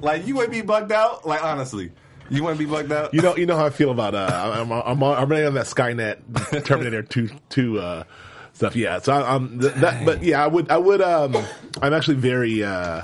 like 0.00 0.26
you 0.26 0.34
wouldn't 0.34 0.52
be 0.52 0.62
bugged 0.62 0.92
out. 0.92 1.26
Like 1.26 1.42
honestly, 1.44 1.92
you 2.30 2.42
wouldn't 2.42 2.58
be 2.58 2.66
bugged 2.66 2.92
out. 2.92 3.14
You 3.14 3.22
know, 3.22 3.36
you 3.36 3.46
know 3.46 3.56
how 3.56 3.66
I 3.66 3.70
feel 3.70 3.90
about 3.90 4.14
uh, 4.14 4.52
I'm 4.54 4.70
I'm 4.72 5.02
on, 5.02 5.16
I'm 5.16 5.28
running 5.28 5.46
on 5.46 5.54
that 5.54 5.66
Skynet 5.66 6.64
Terminator 6.64 7.02
two 7.02 7.30
two 7.48 7.78
uh, 7.78 8.04
stuff. 8.52 8.76
Yeah, 8.76 8.98
so 8.98 9.12
I, 9.12 9.34
I'm 9.34 9.60
th- 9.60 9.74
that, 9.74 10.04
but 10.04 10.22
yeah, 10.22 10.42
I 10.42 10.46
would 10.46 10.70
I 10.70 10.78
would 10.78 11.00
um 11.00 11.36
I'm 11.80 11.92
actually 11.92 12.16
very 12.16 12.62
uh. 12.62 13.02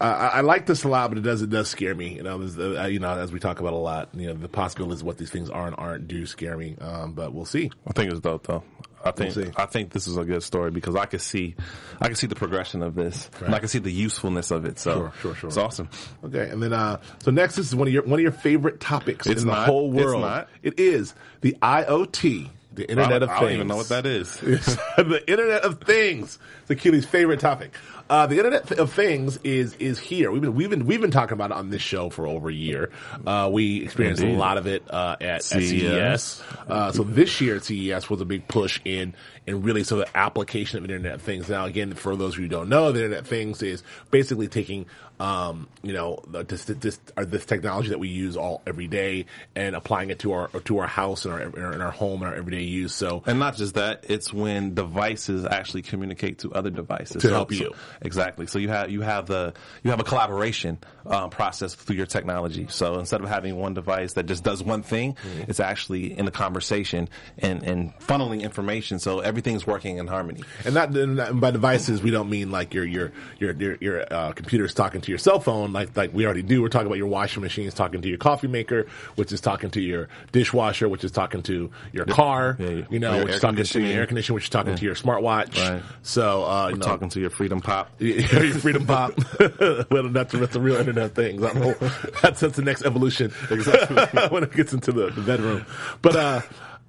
I, 0.00 0.26
I 0.26 0.40
like 0.40 0.66
this 0.66 0.82
a 0.82 0.88
lot, 0.88 1.10
but 1.10 1.18
it 1.18 1.20
does 1.20 1.42
it 1.42 1.50
does 1.50 1.68
scare 1.68 1.94
me. 1.94 2.16
You 2.16 2.24
know, 2.24 2.36
there's, 2.38 2.58
uh, 2.58 2.86
you 2.86 2.98
know, 2.98 3.16
as 3.16 3.30
we 3.30 3.38
talk 3.38 3.60
about 3.60 3.72
a 3.72 3.76
lot, 3.76 4.08
you 4.14 4.26
know, 4.26 4.34
the 4.34 4.48
possibilities 4.48 5.02
of 5.02 5.06
what 5.06 5.16
these 5.16 5.30
things 5.30 5.48
are 5.48 5.64
and 5.68 5.76
aren't 5.78 6.08
do 6.08 6.26
scare 6.26 6.56
me. 6.56 6.74
Um, 6.80 7.12
but 7.12 7.32
we'll 7.32 7.44
see. 7.44 7.70
I 7.86 7.92
think 7.92 8.10
it's 8.10 8.18
dope 8.18 8.44
though. 8.48 8.64
I 9.04 9.10
think 9.10 9.34
see. 9.34 9.50
I 9.56 9.66
think 9.66 9.90
this 9.90 10.06
is 10.06 10.16
a 10.16 10.24
good 10.24 10.42
story 10.42 10.70
because 10.70 10.94
I 10.96 11.06
can 11.06 11.18
see 11.18 11.54
I 12.00 12.06
can 12.06 12.14
see 12.16 12.26
the 12.26 12.34
progression 12.34 12.82
of 12.82 12.94
this 12.94 13.30
and 13.44 13.54
I 13.54 13.58
can 13.58 13.68
see 13.68 13.78
the 13.78 13.90
usefulness 13.92 14.50
of 14.50 14.64
it. 14.64 14.78
So 14.78 14.94
Sure, 14.94 15.12
sure, 15.20 15.34
sure. 15.34 15.48
it's 15.48 15.56
awesome. 15.56 15.88
Okay, 16.24 16.48
and 16.48 16.62
then 16.62 16.72
uh, 16.72 17.00
so 17.22 17.30
next 17.30 17.56
this 17.56 17.66
is 17.66 17.74
one 17.74 17.88
of 17.88 17.94
your 17.94 18.02
one 18.04 18.18
of 18.18 18.22
your 18.22 18.32
favorite 18.32 18.80
topics 18.80 19.26
It's 19.26 19.42
in 19.42 19.48
the 19.48 19.54
not. 19.54 19.66
whole 19.66 19.92
It's 19.96 20.04
world. 20.04 20.22
not. 20.22 20.48
It 20.62 20.78
is 20.78 21.14
the 21.40 21.56
IoT, 21.62 22.48
the 22.74 22.88
Internet 22.88 23.22
I, 23.22 23.24
of 23.26 23.30
I 23.30 23.38
Things. 23.38 23.40
don't 23.40 23.52
even 23.52 23.66
know 23.68 23.76
what 23.76 23.88
that 23.88 24.06
is. 24.06 24.36
the 24.40 25.22
Internet 25.26 25.62
of 25.62 25.80
Things. 25.80 26.38
It's 26.62 26.70
Achilles' 26.70 27.04
favorite 27.04 27.40
topic. 27.40 27.72
Uh, 28.10 28.26
the 28.26 28.36
Internet 28.36 28.72
of 28.72 28.92
Things 28.92 29.38
is 29.44 29.74
is 29.76 29.98
here. 29.98 30.30
We've 30.30 30.42
been 30.42 30.54
we've 30.54 30.70
been 30.70 30.86
we've 30.86 31.00
been 31.00 31.10
talking 31.10 31.34
about 31.34 31.50
it 31.50 31.56
on 31.56 31.70
this 31.70 31.82
show 31.82 32.10
for 32.10 32.26
over 32.26 32.48
a 32.48 32.52
year. 32.54 32.90
Uh, 33.26 33.48
we 33.52 33.82
experienced 33.82 34.22
Indeed. 34.22 34.36
a 34.36 34.38
lot 34.38 34.58
of 34.58 34.66
it 34.66 34.82
uh, 34.90 35.16
at, 35.20 35.26
at 35.30 35.42
CES. 35.44 36.42
Uh, 36.68 36.92
so 36.92 37.02
this 37.04 37.40
year 37.40 37.56
at 37.56 37.64
CES 37.64 38.10
was 38.10 38.20
a 38.20 38.24
big 38.24 38.46
push 38.48 38.80
in 38.84 39.14
in 39.46 39.62
really 39.62 39.82
so 39.84 39.96
the 39.96 40.16
application 40.16 40.78
of 40.78 40.84
Internet 40.84 41.14
of 41.14 41.22
Things. 41.22 41.48
Now 41.48 41.64
again, 41.64 41.94
for 41.94 42.14
those 42.16 42.34
of 42.34 42.38
you 42.40 42.44
who 42.44 42.50
don't 42.50 42.68
know, 42.68 42.92
the 42.92 43.00
Internet 43.00 43.20
of 43.20 43.26
Things 43.28 43.62
is 43.62 43.82
basically 44.10 44.48
taking 44.48 44.86
um, 45.20 45.68
you 45.82 45.92
know 45.92 46.20
the- 46.26 46.42
this 46.44 46.64
this 46.64 46.98
or 47.16 47.24
this 47.24 47.46
technology 47.46 47.90
that 47.90 47.98
we 48.00 48.08
use 48.08 48.36
all 48.36 48.60
every 48.66 48.88
day 48.88 49.26
and 49.54 49.76
applying 49.76 50.10
it 50.10 50.18
to 50.20 50.32
our 50.32 50.48
to 50.48 50.78
our 50.78 50.86
house 50.86 51.24
and 51.24 51.34
our 51.34 51.40
in 51.40 51.62
our, 51.62 51.82
our 51.82 51.90
home 51.90 52.22
and 52.22 52.30
our 52.30 52.36
everyday 52.36 52.62
use. 52.64 52.94
So 52.94 53.22
And 53.26 53.38
not 53.38 53.56
just 53.56 53.74
that, 53.74 54.04
it's 54.08 54.32
when 54.32 54.74
devices 54.74 55.44
actually 55.44 55.82
communicate 55.82 56.38
to 56.38 56.52
other 56.52 56.70
devices 56.70 57.22
To 57.22 57.28
help 57.30 57.52
you. 57.52 57.72
Exactly. 58.02 58.46
So 58.46 58.58
you 58.58 58.68
have 58.68 58.90
you 58.90 59.00
have 59.00 59.26
the 59.26 59.54
you 59.82 59.90
have 59.90 60.00
a 60.00 60.04
collaboration 60.04 60.78
um, 61.06 61.30
process 61.30 61.74
through 61.74 61.96
your 61.96 62.06
technology. 62.06 62.66
So 62.68 62.98
instead 62.98 63.20
of 63.22 63.28
having 63.28 63.56
one 63.56 63.74
device 63.74 64.12
that 64.14 64.26
just 64.26 64.44
does 64.44 64.62
one 64.62 64.82
thing, 64.82 65.14
Mm-hmm. 65.22 65.50
it's 65.50 65.60
actually 65.60 66.16
in 66.18 66.26
a 66.26 66.30
conversation 66.30 67.08
and, 67.38 67.62
and 67.62 67.96
funneling 67.98 68.42
information. 68.42 68.98
So 68.98 69.20
everything's 69.20 69.66
working 69.66 69.98
in 69.98 70.06
harmony. 70.06 70.42
And 70.64 70.74
not, 70.74 70.94
and 70.96 71.40
by 71.40 71.50
devices, 71.50 72.02
we 72.02 72.10
don't 72.10 72.28
mean 72.30 72.50
like 72.50 72.74
your 72.74 72.84
your 72.84 73.12
your 73.38 73.52
your, 73.54 73.76
your 73.80 74.12
uh, 74.12 74.32
computer's 74.32 74.74
talking 74.74 75.00
to 75.00 75.10
your 75.10 75.18
cell 75.18 75.38
phone, 75.40 75.72
like 75.72 75.96
like 75.96 76.12
we 76.12 76.24
already 76.24 76.42
do. 76.42 76.60
We're 76.62 76.68
talking 76.68 76.86
about 76.86 76.98
your 76.98 77.06
washing 77.08 77.42
machine's 77.42 77.74
talking 77.74 78.02
to 78.02 78.08
your 78.08 78.18
coffee 78.18 78.48
maker, 78.48 78.86
which 79.16 79.32
is 79.32 79.40
talking 79.40 79.70
to 79.70 79.80
your 79.80 80.08
dishwasher, 80.32 80.88
which 80.88 81.04
is 81.04 81.10
talking 81.12 81.42
to 81.44 81.70
your 81.92 82.04
car, 82.06 82.56
Yeah, 82.58 82.68
yeah. 82.70 82.84
you 82.90 82.98
know, 82.98 83.24
which 83.24 83.34
is 83.34 83.40
talking 83.40 83.64
to 83.64 83.80
your 83.80 84.00
air 84.00 84.06
conditioner, 84.06 84.34
which 84.34 84.44
is 84.44 84.50
talking 84.50 84.74
to 84.74 84.84
your 84.84 84.94
smartwatch. 84.94 85.56
Right. 85.56 85.82
So, 86.02 86.44
uh, 86.44 86.68
you 86.68 86.76
know, 86.76 86.86
talking 86.86 87.08
to 87.10 87.20
your 87.20 87.30
Freedom 87.30 87.60
Pop. 87.60 87.90
your 87.98 88.54
freedom 88.54 88.86
pop. 88.86 89.12
well, 89.90 90.08
that's 90.08 90.32
that's 90.32 90.56
a 90.56 90.60
real 90.60 90.76
internet 90.76 91.14
thing. 91.14 91.44
I 91.44 91.52
don't 91.52 91.60
know. 91.60 91.74
That's 92.22 92.40
that's 92.40 92.56
the 92.56 92.62
next 92.62 92.84
evolution. 92.84 93.32
Exactly 93.50 93.96
when 94.28 94.42
it 94.42 94.52
gets 94.52 94.72
into 94.72 94.92
the, 94.92 95.10
the 95.10 95.20
bedroom. 95.20 95.64
But 96.00 96.16
uh, 96.16 96.40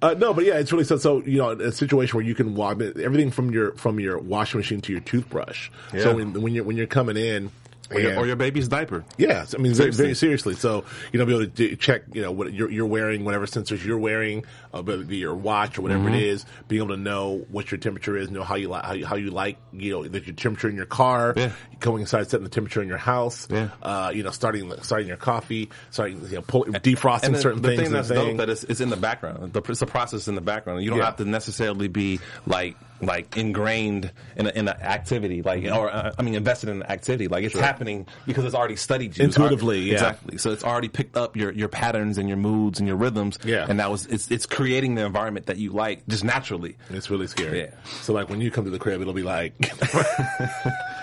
uh, 0.02 0.14
no, 0.14 0.34
but 0.34 0.44
yeah, 0.44 0.58
it's 0.58 0.72
really 0.72 0.84
so. 0.84 0.96
So 0.96 1.22
you 1.22 1.38
know, 1.38 1.50
a 1.50 1.72
situation 1.72 2.16
where 2.16 2.26
you 2.26 2.34
can 2.34 2.54
walk 2.54 2.80
everything 2.80 3.30
from 3.30 3.50
your 3.50 3.72
from 3.72 4.00
your 4.00 4.18
washing 4.18 4.58
machine 4.58 4.80
to 4.82 4.92
your 4.92 5.00
toothbrush. 5.02 5.70
Yeah. 5.92 6.02
So 6.02 6.16
when, 6.16 6.40
when 6.40 6.54
you're 6.54 6.64
when 6.64 6.76
you're 6.76 6.86
coming 6.86 7.16
in. 7.16 7.50
Or 7.90 8.00
your, 8.00 8.18
or 8.18 8.26
your 8.26 8.36
baby's 8.36 8.66
diaper. 8.68 9.04
Yes, 9.18 9.54
I 9.54 9.58
mean 9.58 9.74
very, 9.74 9.90
very 9.90 10.14
Seriously. 10.14 10.54
So 10.54 10.84
you 11.12 11.18
know, 11.18 11.26
be 11.26 11.34
able 11.34 11.46
to 11.50 11.76
check, 11.76 12.02
you 12.12 12.22
know, 12.22 12.32
what 12.32 12.52
you're, 12.52 12.70
you're 12.70 12.86
wearing, 12.86 13.24
whatever 13.24 13.46
sensors 13.46 13.84
you're 13.84 13.98
wearing, 13.98 14.44
uh, 14.72 14.82
whether 14.82 15.02
it 15.02 15.08
be 15.08 15.18
your 15.18 15.34
watch 15.34 15.78
or 15.78 15.82
whatever 15.82 16.04
Mm-hmm. 16.04 16.14
it 16.14 16.22
is, 16.22 16.46
being 16.68 16.82
able 16.82 16.94
to 16.96 17.00
know 17.00 17.44
what 17.50 17.70
your 17.70 17.78
temperature 17.78 18.16
is, 18.16 18.30
know 18.30 18.42
how 18.42 18.54
you 18.54 18.68
like, 18.68 18.84
how 18.84 18.92
you, 18.94 19.06
how 19.06 19.16
you 19.16 19.30
like, 19.30 19.58
you 19.72 19.92
know, 19.92 20.02
your 20.04 20.34
temperature 20.34 20.68
in 20.68 20.76
your 20.76 20.86
car, 20.86 21.34
Yeah. 21.36 21.50
going 21.80 22.00
inside, 22.02 22.28
setting 22.30 22.44
the 22.44 22.50
temperature 22.50 22.80
in 22.82 22.88
your 22.88 22.96
house, 22.98 23.46
Yeah. 23.50 23.68
uh, 23.82 24.12
you 24.14 24.22
know, 24.22 24.30
starting 24.30 24.72
starting 24.82 25.08
your 25.08 25.16
coffee, 25.16 25.68
starting 25.90 26.20
you 26.28 26.36
know, 26.36 26.42
pull, 26.42 26.64
defrosting 26.64 27.24
And 27.24 27.36
certain 27.38 27.60
the 27.62 27.68
things. 27.68 27.82
thing 27.82 27.92
that's 27.92 28.08
thing. 28.08 28.16
dope 28.16 28.36
that 28.38 28.48
it's, 28.50 28.64
it's 28.64 28.80
in 28.80 28.88
the 28.90 28.96
background. 28.96 29.52
The, 29.52 29.60
it's 29.68 29.82
a 29.82 29.86
process 29.86 30.26
in 30.28 30.34
the 30.36 30.40
background. 30.40 30.82
You 30.82 30.90
don't 30.90 30.98
Yeah. 31.00 31.06
have 31.06 31.16
to 31.16 31.24
necessarily 31.24 31.88
be 31.88 32.20
like 32.46 32.76
like 33.00 33.36
ingrained 33.36 34.10
in 34.36 34.46
a, 34.46 34.50
in 34.50 34.68
an 34.68 34.76
activity, 34.80 35.42
like 35.42 35.64
or 35.64 35.90
uh, 35.90 36.12
I 36.18 36.22
mean 36.22 36.34
invested 36.34 36.68
in 36.70 36.76
an 36.82 36.90
activity. 36.90 37.28
Like 37.28 37.44
it's 37.44 37.58
happening 37.58 38.06
because 38.26 38.44
it's 38.44 38.54
already 38.54 38.76
studied 38.76 39.16
you 39.18 39.24
Intuitively, 39.24 39.76
already- 39.76 39.86
yeah. 39.88 39.94
exactly. 39.94 40.38
So 40.38 40.52
it's 40.52 40.64
already 40.64 40.88
picked 40.88 41.16
up 41.16 41.36
your 41.36 41.52
your 41.52 41.68
patterns 41.68 42.18
and 42.18 42.28
your 42.28 42.38
moods 42.38 42.78
and 42.78 42.86
your 42.88 42.96
rhythms. 42.96 43.38
Yeah. 43.44 43.66
and 43.68 43.78
that 43.80 43.90
was 43.90 44.06
it's 44.06 44.30
it's 44.30 44.46
creating 44.46 44.94
the 44.94 45.04
environment 45.04 45.46
that 45.46 45.58
you 45.58 45.70
like 45.72 46.06
just 46.06 46.24
naturally. 46.24 46.76
it's 46.90 47.10
really 47.10 47.26
scary. 47.26 47.60
Yeah. 47.60 47.70
So 48.02 48.12
like 48.12 48.30
when 48.30 48.40
you 48.40 48.50
come 48.50 48.64
to 48.64 48.70
the 48.70 48.78
crib, 48.78 49.00
it'll 49.00 49.12
be 49.12 49.22
like, 49.22 49.54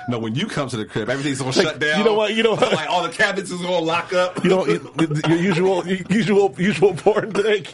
No, 0.09 0.19
when 0.19 0.35
you 0.35 0.47
come 0.47 0.67
to 0.69 0.77
the 0.77 0.85
crib, 0.85 1.09
everything's 1.09 1.39
gonna 1.39 1.53
shut 1.53 1.79
down. 1.79 1.99
you 1.99 2.05
know 2.05 2.13
what, 2.13 2.33
you 2.33 2.43
know 2.43 2.55
what? 2.55 2.73
like 2.73 2.89
all 2.89 3.03
the 3.03 3.09
cabinets 3.09 3.51
is 3.51 3.61
gonna 3.61 3.79
lock 3.79 4.13
up. 4.13 4.43
you 4.43 4.49
know, 4.49 4.65
your 4.65 5.37
usual 5.37 5.87
usual 5.87 6.53
usual 6.57 6.93
porn 6.93 7.31
today. 7.33 7.63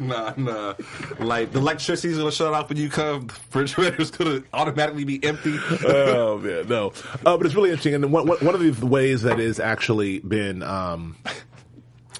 Nah, 0.00 0.32
nah. 0.36 0.74
Like 1.18 1.52
the 1.52 1.58
electricity's 1.58 2.18
gonna 2.18 2.30
shut 2.30 2.52
off 2.54 2.68
when 2.68 2.78
you 2.78 2.88
come. 2.88 3.26
The 3.50 3.58
refrigerator's 3.60 4.10
gonna 4.10 4.42
automatically 4.52 5.04
be 5.04 5.22
empty. 5.24 5.58
oh 5.86 6.38
man, 6.38 6.68
no. 6.68 6.92
Uh, 7.26 7.36
but 7.36 7.44
it's 7.46 7.54
really 7.54 7.70
interesting, 7.70 7.94
and 7.94 8.12
one, 8.12 8.26
one 8.26 8.38
one 8.38 8.54
of 8.54 8.80
the 8.80 8.86
ways 8.86 9.22
that 9.22 9.40
is 9.40 9.58
actually 9.58 10.20
been 10.20 10.62
um, 10.62 11.16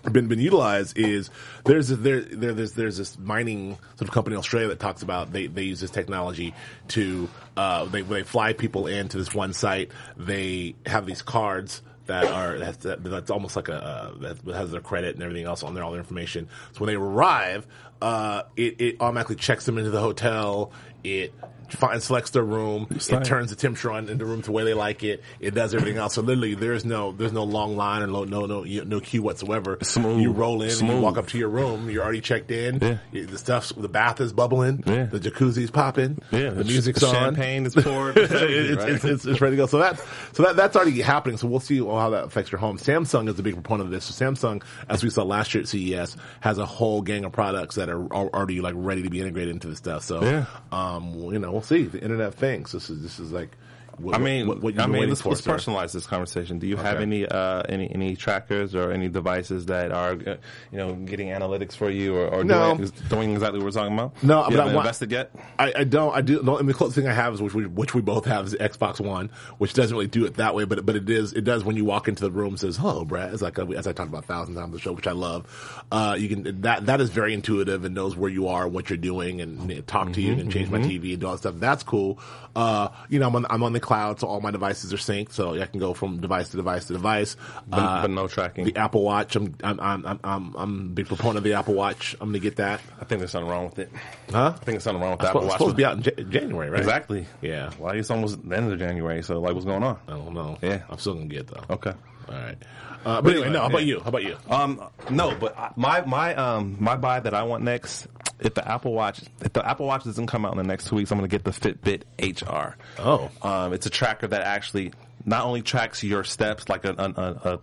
been 0.01 0.29
been 0.29 0.41
utilized 0.41 0.99
is 0.99 1.31
there's 1.65 1.91
a, 1.91 1.97
there, 1.97 2.21
there 2.21 2.53
there's 2.53 2.73
there's 2.73 2.97
this 2.97 3.19
mining 3.19 3.79
sort 3.97 4.09
of 4.09 4.11
company 4.13 4.35
in 4.35 4.39
Australia 4.39 4.69
that 4.69 4.81
talks 4.81 5.03
about 5.03 5.33
they 5.33 5.47
they 5.47 5.63
use 5.63 5.81
this 5.81 5.91
technology 5.91 6.55
to 6.89 7.29
uh, 7.57 7.85
they 7.87 8.03
they 8.03 8.23
fly 8.23 8.53
people 8.53 8.87
into 8.87 9.19
this 9.19 9.35
one 9.35 9.53
site. 9.53 9.91
They 10.17 10.75
have 10.87 11.07
these 11.07 11.23
cards 11.23 11.83
that 12.07 12.25
are 12.25 12.59
that's, 12.59 12.79
that's 12.85 13.31
almost 13.31 13.55
like 13.55 13.69
a 13.69 13.75
uh, 13.75 14.35
that 14.45 14.55
has 14.55 14.71
their 14.71 14.81
credit 14.81 15.15
and 15.15 15.23
everything 15.23 15.45
else 15.45 15.63
on 15.63 15.75
there 15.75 15.85
all 15.85 15.93
their 15.93 16.01
information. 16.01 16.49
So 16.73 16.81
when 16.81 16.89
they 16.89 16.95
arrive 16.95 17.67
uh, 18.01 18.43
it 18.57 18.81
it 18.81 18.97
automatically 19.01 19.37
checks 19.37 19.65
them 19.67 19.79
into 19.79 19.91
the 19.91 20.01
hotel. 20.01 20.73
It 21.05 21.35
finds 21.71 22.05
selects 22.05 22.31
their 22.31 22.43
room 22.43 22.87
it 22.91 23.25
turns 23.25 23.51
the 23.51 23.57
temperature 23.57 23.91
on 23.91 24.09
in 24.09 24.19
the 24.19 24.25
room 24.25 24.41
to 24.43 24.47
the 24.47 24.53
way 24.53 24.65
they 24.65 24.75
like 24.75 25.03
it 25.05 25.23
it 25.41 25.53
does 25.55 25.75
everything 25.75 25.99
else 25.99 26.15
so 26.15 26.23
literally 26.23 26.55
there's 26.55 26.85
no 26.85 27.13
there's 27.13 27.33
no 27.33 27.45
long 27.45 27.77
line 27.77 28.03
and 28.03 28.13
no 28.13 28.25
no 28.25 28.47
no 28.47 28.63
no 28.63 29.01
queue 29.01 29.23
whatsoever 29.23 29.79
Smooth. 29.83 30.21
you 30.21 30.33
roll 30.33 30.63
in 30.63 30.71
and 30.71 30.89
you 30.89 31.01
walk 31.01 31.19
up 31.19 31.27
to 31.29 31.39
your 31.39 31.49
room 31.49 31.91
you're 31.91 32.03
already 32.03 32.21
checked 32.21 32.51
in 32.51 32.79
Yeah. 32.81 32.99
You- 33.13 33.27
the 33.27 33.39
stuff's 33.39 33.71
the 33.77 33.89
bath 33.89 34.21
is 34.21 34.33
bubbling 34.33 34.83
Yeah. 34.87 35.05
the 35.05 35.21
jacuzzi's 35.21 35.71
popping 35.71 36.21
Yeah, 36.31 36.51
the 36.51 36.57
the 36.63 36.65
music's 36.65 37.01
sh- 37.01 37.05
on 37.05 37.15
champagne 37.15 37.67
is 37.67 37.75
poured. 37.75 38.17
it's, 38.19 38.33
right? 38.33 38.89
it's, 38.91 39.05
it's, 39.05 39.25
it's 39.27 39.41
ready 39.41 39.57
to 39.57 39.63
go. 39.63 39.67
So 39.67 39.79
that's 39.79 40.03
so 40.33 40.43
that 40.45 40.57
that's 40.57 40.77
already 40.77 41.01
happening. 41.01 41.37
So 41.37 41.47
we'll 41.49 41.61
see 41.61 41.79
how 41.79 42.11
that 42.11 42.25
affects 42.25 42.51
your 42.51 42.59
home. 42.59 42.79
Samsung 42.79 43.29
is 43.29 43.39
a 43.39 43.43
big 43.43 43.55
proponent 43.55 43.87
of 43.87 43.91
this. 43.93 44.05
So 44.07 44.25
Samsung, 44.25 44.63
as 44.89 45.03
we 45.05 45.11
saw 45.11 45.23
last 45.23 45.55
year 45.55 45.63
at 45.63 45.69
CES, 45.69 46.17
has 46.41 46.59
a 46.59 46.67
whole 46.67 47.03
gang 47.03 47.25
of 47.25 47.33
products 47.33 47.75
that 47.77 47.89
are 47.89 48.01
al- 48.15 48.31
already 48.33 48.61
like 48.61 48.75
ready 48.77 49.03
to 49.03 49.11
be 49.11 49.21
integrated 49.21 49.51
into 49.55 49.69
this 49.69 49.79
stuff. 49.79 50.03
So 50.05 50.23
Yeah. 50.23 50.45
um, 50.73 51.15
you 51.33 51.39
know, 51.39 51.58
we'll 51.59 51.65
see 51.65 51.83
the 51.83 52.01
Internet 52.01 52.29
of 52.29 52.35
Things. 52.37 52.71
This 52.71 52.89
is 52.89 53.03
this 53.03 53.19
is 53.19 53.33
like 53.33 53.51
what, 53.99 54.15
I 54.15 54.19
mean, 54.19 54.47
what, 54.47 54.61
what 54.61 54.79
I 54.79 54.87
mean, 54.87 55.09
let's, 55.09 55.25
let's 55.25 55.41
personalize 55.43 55.93
this 55.93 56.07
conversation. 56.07 56.59
Do 56.59 56.67
you 56.67 56.77
have 56.77 57.01
any 57.01 57.27
uh, 57.27 57.63
any 57.69 57.91
any 57.93 58.17
trackers 58.17 58.75
or 58.75 58.93
any 58.93 59.09
devices 59.09 59.67
that 59.67 59.93
are 59.93 60.13
uh, 60.13 60.37
you 60.73 60.79
know 60.79 60.95
getting 60.95 61.29
analytics 61.29 61.75
for 61.75 61.91
you 61.91 62.17
or, 62.17 62.27
or 62.29 62.45
No. 62.45 62.77
doing, 62.77 62.93
doing 63.09 63.33
exactly 63.33 63.59
what 63.59 63.67
we're 63.67 63.71
talking 63.73 63.95
about? 63.95 64.23
No, 64.23 64.45
you 64.49 64.57
but 64.57 64.69
I 64.69 64.75
invested 64.77 65.11
yet. 65.13 65.31
I, 65.59 65.73
I 65.77 65.85
don't. 65.85 66.15
I 66.15 66.21
do. 66.21 66.43
The 66.43 66.53
only 66.53 66.73
close 66.73 66.95
thing 66.95 67.07
I 67.07 67.13
have 67.13 67.35
is 67.35 67.43
which 67.43 67.55
we, 67.55 67.67
which 67.67 67.95
we 67.95 68.01
both 68.01 68.25
have 68.27 68.47
is 68.47 68.53
the 68.53 68.59
Xbox 68.59 69.01
One, 69.01 69.31
which 69.59 69.75
doesn't 69.75 69.95
really 69.97 70.07
do 70.09 70.25
it 70.25 70.35
that 70.35 70.55
way, 70.55 70.65
but 70.65 70.85
but 70.87 70.97
it 70.97 71.09
is. 71.11 71.33
It 71.33 71.43
does 71.43 71.65
when 71.65 71.77
you 71.77 71.85
walk 71.85 72.09
into 72.09 72.23
the 72.25 72.31
room. 72.31 72.57
Says 72.57 72.77
hello, 72.77 73.05
Brad. 73.05 73.33
It's 73.33 73.43
like 73.43 73.59
uh, 73.59 73.67
as 73.73 73.87
I 73.87 73.93
talked 73.93 74.09
about 74.09 74.25
a 74.25 74.27
thousand 74.27 74.55
times 74.55 74.65
on 74.65 74.71
the 74.73 74.79
show, 74.79 74.93
which 74.93 75.07
I 75.07 75.13
love. 75.13 75.85
Uh, 75.91 76.17
you 76.19 76.29
can 76.29 76.61
that 76.63 76.87
that 76.87 77.01
is 77.01 77.11
very 77.11 77.35
intuitive 77.35 77.85
and 77.85 77.95
knows 77.95 78.17
where 78.17 78.31
you 78.31 78.49
are, 78.49 78.65
and 78.65 78.73
what 78.75 78.91
you're 78.91 78.97
doing, 78.97 79.41
and 79.41 79.71
it 79.71 79.87
talk 79.87 80.13
to 80.13 80.21
you 80.21 80.33
and 80.35 80.53
change 80.53 80.71
my 80.71 80.79
TV 80.79 81.13
and 81.13 81.21
do 81.21 81.27
all 81.27 81.33
that 81.33 81.39
stuff. 81.39 81.55
That's 81.59 81.83
cool. 81.83 82.19
Uh, 82.55 82.89
you 83.09 83.19
know, 83.19 83.27
I'm 83.29 83.37
on 83.37 83.47
I'm 83.51 83.63
on 83.63 83.73
the 83.73 83.81
cloud, 83.89 84.21
so 84.21 84.27
all 84.29 84.41
my 84.41 84.51
devices 84.53 84.93
are 84.93 84.99
synced, 84.99 85.33
so 85.33 85.59
I 85.61 85.67
can 85.67 85.81
go 85.81 85.95
from 85.95 86.21
device 86.21 86.51
to 86.51 86.57
device 86.59 86.85
to 86.87 86.93
device. 86.93 87.37
But, 87.67 87.79
Uh, 87.79 88.03
but 88.03 88.11
no 88.11 88.29
tracking. 88.29 88.65
the 88.67 88.77
Apple 88.77 89.03
Watch. 89.03 89.35
I'm 89.37 89.55
I'm 89.65 89.81
I'm 89.81 90.07
I'm 90.07 90.21
I'm, 90.23 90.55
I'm 90.57 90.81
a 90.81 90.85
big 90.99 91.07
proponent 91.09 91.39
of 91.39 91.45
the 91.45 91.55
Apple 91.55 91.75
Watch. 91.75 92.15
I'm 92.21 92.29
gonna 92.29 92.39
get 92.39 92.57
that. 92.57 92.81
I 93.01 93.05
think 93.05 93.19
there's 93.21 93.31
something 93.33 93.51
wrong 93.51 93.65
with 93.65 93.79
it. 93.79 93.91
Huh? 94.31 94.49
I 94.55 94.59
think 94.59 94.65
there's 94.67 94.85
something 94.85 95.03
wrong 95.03 95.13
with 95.13 95.21
the 95.21 95.27
It's 95.27 95.31
Apple 95.31 95.43
Watch. 95.49 95.53
supposed 95.59 95.71
to 95.71 95.77
be 95.77 95.85
out 95.85 95.97
in 95.97 96.03
Jan- 96.03 96.31
January, 96.31 96.71
right? 96.71 96.79
Exactly. 96.81 97.27
Yeah. 97.43 97.71
Well, 97.79 97.95
it's 97.95 98.11
almost 98.11 98.47
the 98.49 98.57
end 98.57 98.71
of 98.73 98.79
January, 98.79 99.23
so 99.23 99.41
like, 99.41 99.55
what's 99.55 99.67
going 99.67 99.83
on? 99.83 99.99
I 100.07 100.13
don't 100.13 100.35
know. 100.35 100.59
Yeah. 100.63 100.83
I'm 100.91 100.99
still 100.99 101.15
gonna 101.15 101.27
get 101.27 101.41
it, 101.41 101.47
though. 101.49 101.75
Okay. 101.75 101.95
All 102.29 102.35
right. 102.35 102.59
Uh, 103.05 103.23
but 103.23 103.33
anyway, 103.33 103.51
no. 103.51 103.61
How 103.61 103.67
about 103.67 103.85
you? 103.85 104.01
How 104.01 104.09
about 104.09 104.23
you? 104.23 104.37
Um, 104.51 104.83
no, 105.11 105.35
but 105.35 105.77
my 105.77 106.01
my 106.03 106.35
um 106.35 106.77
my 106.79 106.97
buy 106.97 107.21
that 107.21 107.35
I 107.35 107.43
want 107.43 107.65
next, 107.65 108.07
if 108.41 108.55
the 108.55 108.67
Apple 108.69 108.93
Watch 108.93 109.23
if 109.41 109.53
the 109.53 109.67
Apple 109.67 109.87
Watch 109.87 110.05
doesn't 110.05 110.27
come 110.27 110.45
out 110.45 110.53
in 110.53 110.59
the 110.59 110.65
next 110.65 110.89
two 110.89 110.97
weeks, 110.97 111.11
I'm 111.11 111.19
going 111.19 111.29
to 111.29 111.35
get 111.35 111.45
the 111.45 111.51
Fitbit 111.51 112.03
HR. 112.21 112.77
Oh. 112.99 113.31
um, 113.43 113.73
it's 113.73 113.87
a 113.87 113.91
tracker 113.91 114.27
that 114.27 114.43
actually 114.43 114.93
not 115.29 115.45
only 115.45 115.63
tracks 115.63 116.03
your 116.03 116.25
steps 116.25 116.69
like 116.69 116.85
a, 116.85 116.91
a, 116.99 117.23
a, 117.23 117.59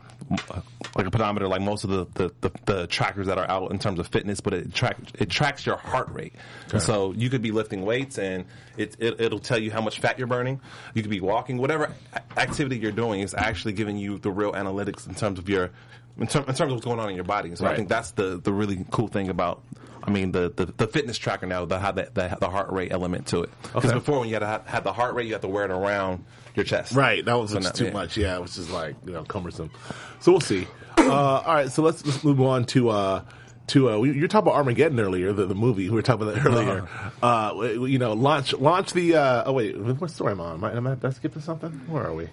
a 0.52 0.64
like 0.96 1.08
a 1.08 1.12
pedometer, 1.12 1.48
like 1.48 1.62
most 1.62 1.84
of 1.84 1.90
the, 1.90 2.06
the, 2.14 2.34
the, 2.42 2.52
the 2.66 2.88
trackers 2.88 3.28
that 3.28 3.38
are 3.38 3.50
out 3.50 3.72
in 3.72 3.80
terms 3.80 4.00
of 4.00 4.08
fitness, 4.08 4.40
but 4.40 4.54
it 4.54 4.74
track 4.74 4.98
it 5.16 5.30
tracks 5.30 5.66
your 5.66 5.78
heart 5.78 6.10
rate. 6.10 6.34
And 6.72 6.82
so 6.82 7.12
you 7.14 7.30
could 7.30 7.42
be 7.42 7.52
lifting 7.52 7.84
weights, 7.84 8.18
and 8.18 8.46
it, 8.78 8.96
it 9.00 9.20
it'll 9.20 9.40
tell 9.40 9.58
you 9.58 9.72
how 9.72 9.82
much 9.82 10.00
fat 10.00 10.18
you're 10.18 10.28
burning. 10.28 10.62
You 10.94 11.02
could 11.02 11.12
be 11.12 11.22
walking, 11.22 11.58
whatever 11.58 11.92
activity 12.38 12.78
you're 12.78 12.92
doing 12.92 13.22
is 13.22 13.34
actually 13.34 13.74
giving 13.74 13.98
you 13.98 14.18
the 14.20 14.32
real 14.32 14.54
analytics 14.54 15.08
in 15.08 15.16
terms 15.16 15.40
of 15.40 15.50
your 15.50 15.72
in, 16.18 16.28
ter- 16.28 16.40
in 16.40 16.46
terms 16.46 16.62
of 16.62 16.72
what's 16.72 16.86
going 16.86 17.00
on 17.00 17.10
in 17.10 17.16
your 17.16 17.26
body. 17.26 17.56
So 17.56 17.66
I 17.66 17.76
think 17.76 17.90
that's 17.90 18.12
the 18.12 18.40
the 18.42 18.54
really 18.54 18.86
cool 18.92 19.08
thing 19.08 19.30
about. 19.30 19.64
I 20.08 20.12
mean 20.12 20.32
the, 20.32 20.54
the, 20.56 20.68
the 20.68 20.86
fitness 20.86 21.18
tracker 21.18 21.48
now 21.48 21.66
the, 21.66 21.80
the, 21.80 22.38
the 22.40 22.48
heart 22.48 22.72
rate 22.72 22.92
element 22.92 23.26
to 23.28 23.42
it. 23.42 23.50
Because 23.64 23.86
Okay. 23.86 23.94
before 23.96 24.20
when 24.20 24.28
you 24.28 24.36
had 24.36 24.42
to 24.42 24.46
have, 24.46 24.68
had 24.68 24.84
the 24.84 24.94
heart 24.94 25.16
rate, 25.16 25.26
you 25.26 25.34
had 25.34 25.42
to 25.42 25.48
wear 25.48 25.66
it 25.66 25.72
around 25.72 26.24
your 26.56 26.64
chest. 26.66 26.94
Right. 26.94 27.24
That 27.26 27.34
was 27.34 27.52
So 27.52 27.60
too 27.60 27.86
yeah. 27.86 27.92
much. 27.92 28.18
Yeah. 28.18 28.36
It 28.38 28.42
was 28.42 28.56
just 28.56 28.70
like 28.72 28.96
you 29.06 29.14
know 29.14 29.24
cumbersome. 29.24 29.72
So 30.20 30.32
we'll 30.32 30.42
see. 30.42 30.68
Uh, 30.98 31.12
all 31.12 31.54
right. 31.54 31.72
So 31.72 31.82
let's 31.84 32.06
let's 32.06 32.24
move 32.24 32.40
on 32.42 32.66
to. 32.68 32.90
Uh, 32.90 33.22
to 33.68 33.90
uh, 33.90 33.98
we- 33.98 34.12
you 34.14 34.22
were 34.22 34.28
talking 34.28 34.48
about 34.48 34.58
Armageddon 34.58 35.00
earlier, 35.00 35.34
the, 35.34 35.48
the 35.48 35.56
movie. 35.56 35.90
We 35.90 35.96
were 35.96 36.04
talking 36.04 36.28
about 36.30 36.46
earlier. 36.46 36.88
Uh, 37.24 37.50
w- 37.50 37.86
you 37.86 37.98
know, 37.98 38.14
launch 38.14 38.54
launch 38.54 38.94
the. 38.94 39.16
Uh, 39.16 39.44
oh 39.48 39.54
wait, 39.54 39.76
what 39.78 40.12
story 40.12 40.34
am 40.34 40.42
I 40.42 40.46
on? 40.46 40.56
Am 40.58 40.64
I, 40.64 40.72
am 40.74 40.86
I 40.88 41.08
I 41.08 41.10
skip 41.10 41.34
to 41.34 41.42
something? 41.42 41.72
Where 41.88 42.06
are 42.06 42.14
we? 42.14 42.30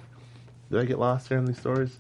Did 0.71 0.81
I 0.81 0.85
get 0.85 0.99
lost 0.99 1.29
here 1.29 1.39
in 1.39 1.47
these 1.47 1.59
stories? 1.59 1.97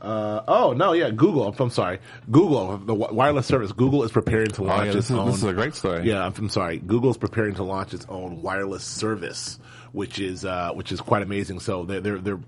Uh, 0.00 0.42
oh 0.46 0.74
no, 0.74 0.92
yeah, 0.92 1.10
Google. 1.10 1.48
I'm, 1.48 1.54
I'm 1.58 1.70
sorry, 1.70 2.00
Google, 2.30 2.76
the 2.76 2.94
wi- 2.94 3.10
wireless 3.12 3.46
service. 3.46 3.72
Google 3.72 4.04
is 4.04 4.12
preparing 4.12 4.48
to 4.48 4.62
Oh, 4.62 4.66
launch 4.66 4.82
yeah, 4.84 4.88
its 4.88 4.94
this, 4.96 5.04
is, 5.10 5.16
own. 5.16 5.26
this 5.26 5.36
is 5.36 5.44
a 5.44 5.52
great 5.54 5.74
story. 5.74 6.06
Yeah, 6.06 6.26
I'm, 6.26 6.34
I'm 6.36 6.48
sorry. 6.50 6.78
Google's 6.78 7.16
preparing 7.16 7.54
to 7.54 7.62
launch 7.62 7.94
its 7.94 8.04
own 8.10 8.42
wireless 8.42 8.84
service, 8.84 9.58
which 9.92 10.18
is 10.18 10.44
uh, 10.44 10.72
which 10.72 10.92
is 10.92 11.00
quite 11.00 11.22
amazing. 11.22 11.60
So 11.60 11.84
they're 11.84 12.00
they're, 12.00 12.18
they're 12.18 12.40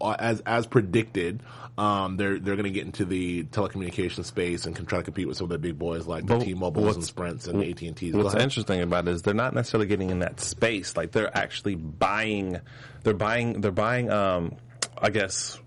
uh, 0.00 0.16
as 0.18 0.40
as 0.40 0.66
predicted. 0.66 1.42
Um, 1.78 2.16
they're 2.16 2.38
they're 2.38 2.56
going 2.56 2.64
to 2.64 2.70
get 2.70 2.86
into 2.86 3.04
the 3.04 3.44
telecommunication 3.44 4.24
space 4.24 4.64
and 4.64 4.74
can 4.74 4.86
try 4.86 4.98
to 4.98 5.04
compete 5.04 5.28
with 5.28 5.36
some 5.36 5.44
of 5.44 5.50
the 5.50 5.58
big 5.58 5.78
boys 5.78 6.06
like 6.06 6.26
the 6.26 6.38
T-Mobiles 6.38 6.96
and 6.96 7.04
Sprints 7.04 7.46
and 7.46 7.62
AT 7.62 7.82
and 7.82 7.96
T's. 7.96 8.14
What's 8.14 8.34
interesting 8.34 8.80
about 8.80 9.06
it 9.08 9.12
is 9.12 9.22
they're 9.22 9.34
not 9.34 9.54
necessarily 9.54 9.86
getting 9.86 10.10
in 10.10 10.20
that 10.20 10.40
space. 10.40 10.96
Like 10.96 11.12
they're 11.12 11.36
actually 11.36 11.74
buying, 11.74 12.60
they're 13.02 13.12
buying, 13.12 13.60
they're 13.60 13.72
buying. 13.72 14.10
Um, 14.10 14.56
I 14.96 15.10
guess 15.10 15.58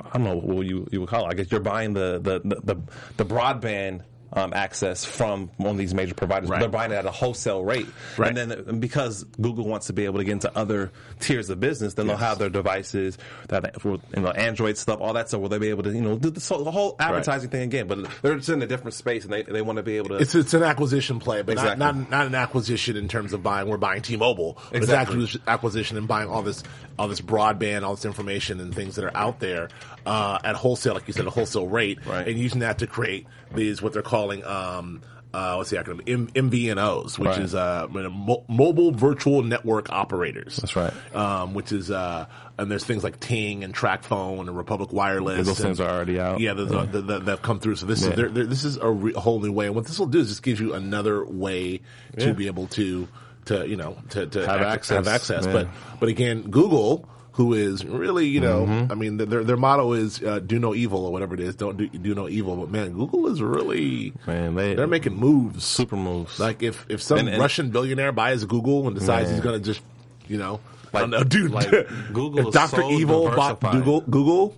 I 0.00 0.18
don't 0.18 0.24
know 0.24 0.36
what 0.36 0.66
you 0.66 0.86
you 0.92 1.00
would 1.00 1.08
call 1.08 1.24
it. 1.26 1.30
I 1.30 1.34
guess 1.34 1.50
you're 1.50 1.60
buying 1.60 1.94
the 1.94 2.20
the 2.20 2.40
the, 2.44 2.74
the, 2.74 2.82
the 3.16 3.24
broadband. 3.24 4.02
Um, 4.36 4.52
access 4.52 5.04
from 5.04 5.48
one 5.58 5.70
of 5.70 5.78
these 5.78 5.94
major 5.94 6.12
providers. 6.14 6.50
Right. 6.50 6.58
They're 6.58 6.68
buying 6.68 6.90
it 6.90 6.96
at 6.96 7.06
a 7.06 7.10
wholesale 7.12 7.62
rate, 7.64 7.86
Right. 8.18 8.36
and 8.36 8.50
then 8.50 8.80
because 8.80 9.22
Google 9.40 9.64
wants 9.68 9.86
to 9.86 9.92
be 9.92 10.06
able 10.06 10.18
to 10.18 10.24
get 10.24 10.32
into 10.32 10.50
other 10.58 10.90
tiers 11.20 11.50
of 11.50 11.60
business, 11.60 11.94
then 11.94 12.08
they'll 12.08 12.16
have 12.16 12.40
their 12.40 12.48
devices 12.50 13.16
that 13.48 13.76
you 13.84 14.00
know 14.16 14.30
Android 14.32 14.76
stuff, 14.76 15.00
all 15.00 15.12
that 15.12 15.28
stuff, 15.28 15.38
where 15.40 15.48
they'll 15.50 15.60
be 15.60 15.68
able 15.70 15.84
to 15.84 15.92
you 15.92 16.00
know 16.00 16.18
do 16.18 16.30
the, 16.30 16.40
so 16.40 16.64
the 16.64 16.72
whole 16.72 16.96
advertising 16.98 17.48
thing 17.48 17.62
again. 17.62 17.86
But 17.86 18.08
they're 18.22 18.34
just 18.34 18.48
in 18.48 18.60
a 18.60 18.66
different 18.66 18.94
space, 18.94 19.22
and 19.22 19.32
they 19.32 19.42
they 19.42 19.62
want 19.62 19.76
to 19.76 19.84
be 19.84 19.98
able 19.98 20.08
to. 20.08 20.16
It's 20.16 20.34
it's 20.34 20.52
an 20.52 20.64
acquisition 20.64 21.20
play, 21.20 21.42
but 21.42 21.52
Exactly. 21.52 21.78
not, 21.78 21.94
not 21.96 22.10
not 22.10 22.26
an 22.26 22.34
acquisition 22.34 22.96
in 22.96 23.06
terms 23.06 23.32
of 23.34 23.42
buying. 23.44 23.68
We're 23.68 23.76
buying 23.76 24.02
T-Mobile. 24.02 24.58
Exactly. 24.72 25.22
It's 25.22 25.34
actually 25.36 25.42
acquisition 25.46 25.96
and 25.96 26.08
buying 26.08 26.28
all 26.28 26.42
this 26.42 26.64
all 26.98 27.06
this 27.06 27.20
broadband, 27.20 27.84
all 27.84 27.94
this 27.94 28.04
information 28.04 28.58
and 28.58 28.74
things 28.74 28.96
that 28.96 29.04
are 29.04 29.16
out 29.16 29.38
there 29.38 29.68
uh, 30.06 30.38
at 30.42 30.56
wholesale, 30.56 30.94
like 30.94 31.06
you 31.06 31.12
said, 31.14 31.26
a 31.26 31.30
wholesale 31.30 31.68
rate, 31.68 32.04
Right. 32.04 32.26
and 32.26 32.36
using 32.38 32.60
that 32.60 32.78
to 32.78 32.86
create 32.88 33.26
these 33.54 33.80
what 33.82 33.92
they're 33.92 34.02
calling. 34.02 34.44
Um, 34.44 35.02
uh, 35.32 35.54
what's 35.56 35.68
the 35.70 35.76
acronym? 35.78 36.08
M- 36.08 36.28
MVNOs, 36.50 37.18
which 37.18 37.26
Right. 37.26 37.40
is 37.40 37.56
uh, 37.56 37.88
mo- 37.90 38.44
mobile 38.48 38.92
virtual 38.92 39.42
network 39.42 39.90
operators. 39.90 40.56
That's 40.58 40.76
right. 40.76 40.92
Um, 41.12 41.54
which 41.54 41.72
is 41.72 41.90
uh, 41.90 42.26
and 42.56 42.70
there's 42.70 42.84
things 42.84 43.02
like 43.02 43.18
Ting 43.18 43.64
and 43.64 43.74
TracFone 43.74 44.42
and 44.42 44.56
Republic 44.56 44.92
Wireless. 44.92 45.38
Those 45.46 45.58
and- 45.58 45.66
things 45.66 45.80
are 45.80 45.90
already 45.90 46.20
out. 46.20 46.38
Yeah, 46.38 46.54
those 46.54 46.70
that, 46.70 47.06
that 47.08 47.22
have 47.26 47.42
come 47.42 47.58
through. 47.58 47.74
So 47.76 47.86
this 47.86 48.02
Yeah. 48.04 48.10
is 48.10 48.16
they're, 48.16 48.28
they're, 48.28 48.46
this 48.46 48.62
is 48.62 48.76
a, 48.76 48.88
re- 48.88 49.12
whole 49.14 49.40
new 49.40 49.50
way. 49.50 49.66
And 49.66 49.74
what 49.74 49.86
this 49.86 49.98
will 49.98 50.06
do 50.06 50.20
is 50.20 50.28
just 50.28 50.44
gives 50.44 50.60
you 50.60 50.72
another 50.72 51.24
way 51.24 51.78
to 52.18 52.26
Yeah. 52.26 52.32
be 52.32 52.46
able 52.46 52.68
to 52.68 53.08
to 53.46 53.68
you 53.68 53.76
know 53.76 53.96
to, 54.10 54.26
to 54.26 54.46
Have 54.46 54.60
ac- 54.60 54.66
access. 54.70 54.94
Have 54.96 55.08
access. 55.08 55.46
Yeah. 55.46 55.52
But 55.52 55.68
but 55.98 56.08
again, 56.08 56.42
Google. 56.42 57.08
Who 57.34 57.52
is 57.52 57.84
really, 57.84 58.28
you 58.28 58.38
know, 58.40 58.64
Mm-hmm. 58.64 58.92
I 58.92 58.94
mean, 58.94 59.16
their 59.16 59.42
their 59.42 59.56
motto 59.56 59.92
is 59.92 60.22
uh, 60.22 60.38
"do 60.38 60.58
no 60.60 60.72
evil" 60.74 61.04
or 61.04 61.10
whatever 61.12 61.34
it 61.34 61.40
is. 61.40 61.56
Don't 61.56 61.76
do, 61.76 61.88
do 61.88 62.14
no 62.14 62.28
evil. 62.28 62.54
But 62.56 62.70
man, 62.70 62.92
Google 62.92 63.26
is 63.26 63.42
really, 63.42 64.12
Man, 64.26 64.54
they- 64.54 64.74
they're 64.74 64.86
making 64.86 65.16
moves. 65.16 65.64
super 65.64 65.96
moves. 65.96 66.38
Like 66.38 66.62
if 66.62 66.86
if 66.88 67.02
some 67.02 67.18
And- 67.18 67.28
and- 67.28 67.38
Russian 67.40 67.70
billionaire 67.70 68.12
buys 68.12 68.44
Google 68.44 68.86
and 68.86 68.94
decides 68.96 69.26
Man. 69.30 69.34
he's 69.34 69.42
going 69.44 69.58
to 69.60 69.64
just, 69.64 69.80
you 70.28 70.38
know, 70.38 70.60
I 70.92 71.00
Like- 71.00 71.02
don't 71.02 71.10
know, 71.10 71.24
dude. 71.28 71.50
like, 71.50 71.70
Google 72.12 72.52
Doctor 72.52 72.82
so 72.82 72.90
Evil 72.92 73.24
bought. 73.34 73.58
Google, 73.60 74.02
Google, 74.02 74.54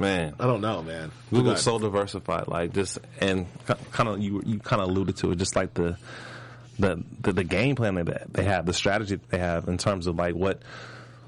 man. 0.00 0.34
I 0.40 0.46
don't 0.46 0.60
know, 0.62 0.82
man. 0.82 1.12
Google's 1.32 1.62
so 1.62 1.78
diversified, 1.78 2.48
like 2.48 2.72
just 2.72 2.98
and 3.20 3.46
kind 3.92 4.08
of 4.08 4.18
you 4.18 4.42
you 4.44 4.58
kind 4.58 4.82
of 4.82 4.88
alluded 4.88 5.16
to 5.18 5.30
it, 5.30 5.36
just 5.36 5.54
like 5.54 5.74
the 5.74 5.96
the 6.80 7.04
the, 7.20 7.32
the 7.34 7.44
game 7.44 7.76
plan 7.76 7.94
that 7.94 8.32
they 8.32 8.42
have, 8.42 8.66
the 8.66 8.72
strategy 8.72 9.14
that 9.14 9.28
they 9.28 9.38
have 9.38 9.68
in 9.68 9.78
terms 9.78 10.08
of 10.08 10.16
like 10.16 10.34
what 10.34 10.60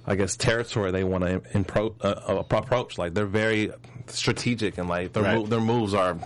I 0.07 0.15
guess 0.17 0.37
territory 0.37 0.91
they 0.91 1.05
want 1.05 1.25
to 1.25 1.41
impro- 1.57 1.95
uh, 2.01 2.43
approach. 2.57 2.99
Like 2.99 3.15
they're 3.15 3.27
very 3.27 3.71
strategic 4.09 4.79
and 4.79 4.89
like 4.89 5.13
their 5.13 5.23
Right. 5.23 5.37
mo- 5.37 5.47
their 5.47 5.61
moves 5.61 5.95
are 5.95 6.17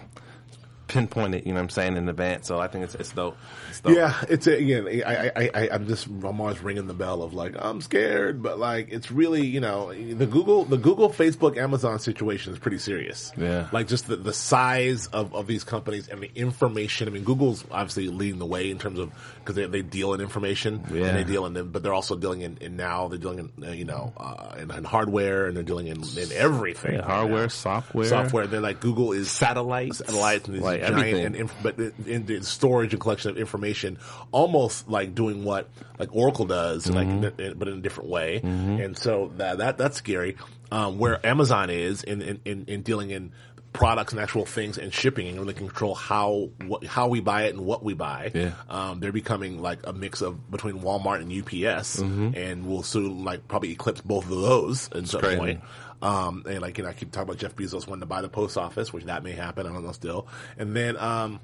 pinpointed. 0.88 1.44
You 1.46 1.52
know 1.52 1.56
what 1.56 1.64
I'm 1.64 1.68
saying 1.70 1.96
in 1.96 2.08
advance. 2.08 2.46
So 2.46 2.60
I 2.60 2.68
think 2.68 2.84
it's 2.84 2.94
it's 2.94 3.12
dope. 3.12 3.36
It's 3.70 3.80
dope. 3.80 3.94
Yeah, 3.96 4.14
it's 4.28 4.46
again. 4.46 4.86
I, 5.06 5.30
I, 5.36 5.50
I, 5.54 5.68
I'm 5.72 5.86
just, 5.86 6.06
I'm 6.06 6.40
always 6.40 6.60
ringing 6.60 6.86
the 6.86 6.94
bell 6.94 7.22
of 7.22 7.34
like, 7.34 7.54
I'm 7.58 7.80
scared, 7.80 8.42
but 8.42 8.58
like, 8.58 8.88
it's 8.90 9.10
really, 9.10 9.46
you 9.46 9.60
know, 9.60 9.92
the 9.92 10.26
Google, 10.26 10.64
the 10.64 10.76
Google, 10.78 11.10
Facebook, 11.10 11.56
Amazon 11.56 11.98
situation 11.98 12.52
is 12.52 12.58
pretty 12.58 12.78
serious. 12.78 13.32
Yeah. 13.36 13.68
like 13.72 13.88
just 13.88 14.06
the, 14.06 14.16
the 14.16 14.32
size 14.32 15.06
of, 15.08 15.34
of 15.34 15.46
these 15.46 15.64
companies 15.64 16.08
and 16.08 16.20
the 16.22 16.30
information. 16.34 17.08
I 17.08 17.10
mean, 17.10 17.24
Google's 17.24 17.64
obviously 17.70 18.08
leading 18.08 18.38
the 18.38 18.46
way 18.46 18.70
in 18.70 18.78
terms 18.78 18.98
of 18.98 19.12
because 19.40 19.56
they, 19.56 19.66
they 19.66 19.82
deal 19.82 20.14
in 20.14 20.20
information 20.20 20.84
Yeah. 20.92 21.06
and 21.06 21.16
they 21.16 21.24
deal 21.24 21.46
in 21.46 21.52
them, 21.52 21.70
but 21.70 21.82
they're 21.82 21.94
also 21.94 22.16
dealing 22.16 22.42
in, 22.42 22.58
in 22.60 22.76
now 22.76 23.08
they're 23.08 23.18
dealing 23.18 23.50
in, 23.56 23.64
uh, 23.68 23.72
you 23.72 23.84
know, 23.84 24.12
uh, 24.16 24.54
in, 24.58 24.70
in 24.70 24.84
hardware 24.84 25.46
and 25.46 25.56
they're 25.56 25.62
dealing 25.64 25.86
in, 25.88 26.02
in 26.16 26.32
everything. 26.32 26.92
Yeah, 26.92 26.98
right 27.00 27.06
hardware, 27.06 27.42
now. 27.42 27.48
software. 27.48 28.04
software. 28.06 28.46
They're 28.46 28.60
like 28.60 28.80
Google 28.80 29.12
is 29.12 29.30
Satellites. 29.30 29.98
satellites 29.98 30.48
and 30.48 30.62
giant 30.80 31.18
and 31.26 31.36
inf- 31.36 31.54
but 31.62 31.78
in, 32.06 32.42
storage 32.42 32.92
and 32.92 33.00
collection 33.00 33.30
of 33.30 33.38
information, 33.38 33.98
almost 34.32 34.88
like 34.88 35.14
doing 35.14 35.44
what 35.44 35.68
like 35.98 36.08
Oracle 36.14 36.44
does, 36.46 36.86
Mm-hmm. 36.86 37.20
like 37.22 37.58
but 37.58 37.68
in 37.68 37.74
a 37.78 37.80
different 37.80 38.10
way. 38.10 38.40
And 38.42 38.96
so 38.96 39.32
that 39.36 39.58
that 39.58 39.78
that's 39.78 39.96
scary. 39.96 40.36
Um, 40.72 40.98
where 40.98 41.24
Amazon 41.24 41.70
is 41.70 42.02
in, 42.02 42.20
in, 42.22 42.40
in, 42.44 42.64
in 42.66 42.82
dealing 42.82 43.10
in 43.12 43.30
products 43.76 44.12
and 44.12 44.20
actual 44.20 44.46
things 44.46 44.78
and 44.78 44.92
shipping 44.92 45.28
and 45.28 45.38
really 45.38 45.54
control 45.54 45.94
how 45.94 46.50
what, 46.66 46.84
how 46.84 47.08
we 47.08 47.20
buy 47.20 47.44
it 47.44 47.54
and 47.54 47.64
what 47.64 47.82
we 47.84 47.94
buy. 47.94 48.30
Yeah. 48.34 48.52
Um, 48.68 49.00
they're 49.00 49.12
becoming 49.12 49.60
like 49.62 49.86
a 49.86 49.92
mix 49.92 50.22
of 50.22 50.50
between 50.50 50.80
Walmart 50.80 51.20
and 51.20 51.32
UPS, 51.32 51.98
and 51.98 52.66
we'll 52.66 52.82
soon 52.82 53.24
like 53.24 53.46
probably 53.48 53.72
eclipse 53.72 54.00
both 54.00 54.24
of 54.24 54.30
those 54.30 54.90
at 54.92 55.06
some 55.06 55.20
point. 55.20 55.60
Um, 56.02 56.44
and 56.46 56.60
like, 56.60 56.76
you 56.78 56.84
know, 56.84 56.90
I 56.90 56.92
keep 56.92 57.10
talking 57.10 57.28
about 57.28 57.38
Jeff 57.38 57.56
Bezos 57.56 57.86
wanting 57.86 58.00
to 58.00 58.06
buy 58.06 58.20
the 58.20 58.28
post 58.28 58.58
office, 58.58 58.92
which 58.92 59.04
that 59.04 59.22
may 59.22 59.32
happen. 59.32 59.66
I 59.66 59.72
don't 59.72 59.84
know 59.84 59.92
still. 59.92 60.28
And 60.58 60.76
then, 60.76 60.96
um, 60.98 61.40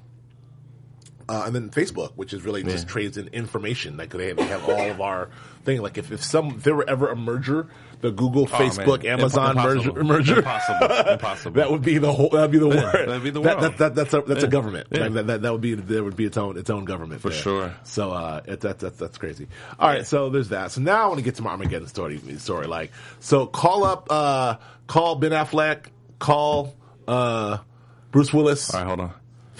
Uh, 1.29 1.43
and 1.45 1.55
then 1.55 1.69
Facebook, 1.69 2.11
which 2.15 2.33
is 2.33 2.43
really 2.43 2.63
just 2.63 2.87
trades 2.87 3.17
in 3.17 3.27
information. 3.29 3.95
Like 3.97 4.09
they, 4.09 4.33
they 4.33 4.43
have 4.45 4.67
all 4.67 4.89
of 4.91 4.99
our 5.01 5.29
thing. 5.63 5.81
Like 5.81 5.97
if, 5.97 6.11
if 6.11 6.21
some 6.23 6.49
if 6.57 6.63
there 6.63 6.75
were 6.75 6.87
ever 6.89 7.07
a 7.09 7.15
merger, 7.15 7.67
the 8.01 8.11
Google, 8.11 8.45
Facebook, 8.45 8.99
Oh, 8.99 9.03
man. 9.03 9.19
Amazon 9.19 9.51
Impossible. 9.51 9.95
merger, 9.95 10.03
merger 10.03 10.37
Impossible. 10.39 10.87
Impossible. 11.13 11.51
that 11.55 11.71
would 11.71 11.81
be 11.81 11.97
the 11.97 12.11
whole. 12.11 12.27
That'd 12.29 12.51
be 12.51 12.57
the 12.59 12.67
word. 12.67 12.77
that'd 12.93 13.23
be 13.23 13.29
the 13.29 13.39
world. 13.39 13.61
that- 13.63 13.77
that- 13.77 13.95
that's 13.95 14.13
a 14.13 14.21
that's 14.21 14.43
a 14.43 14.47
government. 14.49 14.87
Yeah. 14.91 15.03
Like, 15.03 15.13
that, 15.13 15.27
that, 15.27 15.41
that 15.43 15.51
would 15.53 15.61
be 15.61 15.75
there 15.75 16.03
would 16.03 16.17
be 16.17 16.25
its 16.25 16.35
own 16.35 16.57
its 16.57 16.69
own 16.69 16.83
government 16.83 17.21
for 17.21 17.31
sure. 17.31 17.73
So 17.83 18.11
uh, 18.11 18.41
it, 18.45 18.59
that, 18.61 18.79
that 18.79 18.97
that's 18.97 19.17
crazy. 19.17 19.47
All 19.79 19.87
right, 19.87 20.05
so 20.05 20.29
there's 20.29 20.49
that. 20.49 20.71
So 20.71 20.81
now 20.81 21.03
I 21.03 21.07
want 21.07 21.19
to 21.19 21.23
get 21.23 21.35
to 21.35 21.41
my 21.41 21.51
Armageddon 21.51 21.87
story. 21.87 22.19
Story 22.39 22.67
like 22.67 22.91
so. 23.21 23.45
Call 23.47 23.85
up. 23.85 24.07
Uh, 24.09 24.57
call 24.87 25.15
Ben 25.15 25.31
Affleck. 25.31 25.85
Call 26.19 26.75
uh, 27.07 27.59
Bruce 28.11 28.33
Willis. 28.33 28.73
All 28.73 28.81
right, 28.81 28.87
hold 28.87 28.99
on. 28.99 29.13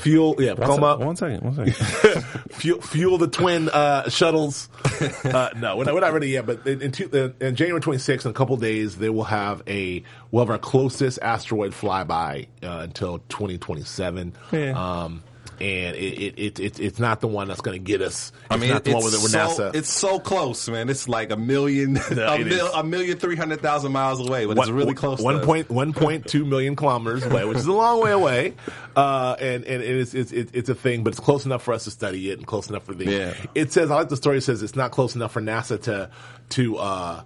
Fuel. 0.04 0.36
Yeah, 0.40 0.54
One 0.54 0.68
call 0.68 0.76
'em 0.76 0.82
sec- 0.82 0.84
up. 0.84 1.00
One 1.00 1.16
second. 1.16 1.42
One 1.42 1.56
second. 1.74 2.24
fuel, 2.52 2.82
fuel 2.82 3.18
the 3.18 3.28
twin 3.28 3.70
uh, 3.70 4.10
shuttles. 4.10 4.70
Uh, 5.26 5.50
no, 5.58 5.76
we're 5.76 5.84
not, 5.86 5.94
we're 5.96 6.00
not 6.00 6.14
ready 6.14 6.30
yet. 6.30 6.46
But 6.46 6.66
in, 6.68 6.82
in, 6.82 6.92
two, 6.92 7.10
in, 7.12 7.34
in 7.46 7.56
January 7.56 7.82
26th, 7.82 8.24
in 8.26 8.32
a 8.32 8.34
couple 8.34 8.56
days, 8.58 8.98
they 8.98 9.10
will 9.10 9.24
have 9.26 9.62
a 9.68 10.02
we'll 10.32 10.46
have 10.46 10.52
our 10.52 10.58
closest 10.60 11.20
asteroid 11.22 11.72
flyby 11.74 12.48
uh, 12.62 12.80
until 12.84 13.20
2027. 13.30 14.34
Yeah. 14.52 14.72
Um, 15.04 15.24
and 15.60 15.96
it, 15.96 16.00
it, 16.00 16.40
it, 16.40 16.60
it 16.60 16.80
it's 16.80 17.00
not 17.00 17.22
the 17.22 17.28
one 17.28 17.48
that's 17.48 17.62
going 17.62 17.78
to 17.78 17.84
get 17.84 18.02
us. 18.02 18.32
It's 18.32 18.48
I 18.50 18.58
mean, 18.58 18.70
not 18.70 18.84
the 18.84 18.92
it's, 18.92 19.04
one 19.04 19.12
with 19.12 19.32
so, 19.32 19.38
NASA. 19.38 19.76
it's 19.76 19.90
so 19.90 20.20
close, 20.20 20.68
man. 20.70 20.90
It's 20.90 21.08
like 21.08 21.32
a 21.32 21.38
million, 21.38 21.98
a, 22.12 22.40
it 22.40 22.48
mil, 22.48 22.68
a 22.74 22.84
million 22.84 23.18
three 23.18 23.36
hundred 23.36 23.62
thousand 23.62 23.92
miles 23.92 24.20
away, 24.20 24.46
but 24.46 24.58
it's 24.58 24.70
really 24.70 24.94
close. 24.94 25.20
to 25.20 25.24
One 25.24 25.42
point 25.42 25.70
one 25.70 25.94
point 25.94 26.26
two 26.28 26.46
million 26.46 26.76
kilometers 26.76 27.26
away, 27.26 27.46
which 27.46 27.58
is 27.58 27.68
a 27.68 27.74
long 27.74 28.02
way 28.02 28.12
away. 28.12 28.54
Uh, 28.96 29.36
and 29.40 29.64
and 29.64 29.82
it 29.82 29.90
is 29.90 30.14
it's, 30.14 30.32
it's 30.32 30.52
it's 30.54 30.70
a 30.70 30.76
thing, 30.76 31.04
but 31.04 31.14
it's 31.14 31.20
close 31.20 31.48
enough 31.48 31.64
for 31.64 31.74
us 31.74 31.86
to 31.86 31.90
study 31.90 32.30
it 32.30 32.38
and 32.38 32.46
close 32.46 32.70
enough 32.70 32.84
for 32.84 32.94
the. 32.94 33.06
Yeah. 33.06 33.34
It 33.56 33.74
says 33.74 33.90
I 33.90 33.96
like 33.96 34.10
the 34.10 34.16
story. 34.16 34.40
Says 34.40 34.62
it's 34.62 34.76
not 34.76 34.92
close 34.92 35.16
enough 35.16 35.32
for 35.32 35.42
NASA 35.42 35.82
to 35.84 36.12
to 36.50 36.78
uh 36.78 37.24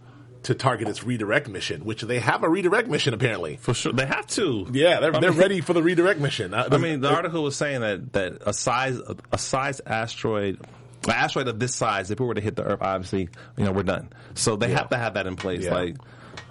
to 0.48 0.56
target 0.56 0.88
its 0.88 1.04
redirect 1.04 1.48
mission, 1.50 1.86
which 1.86 2.02
they 2.02 2.20
have 2.20 2.44
a 2.44 2.50
redirect 2.50 2.88
mission 2.90 3.14
apparently. 3.14 3.58
for 3.58 3.74
sure. 3.74 3.92
They 3.94 4.06
have 4.06 4.28
to. 4.28 4.68
Yeah, 4.72 5.00
they're 5.00 5.16
I 5.16 5.20
they're 5.20 5.32
mean- 5.32 5.40
ready 5.40 5.62
for 5.62 5.74
the 5.74 5.84
redirect 5.84 6.20
mission. 6.20 6.54
Uh, 6.54 6.68
I 6.72 6.78
mean, 6.78 7.02
the 7.02 7.10
article 7.14 7.44
was 7.44 7.56
saying 7.56 7.82
that 7.82 8.14
that 8.14 8.38
a 8.46 8.54
size 8.54 9.00
a 9.32 9.38
size 9.38 9.80
asteroid. 9.86 10.60
An 11.06 11.14
asteroid 11.14 11.48
of 11.48 11.60
this 11.60 11.74
size, 11.76 12.12
if 12.12 12.20
it 12.20 12.24
were 12.24 12.34
to 12.34 12.42
hit 12.42 12.56
the 12.58 12.64
Earth, 12.64 12.82
obviously, 12.82 13.30
you 13.56 13.64
know, 13.64 13.72
we're 13.72 13.84
done. 13.84 14.10
So 14.34 14.56
they 14.58 14.70
have 14.72 14.90
to 14.90 14.98
have 14.98 15.14
that 15.14 15.26
in 15.28 15.36
place. 15.38 15.64
Yeah. 15.64 15.74
Like, 15.74 15.96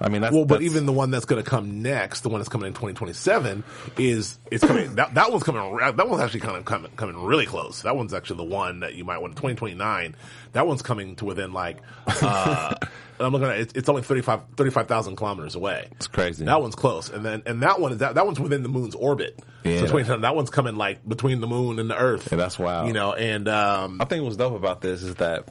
I 0.00 0.08
mean, 0.08 0.20
that's 0.22 0.34
Well, 0.34 0.44
but 0.44 0.56
that's- 0.56 0.70
even 0.70 0.86
the 0.86 0.92
one 0.92 1.10
that's 1.10 1.24
going 1.24 1.42
to 1.42 1.48
come 1.48 1.82
next, 1.82 2.20
the 2.20 2.28
one 2.28 2.40
that's 2.40 2.48
coming 2.48 2.66
in 2.66 2.74
2027, 2.74 3.64
is 3.98 4.38
it's 4.50 4.64
coming. 4.64 4.94
that, 4.96 5.14
that 5.14 5.30
one's 5.30 5.42
coming. 5.42 5.76
That 5.78 6.08
one's 6.08 6.22
actually 6.22 6.40
kind 6.40 6.56
of 6.56 6.64
coming 6.64 6.90
coming 6.96 7.16
really 7.22 7.46
close. 7.46 7.82
That 7.82 7.96
one's 7.96 8.12
actually 8.12 8.36
the 8.38 8.54
one 8.54 8.80
that 8.80 8.94
you 8.94 9.04
might 9.04 9.18
want. 9.18 9.36
2029. 9.36 10.14
That 10.52 10.66
one's 10.66 10.82
coming 10.82 11.16
to 11.16 11.24
within 11.24 11.52
like. 11.52 11.78
Uh, 12.06 12.74
I'm 13.18 13.32
looking 13.32 13.48
at 13.48 13.58
it, 13.58 13.72
it's 13.74 13.88
only 13.88 14.02
35 14.02 14.40
35,000 14.56 15.16
kilometers 15.16 15.54
away. 15.54 15.88
It's 15.92 16.06
crazy. 16.06 16.44
That 16.44 16.60
one's 16.60 16.74
close, 16.74 17.08
and 17.08 17.24
then 17.24 17.42
and 17.46 17.62
that 17.62 17.80
one 17.80 17.92
is 17.92 17.98
that 17.98 18.16
that 18.16 18.26
one's 18.26 18.38
within 18.38 18.62
the 18.62 18.68
moon's 18.68 18.94
orbit. 18.94 19.38
Yeah. 19.64 19.86
So 19.86 20.18
that 20.18 20.36
one's 20.36 20.50
coming 20.50 20.76
like 20.76 21.06
between 21.08 21.40
the 21.40 21.46
moon 21.46 21.78
and 21.78 21.88
the 21.88 21.96
Earth. 21.96 22.28
Yeah, 22.30 22.36
that's 22.36 22.58
wild. 22.58 22.88
You 22.88 22.92
know, 22.92 23.14
and 23.14 23.48
um, 23.48 24.00
I 24.00 24.04
think 24.04 24.22
what's 24.24 24.36
dope 24.36 24.54
about 24.54 24.82
this 24.82 25.02
is 25.02 25.14
that 25.16 25.48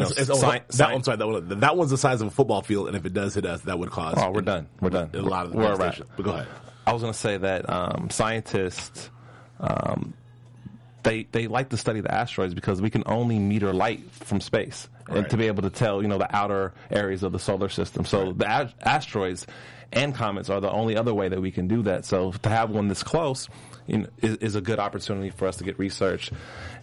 you 0.00 0.04
know, 0.04 0.10
it's- 0.10 0.28
it's- 0.30 0.30
oh, 0.42 0.46
sci- 0.50 0.58
that 0.58 0.72
sci- 0.72 0.92
one's 0.92 1.04
sorry, 1.04 1.16
that, 1.18 1.26
one, 1.26 1.60
that 1.60 1.76
one's 1.76 1.90
the 1.90 1.98
size 1.98 2.20
of 2.20 2.28
a 2.28 2.30
football 2.30 2.62
field, 2.62 2.88
and 2.88 2.96
if 2.96 3.04
it 3.06 3.12
does 3.12 3.34
hit 3.34 3.44
us, 3.46 3.60
that 3.62 3.78
would 3.78 3.90
cause. 3.90 4.14
Oh, 4.16 4.30
we're 4.30 4.40
done. 4.42 4.66
We're 4.80 4.90
done. 4.90 5.10
A 5.14 5.20
lot 5.22 5.46
of 5.46 5.52
the 5.52 5.58
We're 5.58 5.64
devastation. 5.76 6.06
But 6.16 6.22
go 6.24 6.30
ahead. 6.32 6.46
I 6.86 6.92
was 6.92 7.02
going 7.02 7.12
to 7.12 7.18
say 7.18 7.36
that 7.38 7.68
um, 7.68 8.10
scientists 8.10 9.10
um, 9.60 10.14
they 11.02 11.24
they 11.32 11.46
like 11.46 11.68
to 11.70 11.76
study 11.76 12.00
the 12.00 12.12
asteroids 12.12 12.54
because 12.54 12.80
we 12.82 12.90
can 12.90 13.02
only 13.06 13.38
meter 13.38 13.72
light 13.72 14.00
from 14.10 14.40
space 14.40 14.88
and 15.08 15.28
to 15.30 15.36
be 15.36 15.46
able 15.46 15.62
to 15.62 15.70
tell 15.70 16.02
you 16.02 16.08
know 16.08 16.18
the 16.18 16.34
outer 16.34 16.74
areas 16.90 17.22
of 17.22 17.32
the 17.32 17.38
solar 17.38 17.68
system. 17.68 18.04
So 18.04 18.32
the 18.32 18.44
a- 18.46 18.72
asteroids 18.82 19.46
and 19.92 20.14
comets 20.14 20.50
are 20.50 20.60
the 20.60 20.70
only 20.70 20.96
other 20.96 21.14
way 21.14 21.28
that 21.28 21.40
we 21.40 21.50
can 21.52 21.68
do 21.68 21.82
that. 21.82 22.04
So 22.04 22.32
to 22.32 22.48
have 22.48 22.70
one 22.70 22.88
this 22.88 23.02
close. 23.02 23.48
You 23.86 23.98
know, 23.98 24.06
is, 24.22 24.36
is 24.38 24.54
a 24.54 24.60
good 24.60 24.78
opportunity 24.78 25.30
for 25.30 25.46
us 25.46 25.56
to 25.58 25.64
get 25.64 25.78
research, 25.78 26.30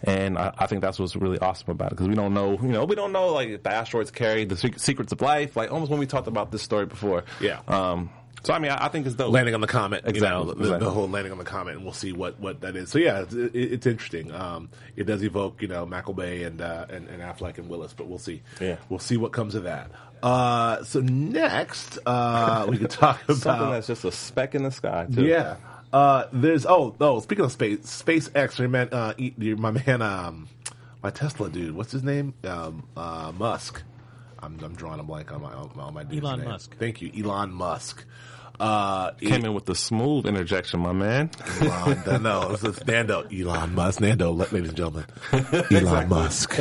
and 0.02 0.38
I, 0.38 0.52
I 0.58 0.66
think 0.66 0.80
that's 0.82 0.98
what's 0.98 1.14
really 1.16 1.38
awesome 1.38 1.70
about 1.70 1.88
it 1.88 1.96
because 1.96 2.08
we 2.08 2.14
don't 2.14 2.34
know, 2.34 2.52
you 2.60 2.68
know, 2.68 2.84
we 2.84 2.94
don't 2.94 3.12
know 3.12 3.28
like 3.32 3.48
if 3.48 3.62
the 3.62 3.70
asteroids 3.72 4.10
carry 4.10 4.44
the 4.44 4.56
secrets 4.76 5.12
of 5.12 5.20
life, 5.20 5.56
like 5.56 5.70
almost 5.72 5.90
when 5.90 6.00
we 6.00 6.06
talked 6.06 6.28
about 6.28 6.50
this 6.50 6.62
story 6.62 6.86
before. 6.86 7.24
Yeah. 7.40 7.60
Um, 7.68 8.10
so 8.42 8.52
I 8.52 8.58
mean, 8.58 8.72
I, 8.72 8.84
I 8.86 8.88
think 8.88 9.06
it's 9.06 9.14
dope. 9.14 9.32
landing 9.32 9.54
on 9.54 9.62
the 9.62 9.66
comet. 9.66 10.02
Exactly, 10.06 10.20
You 10.40 10.44
know, 10.46 10.52
the, 10.52 10.60
exactly. 10.60 10.84
the 10.84 10.90
whole 10.90 11.08
landing 11.08 11.32
on 11.32 11.38
the 11.38 11.44
comet, 11.44 11.76
and 11.76 11.84
we'll 11.84 11.94
see 11.94 12.12
what, 12.12 12.38
what 12.38 12.60
that 12.60 12.76
is. 12.76 12.90
So 12.90 12.98
yeah, 12.98 13.20
it's, 13.22 13.32
it, 13.32 13.54
it's 13.54 13.86
interesting. 13.86 14.32
Um, 14.32 14.68
it 14.96 15.04
does 15.04 15.22
evoke, 15.22 15.62
you 15.62 15.68
know, 15.68 15.86
Michael 15.86 16.12
Bay 16.12 16.42
and, 16.42 16.60
uh, 16.60 16.84
and 16.90 17.08
and 17.08 17.22
Affleck 17.22 17.56
and 17.58 17.68
Willis, 17.70 17.94
but 17.94 18.06
we'll 18.06 18.18
see. 18.18 18.42
Yeah. 18.60 18.76
we'll 18.90 18.98
see 18.98 19.16
what 19.16 19.32
comes 19.32 19.54
of 19.54 19.62
that. 19.64 19.90
Uh, 20.22 20.82
so 20.84 21.00
next, 21.00 21.98
uh, 22.06 22.66
we 22.68 22.78
can 22.78 22.88
talk 22.88 23.22
about 23.24 23.36
Something 23.38 23.70
that's 23.70 23.86
just 23.86 24.04
a 24.04 24.12
speck 24.12 24.54
in 24.54 24.62
the 24.62 24.70
sky, 24.70 25.06
too. 25.12 25.24
yeah. 25.24 25.56
Uh, 25.94 26.26
there's 26.32 26.66
oh 26.66 26.92
oh 27.00 27.20
speaking 27.20 27.44
of 27.44 27.52
space, 27.52 27.78
SpaceX. 27.78 28.58
Your 28.58 28.68
man, 28.68 28.88
uh, 28.90 29.14
e- 29.16 29.32
my 29.56 29.70
man, 29.70 30.02
um, 30.02 30.48
my 31.04 31.10
Tesla 31.10 31.48
dude. 31.48 31.72
What's 31.76 31.92
his 31.92 32.02
name? 32.02 32.34
Um, 32.42 32.82
uh, 32.96 33.30
Musk. 33.38 33.80
I'm, 34.42 34.58
I'm 34.60 34.74
drawing 34.74 34.98
a 34.98 35.04
blank 35.04 35.32
on 35.32 35.40
my 35.42 35.52
on 35.52 35.94
my 35.94 36.02
dude's 36.02 36.24
Elon 36.24 36.40
name. 36.40 36.48
Musk. 36.48 36.76
Thank 36.78 37.00
you, 37.00 37.12
Elon 37.16 37.52
Musk. 37.52 38.04
Uh, 38.58 39.12
Came 39.12 39.44
in 39.44 39.54
with 39.54 39.66
the 39.66 39.74
smooth 39.76 40.26
interjection, 40.26 40.80
my 40.80 40.92
man. 40.92 41.30
Elon, 41.60 42.22
no, 42.24 42.50
it's, 42.50 42.64
it's 42.64 42.84
Nando. 42.86 43.22
Elon 43.32 43.72
Musk. 43.76 44.00
Nando, 44.00 44.32
la- 44.32 44.46
ladies 44.50 44.70
and 44.70 44.76
gentlemen. 44.76 45.04
Elon 45.70 46.08
Musk. 46.08 46.58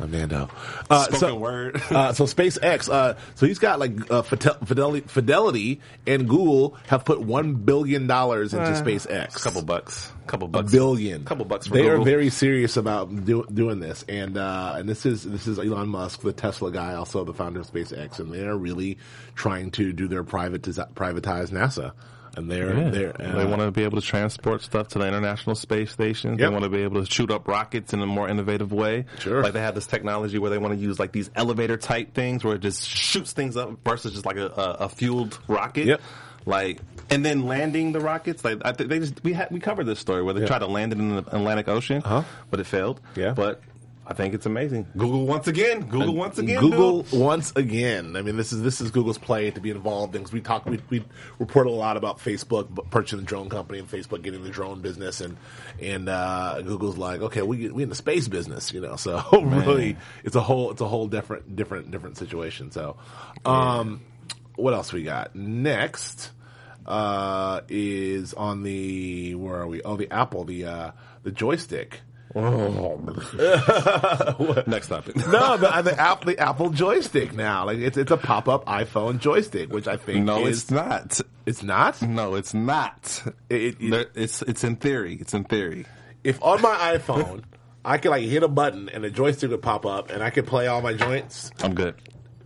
I'm 0.00 0.10
Nando. 0.10 0.50
Uh, 0.90 1.02
Spoken 1.04 1.18
so, 1.20 1.34
word. 1.36 1.76
uh, 1.90 2.12
so 2.12 2.24
SpaceX, 2.24 2.88
uh, 2.88 3.14
so 3.36 3.46
he's 3.46 3.58
got 3.58 3.78
like 3.78 4.10
uh, 4.10 4.22
Fidel- 4.22 4.58
Fidelity, 4.64 5.00
Fidelity 5.06 5.80
and 6.06 6.28
Google 6.28 6.76
have 6.88 7.04
put 7.04 7.20
one 7.20 7.54
billion 7.54 8.06
dollars 8.06 8.54
into 8.54 8.66
SpaceX. 8.70 9.36
A 9.36 9.40
couple 9.40 9.62
bucks, 9.62 10.10
couple 10.26 10.48
bucks. 10.48 10.60
a 10.60 10.62
bucks, 10.64 10.72
billion, 10.72 11.24
couple 11.24 11.44
bucks. 11.44 11.66
For 11.68 11.74
they 11.74 11.82
Google. 11.82 12.02
are 12.02 12.04
very 12.04 12.30
serious 12.30 12.76
about 12.76 13.24
do, 13.24 13.44
doing 13.52 13.78
this, 13.80 14.04
and 14.08 14.36
uh, 14.36 14.74
and 14.76 14.88
this 14.88 15.06
is 15.06 15.22
this 15.22 15.46
is 15.46 15.58
Elon 15.58 15.88
Musk, 15.88 16.22
the 16.22 16.32
Tesla 16.32 16.72
guy, 16.72 16.94
also 16.94 17.22
the 17.24 17.34
founder 17.34 17.60
of 17.60 17.70
SpaceX, 17.70 18.18
and 18.18 18.32
they're 18.32 18.56
really 18.56 18.98
trying 19.36 19.70
to 19.72 19.92
do 19.92 20.08
their 20.08 20.24
privatize 20.24 20.92
privatize 20.94 21.50
NASA, 21.50 21.92
and 22.36 22.50
they're 22.50 22.74
Yeah. 22.76 22.90
they're 22.90 23.20
uh, 23.20 23.36
they 23.38 23.44
want 23.44 23.60
to 23.62 23.70
be 23.70 23.84
able 23.84 24.00
to 24.00 24.06
transport 24.06 24.62
stuff 24.62 24.88
to 24.88 24.98
the 24.98 25.06
International 25.06 25.54
Space 25.56 25.90
Station. 25.90 26.30
Yep. 26.32 26.38
They 26.38 26.48
want 26.48 26.64
to 26.64 26.70
be 26.70 26.82
able 26.82 27.04
to 27.04 27.10
shoot 27.10 27.30
up 27.30 27.46
rockets 27.48 27.92
in 27.92 28.00
a 28.00 28.06
more 28.06 28.28
innovative 28.28 28.72
way. 28.72 29.06
Sure. 29.20 29.42
Like 29.42 29.52
they 29.52 29.60
have 29.60 29.74
this 29.74 29.86
technology 29.86 30.38
where 30.38 30.50
they 30.50 30.58
want 30.58 30.74
to 30.74 30.80
use 30.80 30.98
like 30.98 31.12
these 31.12 31.30
elevator 31.34 31.76
type 31.76 32.14
things 32.14 32.44
where 32.44 32.56
it 32.56 32.60
just 32.60 32.84
shoots 32.86 33.32
things 33.32 33.56
up 33.56 33.70
versus 33.84 34.12
just 34.12 34.26
like 34.26 34.36
a, 34.36 34.46
a, 34.46 34.70
a 34.84 34.88
fueled 34.88 35.38
rocket. 35.48 35.86
Yep. 35.86 36.00
Like 36.46 36.80
and 37.10 37.24
then 37.24 37.46
landing 37.46 37.92
the 37.92 38.00
rockets. 38.00 38.44
Like 38.44 38.60
I 38.64 38.72
think 38.72 38.90
they 38.90 38.98
just 38.98 39.22
we 39.24 39.32
had 39.32 39.50
we 39.50 39.60
covered 39.60 39.84
this 39.84 39.98
story 39.98 40.22
where 40.22 40.34
they 40.34 40.40
Yeah. 40.42 40.46
tried 40.46 40.58
to 40.60 40.66
land 40.66 40.92
it 40.92 40.98
in 40.98 41.08
the 41.16 41.18
Atlantic 41.34 41.68
Ocean, 41.68 42.02
Uh-huh. 42.04 42.22
but 42.50 42.60
it 42.60 42.66
failed. 42.66 43.00
Yeah. 43.16 43.32
But 43.32 43.62
I 44.06 44.12
think 44.12 44.34
it's 44.34 44.44
amazing. 44.44 44.86
Google 44.96 45.24
once 45.26 45.48
again. 45.48 45.80
Google 45.86 46.14
once 46.14 46.38
again. 46.38 46.60
Google 46.60 47.02
dude. 47.02 47.20
once 47.20 47.52
again. 47.56 48.16
I 48.16 48.22
mean, 48.22 48.36
this 48.36 48.52
is 48.52 48.62
this 48.62 48.82
is 48.82 48.90
Google's 48.90 49.16
play 49.16 49.50
to 49.50 49.60
be 49.60 49.70
involved. 49.70 50.14
In. 50.14 50.22
Because 50.22 50.32
we 50.32 50.40
talk, 50.42 50.66
we, 50.66 50.78
we 50.90 51.04
report 51.38 51.66
a 51.66 51.70
lot 51.70 51.96
about 51.96 52.18
Facebook 52.18 52.90
purchasing 52.90 53.20
the 53.20 53.24
drone 53.24 53.48
company 53.48 53.78
and 53.78 53.90
Facebook 53.90 54.22
getting 54.22 54.42
the 54.44 54.50
drone 54.50 54.82
business, 54.82 55.22
and 55.22 55.38
and 55.80 56.10
uh, 56.10 56.60
Google's 56.62 56.98
like, 56.98 57.22
okay, 57.22 57.40
we 57.40 57.68
we 57.70 57.82
in 57.82 57.88
the 57.88 57.94
space 57.94 58.28
business, 58.28 58.72
you 58.72 58.80
know. 58.80 58.96
So 59.04 59.22
really, 59.42 59.98
it's 60.22 60.34
a 60.34 60.40
whole 60.40 60.70
it's 60.70 60.80
a 60.80 60.88
whole 60.88 61.08
different 61.08 61.56
different 61.56 61.90
different 61.90 62.16
situation. 62.16 62.70
So, 62.70 62.96
um, 63.44 64.00
what 64.56 64.72
else 64.72 64.94
we 64.94 65.02
got 65.02 65.36
next? 65.36 66.30
Uh, 66.86 67.60
is 67.68 68.32
on 68.34 68.62
the 68.62 69.34
where 69.34 69.60
are 69.60 69.66
we? 69.66 69.82
Oh, 69.82 69.96
the 69.96 70.10
Apple, 70.10 70.44
the 70.44 70.64
uh, 70.64 70.90
the 71.22 71.30
joystick. 71.30 72.00
Oh, 72.36 73.00
Next 74.66 74.88
topic. 74.88 75.16
No, 75.28 75.56
the, 75.56 75.82
the, 75.82 75.98
Apple, 76.00 76.26
the 76.32 76.38
Apple 76.38 76.70
joystick 76.70 77.32
now. 77.34 77.66
Like 77.66 77.78
it's 77.78 77.96
it's 77.96 78.10
a 78.10 78.16
pop 78.16 78.48
up 78.48 78.64
iPhone 78.66 79.18
joystick, 79.18 79.72
which 79.72 79.86
I 79.86 79.96
think 79.96 80.24
No, 80.24 80.44
is 80.46 80.62
it's 80.62 80.70
not. 80.70 81.20
it's 81.46 81.62
not. 81.62 82.02
No, 82.02 82.34
it's 82.34 82.54
not. 82.54 83.22
It- 83.48 83.76
it- 83.80 83.90
There- 83.90 84.06
it's 84.14 84.42
it's 84.42 84.64
in 84.64 84.76
theory. 84.76 85.16
It's 85.20 85.34
in 85.34 85.44
theory. 85.44 85.86
If 86.22 86.42
on 86.42 86.60
my 86.62 86.96
iPhone 86.98 87.42
I 87.84 87.98
could 87.98 88.10
like 88.10 88.24
hit 88.24 88.42
a 88.42 88.48
button 88.48 88.88
and 88.88 89.04
the 89.04 89.10
joystick 89.10 89.50
would 89.50 89.62
pop 89.62 89.84
up 89.86 90.10
and 90.10 90.22
I 90.22 90.30
could 90.30 90.46
play 90.46 90.66
all 90.66 90.80
my 90.82 90.94
joints, 90.94 91.50
I'm 91.62 91.74
good. 91.74 91.94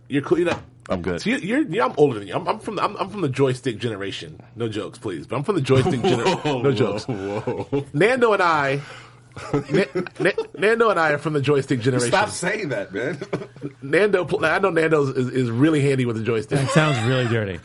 you're 0.09 0.21
cool. 0.21 0.37
You 0.37 0.45
know, 0.45 0.59
I'm 0.89 1.01
good. 1.01 1.21
So 1.21 1.29
you're, 1.29 1.39
you're, 1.39 1.61
yeah, 1.61 1.85
I'm 1.85 1.93
older 1.97 2.19
than 2.19 2.27
you. 2.27 2.35
I'm, 2.35 2.47
I'm 2.47 2.59
from 2.59 2.75
the, 2.75 2.83
I'm, 2.83 2.95
I'm 2.97 3.09
from 3.09 3.21
the 3.21 3.29
joystick 3.29 3.77
generation. 3.77 4.41
No 4.55 4.67
jokes, 4.67 4.97
please. 4.99 5.27
But 5.27 5.37
I'm 5.37 5.43
from 5.43 5.55
the 5.55 5.61
joystick 5.61 6.01
generation. 6.03 6.61
No 6.63 6.71
jokes. 6.73 7.05
Whoa. 7.05 7.85
Nando 7.93 8.33
and 8.33 8.41
I. 8.43 8.81
Na- 9.71 9.83
Na- 10.19 10.31
Nando 10.57 10.89
and 10.89 10.99
I 10.99 11.11
are 11.11 11.17
from 11.17 11.33
the 11.33 11.41
joystick 11.41 11.79
generation. 11.79 12.09
Stop 12.09 12.29
saying 12.29 12.69
that, 12.69 12.93
man. 12.93 13.17
Nando, 13.81 14.25
pl- 14.25 14.45
I 14.45 14.59
know 14.59 14.69
Nando 14.69 15.03
is, 15.07 15.29
is 15.29 15.49
really 15.49 15.81
handy 15.81 16.05
with 16.05 16.17
the 16.17 16.23
joystick. 16.23 16.59
That 16.59 16.69
sounds 16.71 16.99
really 17.07 17.27
dirty. 17.27 17.59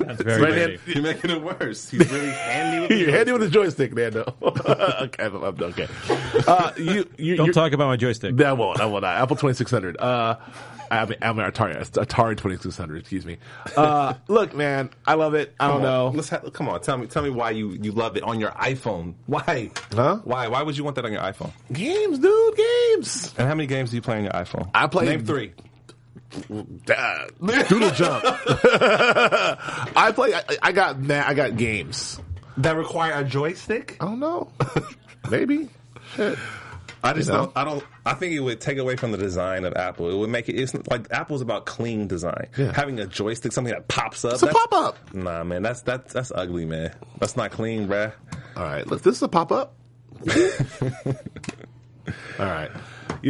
That's 0.00 0.20
very 0.22 0.42
Right 0.42 0.52
lady. 0.52 0.78
You're 0.86 1.02
making 1.02 1.30
it 1.30 1.40
worse. 1.42 1.88
He's 1.88 2.10
really 2.10 2.26
handy 2.30 2.80
with 2.88 3.00
You're 3.00 3.10
handy 3.12 3.32
with 3.32 3.40
the 3.42 3.48
joystick, 3.48 3.94
Nando. 3.94 4.34
okay, 4.42 5.22
I'm- 5.22 5.42
I'm- 5.44 5.56
okay. 5.62 5.88
Uh, 6.46 6.70
you, 6.76 7.08
you, 7.16 7.36
Don't 7.36 7.52
talk 7.52 7.72
about 7.72 7.86
my 7.86 7.96
joystick. 7.96 8.36
That 8.36 8.58
won't. 8.58 8.80
I 8.80 8.86
will 8.86 9.00
not. 9.00 9.16
Apple 9.16 9.36
2600. 9.36 9.96
Uh, 9.98 10.36
I 10.98 11.06
mean, 11.06 11.18
I 11.22 11.32
mean 11.32 11.46
Atari, 11.46 11.76
Atari 11.78 12.36
2600. 12.36 12.98
Excuse 12.98 13.24
me. 13.26 13.38
Uh, 13.76 14.14
look, 14.28 14.54
man, 14.54 14.90
I 15.06 15.14
love 15.14 15.34
it. 15.34 15.54
I 15.60 15.68
don't 15.68 15.82
know. 15.82 16.12
Let's 16.14 16.30
come 16.52 16.68
on. 16.68 16.80
Tell 16.80 16.98
me. 16.98 17.06
Tell 17.06 17.22
me 17.22 17.30
why 17.30 17.50
you, 17.50 17.70
you 17.70 17.92
love 17.92 18.16
it 18.16 18.22
on 18.22 18.40
your 18.40 18.50
iPhone. 18.50 19.14
Why? 19.26 19.70
Huh? 19.94 20.20
Why? 20.24 20.48
Why 20.48 20.62
would 20.62 20.76
you 20.76 20.84
want 20.84 20.96
that 20.96 21.04
on 21.04 21.12
your 21.12 21.22
iPhone? 21.22 21.50
Games, 21.72 22.18
dude. 22.18 22.56
Games. 22.56 23.34
And 23.38 23.48
how 23.48 23.54
many 23.54 23.66
games 23.66 23.90
do 23.90 23.96
you 23.96 24.02
play 24.02 24.16
on 24.18 24.24
your 24.24 24.32
iPhone? 24.32 24.70
I 24.74 24.86
play- 24.86 25.06
Name 25.06 25.24
three. 25.24 25.52
Uh, 26.50 27.26
Doodle 27.68 27.90
jump. 27.92 28.24
I 28.26 30.12
play. 30.14 30.34
I, 30.34 30.42
I 30.62 30.72
got. 30.72 30.98
ma- 31.00 31.22
I 31.26 31.34
got 31.34 31.56
games. 31.56 32.20
That 32.56 32.76
require 32.76 33.12
a 33.14 33.24
joystick. 33.24 33.96
I 34.00 34.06
don't 34.06 34.20
know. 34.20 34.50
Maybe. 35.30 35.68
Shit. 36.16 36.38
I 37.04 37.12
just 37.12 37.28
You 37.28 37.34
know? 37.34 37.44
don't. 37.44 37.52
I 37.56 37.64
don't. 37.64 37.84
I 38.06 38.14
think 38.14 38.32
it 38.32 38.40
would 38.40 38.60
take 38.60 38.78
away 38.78 38.96
from 38.96 39.12
the 39.12 39.18
design 39.18 39.64
of 39.64 39.74
Apple. 39.76 40.10
It 40.10 40.16
would 40.16 40.30
make 40.30 40.48
it. 40.48 40.54
It's 40.54 40.74
like 40.90 41.06
Apple's 41.12 41.42
about 41.42 41.66
clean 41.66 42.06
design. 42.08 42.48
Yeah. 42.56 42.72
Having 42.72 42.98
a 43.00 43.06
joystick, 43.06 43.52
something 43.52 43.72
that 43.74 43.86
pops 43.88 44.24
up. 44.24 44.32
It's 44.34 44.42
a 44.42 44.46
pop 44.48 44.72
up. 44.72 45.14
Nah, 45.14 45.44
man, 45.44 45.62
that's 45.62 45.82
that's 45.82 46.12
that's 46.14 46.32
ugly, 46.34 46.64
man. 46.64 46.94
That's 47.20 47.36
not 47.36 47.50
clean, 47.52 47.86
bruh. 47.86 48.12
All 48.56 48.62
right. 48.64 48.86
Look, 48.86 49.02
this 49.02 49.16
is 49.16 49.22
a 49.22 49.28
pop 49.28 49.52
up. 49.52 49.74
All 52.38 52.46
right. 52.46 52.70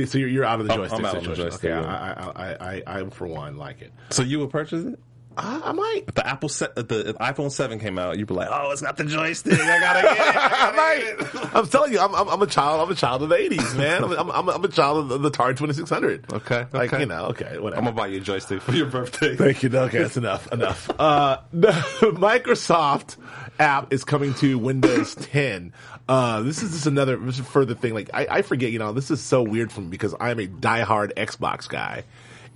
So 0.07 0.19
you're, 0.19 0.29
you're 0.29 0.45
out 0.45 0.61
of 0.61 0.67
the 0.67 0.73
I'm- 0.73 0.81
joystick 0.83 0.99
I'm 0.99 1.05
out 1.07 1.17
of 1.17 1.25
the 1.25 1.35
joystick, 1.35 1.71
okay. 1.71 1.81
yeah. 1.81 1.85
I, 1.87 2.13
I, 2.13 2.53
I, 2.53 2.83
I, 2.87 3.01
I, 3.01 3.11
for 3.11 3.27
one, 3.29 3.57
like 3.57 3.81
it. 3.83 3.93
So 4.11 4.23
you 4.23 4.41
would 4.41 4.51
purchase 4.51 4.85
it? 4.85 4.99
I, 5.37 5.61
I 5.65 5.73
might. 5.73 6.05
If 6.09 6.15
the 6.15 6.27
Apple 6.27 6.49
set, 6.49 6.75
the 6.75 7.15
iPhone 7.21 7.51
Seven 7.51 7.79
came 7.79 7.99
out, 7.99 8.19
you'd 8.19 8.29
be 8.29 8.35
like, 8.35 8.49
"Oh, 8.51 8.71
it's 8.71 8.83
got 8.83 8.97
the 8.97 9.05
joystick. 9.05 9.59
I 9.59 9.81
gotta 9.81 10.03
get 10.15 10.19
it." 10.19 10.37
I 10.37 10.73
might. 10.77 11.55
I'm 11.55 11.67
telling 11.67 11.93
you, 11.93 12.01
I'm, 12.01 12.15
I'm, 12.15 12.29
I'm 12.29 12.43
a 12.43 12.47
child. 12.47 12.81
I'm 12.81 12.91
a 12.91 12.95
child 12.95 13.23
of 13.23 13.29
the 13.29 13.37
'80s, 13.37 13.77
man. 13.77 14.05
I'm, 14.05 14.31
I'm, 14.31 14.49
I'm, 14.49 14.65
a 14.65 14.69
child 14.69 15.11
of 15.11 15.23
the, 15.23 15.31
Atari 15.31 15.57
2600. 15.57 16.33
Okay, 16.33 16.67
like 16.73 16.93
okay. 16.93 17.01
you 17.01 17.07
know, 17.07 17.27
okay, 17.27 17.59
whatever. 17.59 17.79
I'm 17.79 17.85
gonna 17.85 17.97
buy 17.97 18.07
you 18.09 18.19
a 18.19 18.21
joystick 18.21 18.63
for 18.63 18.73
your 18.73 18.87
birthday. 18.87 19.37
Thank 19.37 19.63
you. 19.63 19.77
Okay, 19.77 19.99
that's 19.99 20.17
enough. 20.17 20.51
Enough. 20.53 20.91
Uh, 20.99 21.39
the 21.53 21.73
Microsoft 22.17 23.17
app 23.59 23.93
is 23.93 24.05
coming 24.05 24.35
to 24.35 24.59
Windows 24.59 25.15
10. 25.33 25.73
Uh, 26.09 26.43
this 26.43 26.63
is 26.63 26.73
just 26.73 26.87
another 26.87 27.17
this 27.17 27.39
is 27.39 27.47
further 27.47 27.75
thing. 27.75 27.95
Like 27.95 28.11
I, 28.13 28.27
I 28.31 28.43
forget, 28.43 28.73
you 28.73 28.79
know, 28.79 28.93
this 28.93 29.11
is 29.11 29.21
so 29.21 29.43
weird 29.43 29.73
for 29.73 29.81
me 29.81 29.89
because 29.89 30.15
I'm 30.21 30.39
a 30.39 30.47
diehard 30.47 31.15
Xbox 31.15 31.69
guy, 31.69 32.05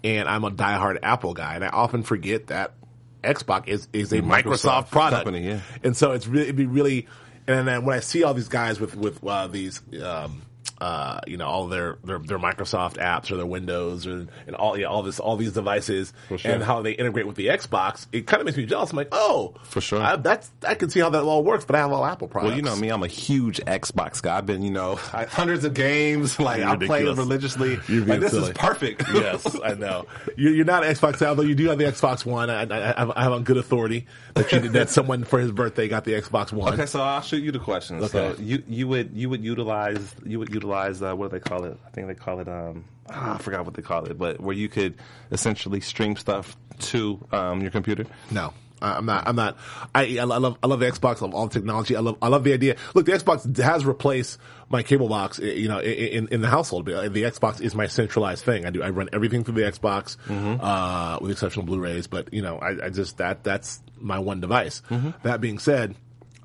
and 0.05 0.29
I'm 0.29 0.45
a 0.45 0.51
diehard 0.51 0.99
Apple 1.03 1.35
guy, 1.35 1.55
and 1.55 1.65
I 1.65 1.69
often 1.69 2.03
forget 2.03 2.49
that 2.49 2.75
Xbox 3.23 3.69
is 3.69 3.89
is 3.93 4.13
a 4.13 4.21
Microsoft, 4.21 4.43
Microsoft 4.45 4.91
product. 4.91 5.25
company, 5.25 5.47
yeah. 5.49 5.61
And 5.83 5.97
so 5.97 6.13
it's 6.13 6.27
really 6.27 6.45
it'd 6.45 6.57
be 6.57 6.67
really, 6.67 7.07
and 7.47 7.67
then 7.67 7.85
when 7.85 7.97
I 7.97 8.01
see 8.01 8.25
all 8.25 8.35
these 8.35 8.49
guys 8.49 8.81
with 8.81 8.97
with 8.97 9.25
uh, 9.25 9.47
these. 9.47 9.81
Um, 10.03 10.43
uh, 10.81 11.21
you 11.27 11.37
know, 11.37 11.47
all 11.47 11.67
their, 11.67 11.99
their, 12.05 12.19
their 12.19 12.39
Microsoft 12.39 12.97
apps 12.97 13.31
or 13.31 13.37
their 13.37 13.47
Windows 13.47 14.07
or, 14.07 14.27
and 14.47 14.57
all, 14.57 14.79
yeah, 14.79 14.87
all 14.87 15.03
this, 15.03 15.21
all 15.21 15.37
these 15.37 15.53
devices 15.53 16.13
sure. 16.29 16.39
and 16.45 16.63
how 16.63 16.83
they 16.83 16.93
integrate 16.93 17.27
with 17.27 17.37
the 17.37 17.47
Xbox, 17.49 18.07
it 18.13 18.27
kind 18.27 18.41
of 18.41 18.47
makes 18.47 18.57
me 18.57 18.67
jealous. 18.67 18.91
I'm 18.91 18.97
like, 18.97 19.09
oh, 19.13 19.55
For 19.65 19.81
sure. 19.81 20.01
I, 20.01 20.17
that's 20.17 20.51
I 20.67 20.75
can 20.75 20.91
see 20.91 21.01
how 21.01 21.11
that 21.11 21.23
all 21.23 21.43
works, 21.45 21.65
but 21.65 21.77
I 21.77 21.81
have 21.81 21.93
all 21.93 22.05
Apple 22.05 22.29
products. 22.29 22.51
Well, 22.51 22.57
you 22.57 22.63
know 22.63 22.77
me, 22.77 22.89
I'm 22.89 23.03
a 23.03 23.09
huge 23.09 23.59
Xbox 23.61 24.23
guy. 24.23 24.39
I've 24.39 24.47
been, 24.47 24.63
you 24.63 24.71
know, 24.71 25.01
I, 25.13 25.25
hundreds 25.25 25.65
of 25.65 25.75
games. 25.75 26.39
Like 26.49 26.63
I 26.63 26.77
play 26.77 27.01
ridiculous. 27.01 27.19
religiously. 27.19 27.81
You're 27.89 28.05
like 28.07 28.21
this 28.21 28.31
silly. 28.31 28.51
is 28.53 28.57
perfect. 28.57 29.03
yes, 29.13 29.57
I 29.63 29.75
know. 29.75 30.07
You're, 30.37 30.55
you're 30.55 30.65
not 30.65 30.85
an 30.85 30.95
Xbox 30.95 31.19
guy, 31.19 31.27
although 31.27 31.43
you 31.43 31.57
do 31.57 31.69
have 31.69 31.79
the 31.79 31.85
Xbox 31.85 32.25
One. 32.25 32.49
I, 32.49 32.63
I, 32.63 33.21
I 33.21 33.23
have 33.25 33.33
on 33.33 33.43
good 33.43 33.57
authority 33.57 34.07
that 34.35 34.51
you, 34.53 34.61
that 34.71 34.89
someone 34.89 35.25
for 35.25 35.41
his 35.41 35.51
birthday 35.51 35.89
got 35.89 36.05
the 36.05 36.13
Xbox 36.13 36.53
One. 36.53 36.73
Okay, 36.75 36.87
so 36.87 37.01
I'll 37.01 37.21
shoot 37.21 37.43
you 37.43 37.53
the 37.53 37.59
question. 37.59 37.97
Okay. 37.99 38.09
So 38.09 38.37
you 38.39 38.63
you 38.69 38.89
would 38.89 39.11
you 39.15 39.29
would 39.29 39.45
utilize 39.45 40.15
you 40.25 40.39
would 40.39 40.55
utilize 40.55 40.68
uh, 40.73 41.15
what 41.15 41.31
do 41.31 41.39
they 41.39 41.41
call 41.41 41.65
it? 41.65 41.79
I 41.87 41.91
think 41.91 42.07
they 42.09 42.15
call 42.15 42.41
it 42.41 42.49
um 42.49 42.85
ah, 43.11 43.35
I 43.35 43.39
forgot 43.39 43.65
what 43.65 43.75
they 43.75 43.83
call 43.83 44.05
it, 44.07 44.19
but 44.19 44.41
where 44.41 44.55
you 44.57 44.69
could 44.69 44.95
essentially 45.31 45.81
stream 45.81 46.17
stuff 46.17 46.57
to 46.81 47.27
um, 47.33 47.61
your 47.63 47.71
computer. 47.71 48.07
No. 48.31 48.53
I'm 48.81 49.07
not. 49.07 49.27
I'm 49.27 49.35
not. 49.35 49.57
I, 49.93 50.19
I 50.21 50.23
love. 50.23 50.57
I 50.63 50.69
love 50.69 50.79
the 50.79 50.87
Xbox. 50.87 51.21
I 51.21 51.25
love 51.25 51.35
all 51.35 51.49
the 51.49 51.53
technology. 51.53 51.97
I 51.97 51.99
love. 51.99 52.17
I 52.23 52.29
love 52.29 52.45
the 52.45 52.53
idea. 52.53 52.77
Look, 52.95 53.07
the 53.07 53.11
Xbox 53.13 53.57
has 53.57 53.85
replaced 53.85 54.39
my 54.69 54.85
cable 54.85 55.09
box. 55.09 55.41
eh, 55.41 55.47
You 55.55 55.67
know, 55.67 55.81
in 55.81 56.29
in 56.29 56.43
the 56.43 56.47
household. 56.47 56.87
The 56.87 56.93
Xbox 56.93 57.61
is 57.61 57.75
my 57.75 57.89
centralized 57.89 58.45
thing. 58.45 58.67
I 58.67 58.71
do. 58.71 58.81
I 58.81 58.91
run 58.91 59.09
everything 59.13 59.43
through 59.43 59.55
the 59.55 59.63
Xbox, 59.63 60.17
uh, 60.31 61.19
with 61.21 61.31
the 61.31 61.33
exception 61.33 61.63
of 61.63 61.67
Blu-rays. 61.67 62.07
But 62.07 62.33
you 62.33 62.41
know, 62.41 62.59
I, 62.59 62.87
I 62.87 62.91
just 62.91 63.19
that 63.19 63.43
that's 63.43 63.83
my 63.99 64.21
one 64.21 64.41
device. 64.41 64.81
That 65.25 65.41
being 65.41 65.59
said, 65.59 65.97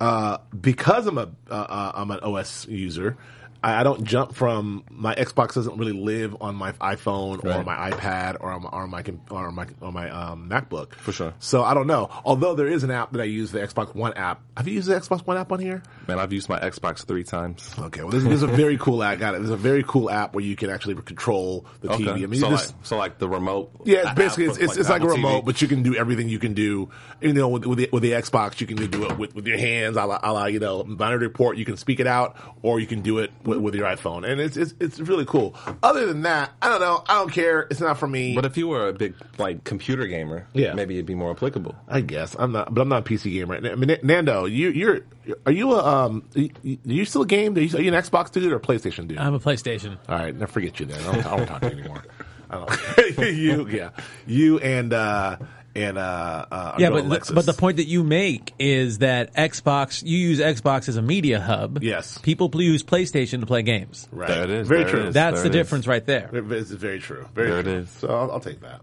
uh, 0.01 0.39
because 0.59 1.05
I'm 1.05 1.19
a 1.19 1.29
uh, 1.51 1.53
uh, 1.53 1.91
I'm 1.93 2.09
an 2.09 2.21
OS 2.21 2.67
user. 2.67 3.15
I 3.63 3.79
I 3.79 3.83
don't 3.83 4.03
jump 4.03 4.35
from 4.35 4.83
my 4.89 5.15
Xbox 5.15 5.53
doesn't 5.53 5.77
really 5.77 5.93
live 5.93 6.35
on 6.41 6.55
my 6.55 6.73
iPhone 6.73 7.43
or 7.43 7.63
my 7.63 7.91
iPad 7.91 8.37
or 8.39 8.51
on 8.51 8.63
my 8.63 8.69
or 8.69 8.87
my 8.87 9.03
or 9.29 9.51
my 9.51 9.67
on 9.81 9.93
my 9.93 10.09
um, 10.09 10.49
MacBook. 10.49 10.93
For 10.95 11.11
sure. 11.11 11.33
So 11.39 11.63
I 11.63 11.73
don't 11.73 11.87
know. 11.87 12.09
Although 12.25 12.55
there 12.55 12.67
is 12.67 12.83
an 12.83 12.91
app 12.91 13.13
that 13.13 13.21
I 13.21 13.25
use, 13.25 13.51
the 13.51 13.59
Xbox 13.59 13.95
One 13.95 14.13
app. 14.13 14.41
Have 14.57 14.67
you 14.67 14.75
used 14.75 14.87
the 14.87 14.95
Xbox 14.95 15.25
One 15.25 15.37
app 15.37 15.51
on 15.51 15.59
here? 15.59 15.81
Man, 16.07 16.19
I've 16.19 16.33
used 16.33 16.49
my 16.49 16.59
Xbox 16.59 17.05
three 17.05 17.23
times. 17.23 17.73
Okay, 17.79 18.01
well, 18.01 18.11
there's, 18.11 18.23
there's 18.23 18.43
a 18.43 18.47
very 18.47 18.77
cool 18.77 19.01
app. 19.01 19.19
Got 19.19 19.35
it. 19.35 19.39
There's 19.39 19.49
a 19.49 19.57
very 19.57 19.83
cool 19.87 20.09
app 20.09 20.35
where 20.35 20.43
you 20.43 20.55
can 20.55 20.69
actually 20.69 20.95
control 20.95 21.65
the 21.81 21.89
TV. 21.89 22.23
I 22.23 22.25
mean, 22.27 22.41
so 22.41 22.49
just, 22.49 22.69
like 22.69 22.85
so 22.85 22.97
like 22.97 23.17
the 23.19 23.29
remote. 23.29 23.71
yeah, 23.85 24.09
it's 24.09 24.13
basically 24.13 24.45
it's, 24.45 24.57
it's, 24.57 24.77
it's 24.77 24.89
like 24.89 25.01
a 25.01 25.05
TV. 25.05 25.11
remote, 25.13 25.45
but 25.45 25.61
you 25.61 25.67
can 25.67 25.83
do 25.83 25.95
everything 25.95 26.29
you 26.29 26.39
can 26.39 26.53
do. 26.53 26.89
You 27.21 27.33
know, 27.33 27.49
with, 27.49 27.65
with 27.65 27.77
the 27.77 27.89
with 27.91 28.03
the 28.03 28.11
Xbox, 28.11 28.59
you 28.59 28.67
can 28.67 28.77
do 28.77 29.05
it 29.05 29.17
with, 29.17 29.35
with 29.35 29.47
your 29.47 29.57
hands, 29.57 29.97
a 29.97 30.05
la, 30.05 30.19
a 30.21 30.33
la 30.33 30.45
you 30.45 30.59
know, 30.59 30.83
Minority 30.83 31.25
Report. 31.25 31.57
You 31.57 31.65
can 31.65 31.77
speak 31.77 31.99
it 31.99 32.07
out, 32.07 32.35
or 32.61 32.79
you 32.79 32.87
can 32.87 33.01
do 33.01 33.19
it 33.19 33.31
with, 33.43 33.52
with 33.61 33.75
your 33.75 33.85
iPhone, 33.85 34.29
and 34.29 34.39
it's, 34.41 34.57
it's 34.57 34.73
it's 34.79 34.99
really 34.99 35.25
cool. 35.25 35.55
Other 35.81 36.05
than 36.05 36.21
that, 36.23 36.51
I 36.61 36.69
don't 36.69 36.81
know. 36.81 37.03
I 37.07 37.15
don't 37.19 37.31
care. 37.31 37.67
It's 37.71 37.79
not 37.81 37.97
for 37.97 38.07
me. 38.07 38.35
But 38.35 38.45
if 38.45 38.57
you 38.57 38.67
were 38.67 38.87
a 38.89 38.93
big 38.93 39.13
like 39.37 39.63
computer 39.63 40.05
gamer, 40.07 40.47
Yeah. 40.53 40.73
maybe 40.73 40.95
it'd 40.95 41.05
be 41.05 41.15
more 41.15 41.31
applicable. 41.31 41.75
I 41.87 42.01
guess 42.01 42.35
I'm 42.37 42.51
not, 42.51 42.73
but 42.73 42.81
I'm 42.81 42.89
not 42.89 43.07
a 43.07 43.13
PC 43.13 43.31
gamer. 43.33 43.55
I 43.55 43.75
mean, 43.75 43.97
Nando, 44.03 44.45
you, 44.45 44.69
you're, 44.69 44.99
are 45.45 45.51
you 45.51 45.73
a, 45.73 45.83
um, 45.85 46.23
are 46.35 46.39
you, 46.39 46.49
are 46.63 46.91
you 46.91 47.05
still 47.05 47.21
a 47.23 47.27
game? 47.27 47.55
Are 47.55 47.59
you, 47.59 47.77
are 47.77 47.81
you 47.81 47.93
an 47.93 48.01
Xbox 48.01 48.31
dude 48.31 48.51
or 48.51 48.55
a 48.55 48.59
PlayStation 48.59 49.07
dude? 49.07 49.17
I'm 49.17 49.33
a 49.33 49.39
PlayStation. 49.39 49.97
All 50.09 50.17
right, 50.17 50.35
now 50.35 50.45
forget 50.45 50.79
you 50.79 50.85
then. 50.85 50.99
I 51.01 51.11
don't, 51.13 51.25
I 51.25 51.37
don't 51.37 51.47
talk 51.47 51.61
to 51.61 51.67
you 51.69 51.79
anymore. 51.79 52.03
I 52.49 52.55
don't. 52.55 53.17
you, 53.35 53.67
yeah, 53.67 53.89
you 54.27 54.59
and 54.59 54.93
uh, 54.93 55.37
and 55.75 55.97
uh, 55.97 56.45
uh 56.51 56.75
Yeah, 56.77 56.89
girl 56.89 57.03
but 57.03 57.23
the, 57.25 57.33
but 57.33 57.45
the 57.45 57.53
point 57.53 57.77
that 57.77 57.87
you 57.87 58.03
make 58.03 58.53
is 58.59 58.99
that 58.99 59.33
Xbox, 59.33 60.03
you 60.05 60.17
use 60.17 60.39
Xbox 60.39 60.87
as 60.87 60.97
a 60.97 61.01
media 61.01 61.39
hub. 61.39 61.81
Yes. 61.81 62.17
People 62.19 62.49
pl- 62.49 62.61
use 62.61 62.83
PlayStation 62.83 63.39
to 63.39 63.45
play 63.45 63.63
games. 63.63 64.07
right, 64.11 64.27
There 64.27 64.43
it 64.43 64.49
is, 64.49 64.67
very 64.67 64.83
there 64.83 64.91
true. 64.91 64.99
it 65.01 65.07
is. 65.07 65.13
That's 65.13 65.35
There 65.41 65.43
the 65.43 65.49
it 65.49 65.59
is. 65.59 65.65
difference 65.65 65.87
right 65.87 66.05
there. 66.05 66.29
It's 66.33 66.71
very 66.71 66.99
true. 66.99 67.27
Very 67.33 67.49
There 67.49 67.59
it 67.59 67.63
true. 67.63 67.73
is. 67.73 67.89
So 67.89 68.07
I'll, 68.09 68.31
I'll 68.33 68.39
take 68.39 68.61
that. 68.61 68.81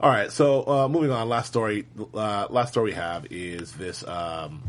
All 0.00 0.08
right. 0.10 0.32
So 0.32 0.66
uh, 0.66 0.88
moving 0.88 1.10
on. 1.10 1.28
Last 1.28 1.48
story. 1.48 1.84
Uh, 2.14 2.46
last 2.48 2.70
story 2.72 2.90
we 2.92 2.96
have 2.96 3.26
is 3.30 3.72
this 3.72 4.02
um, 4.08 4.62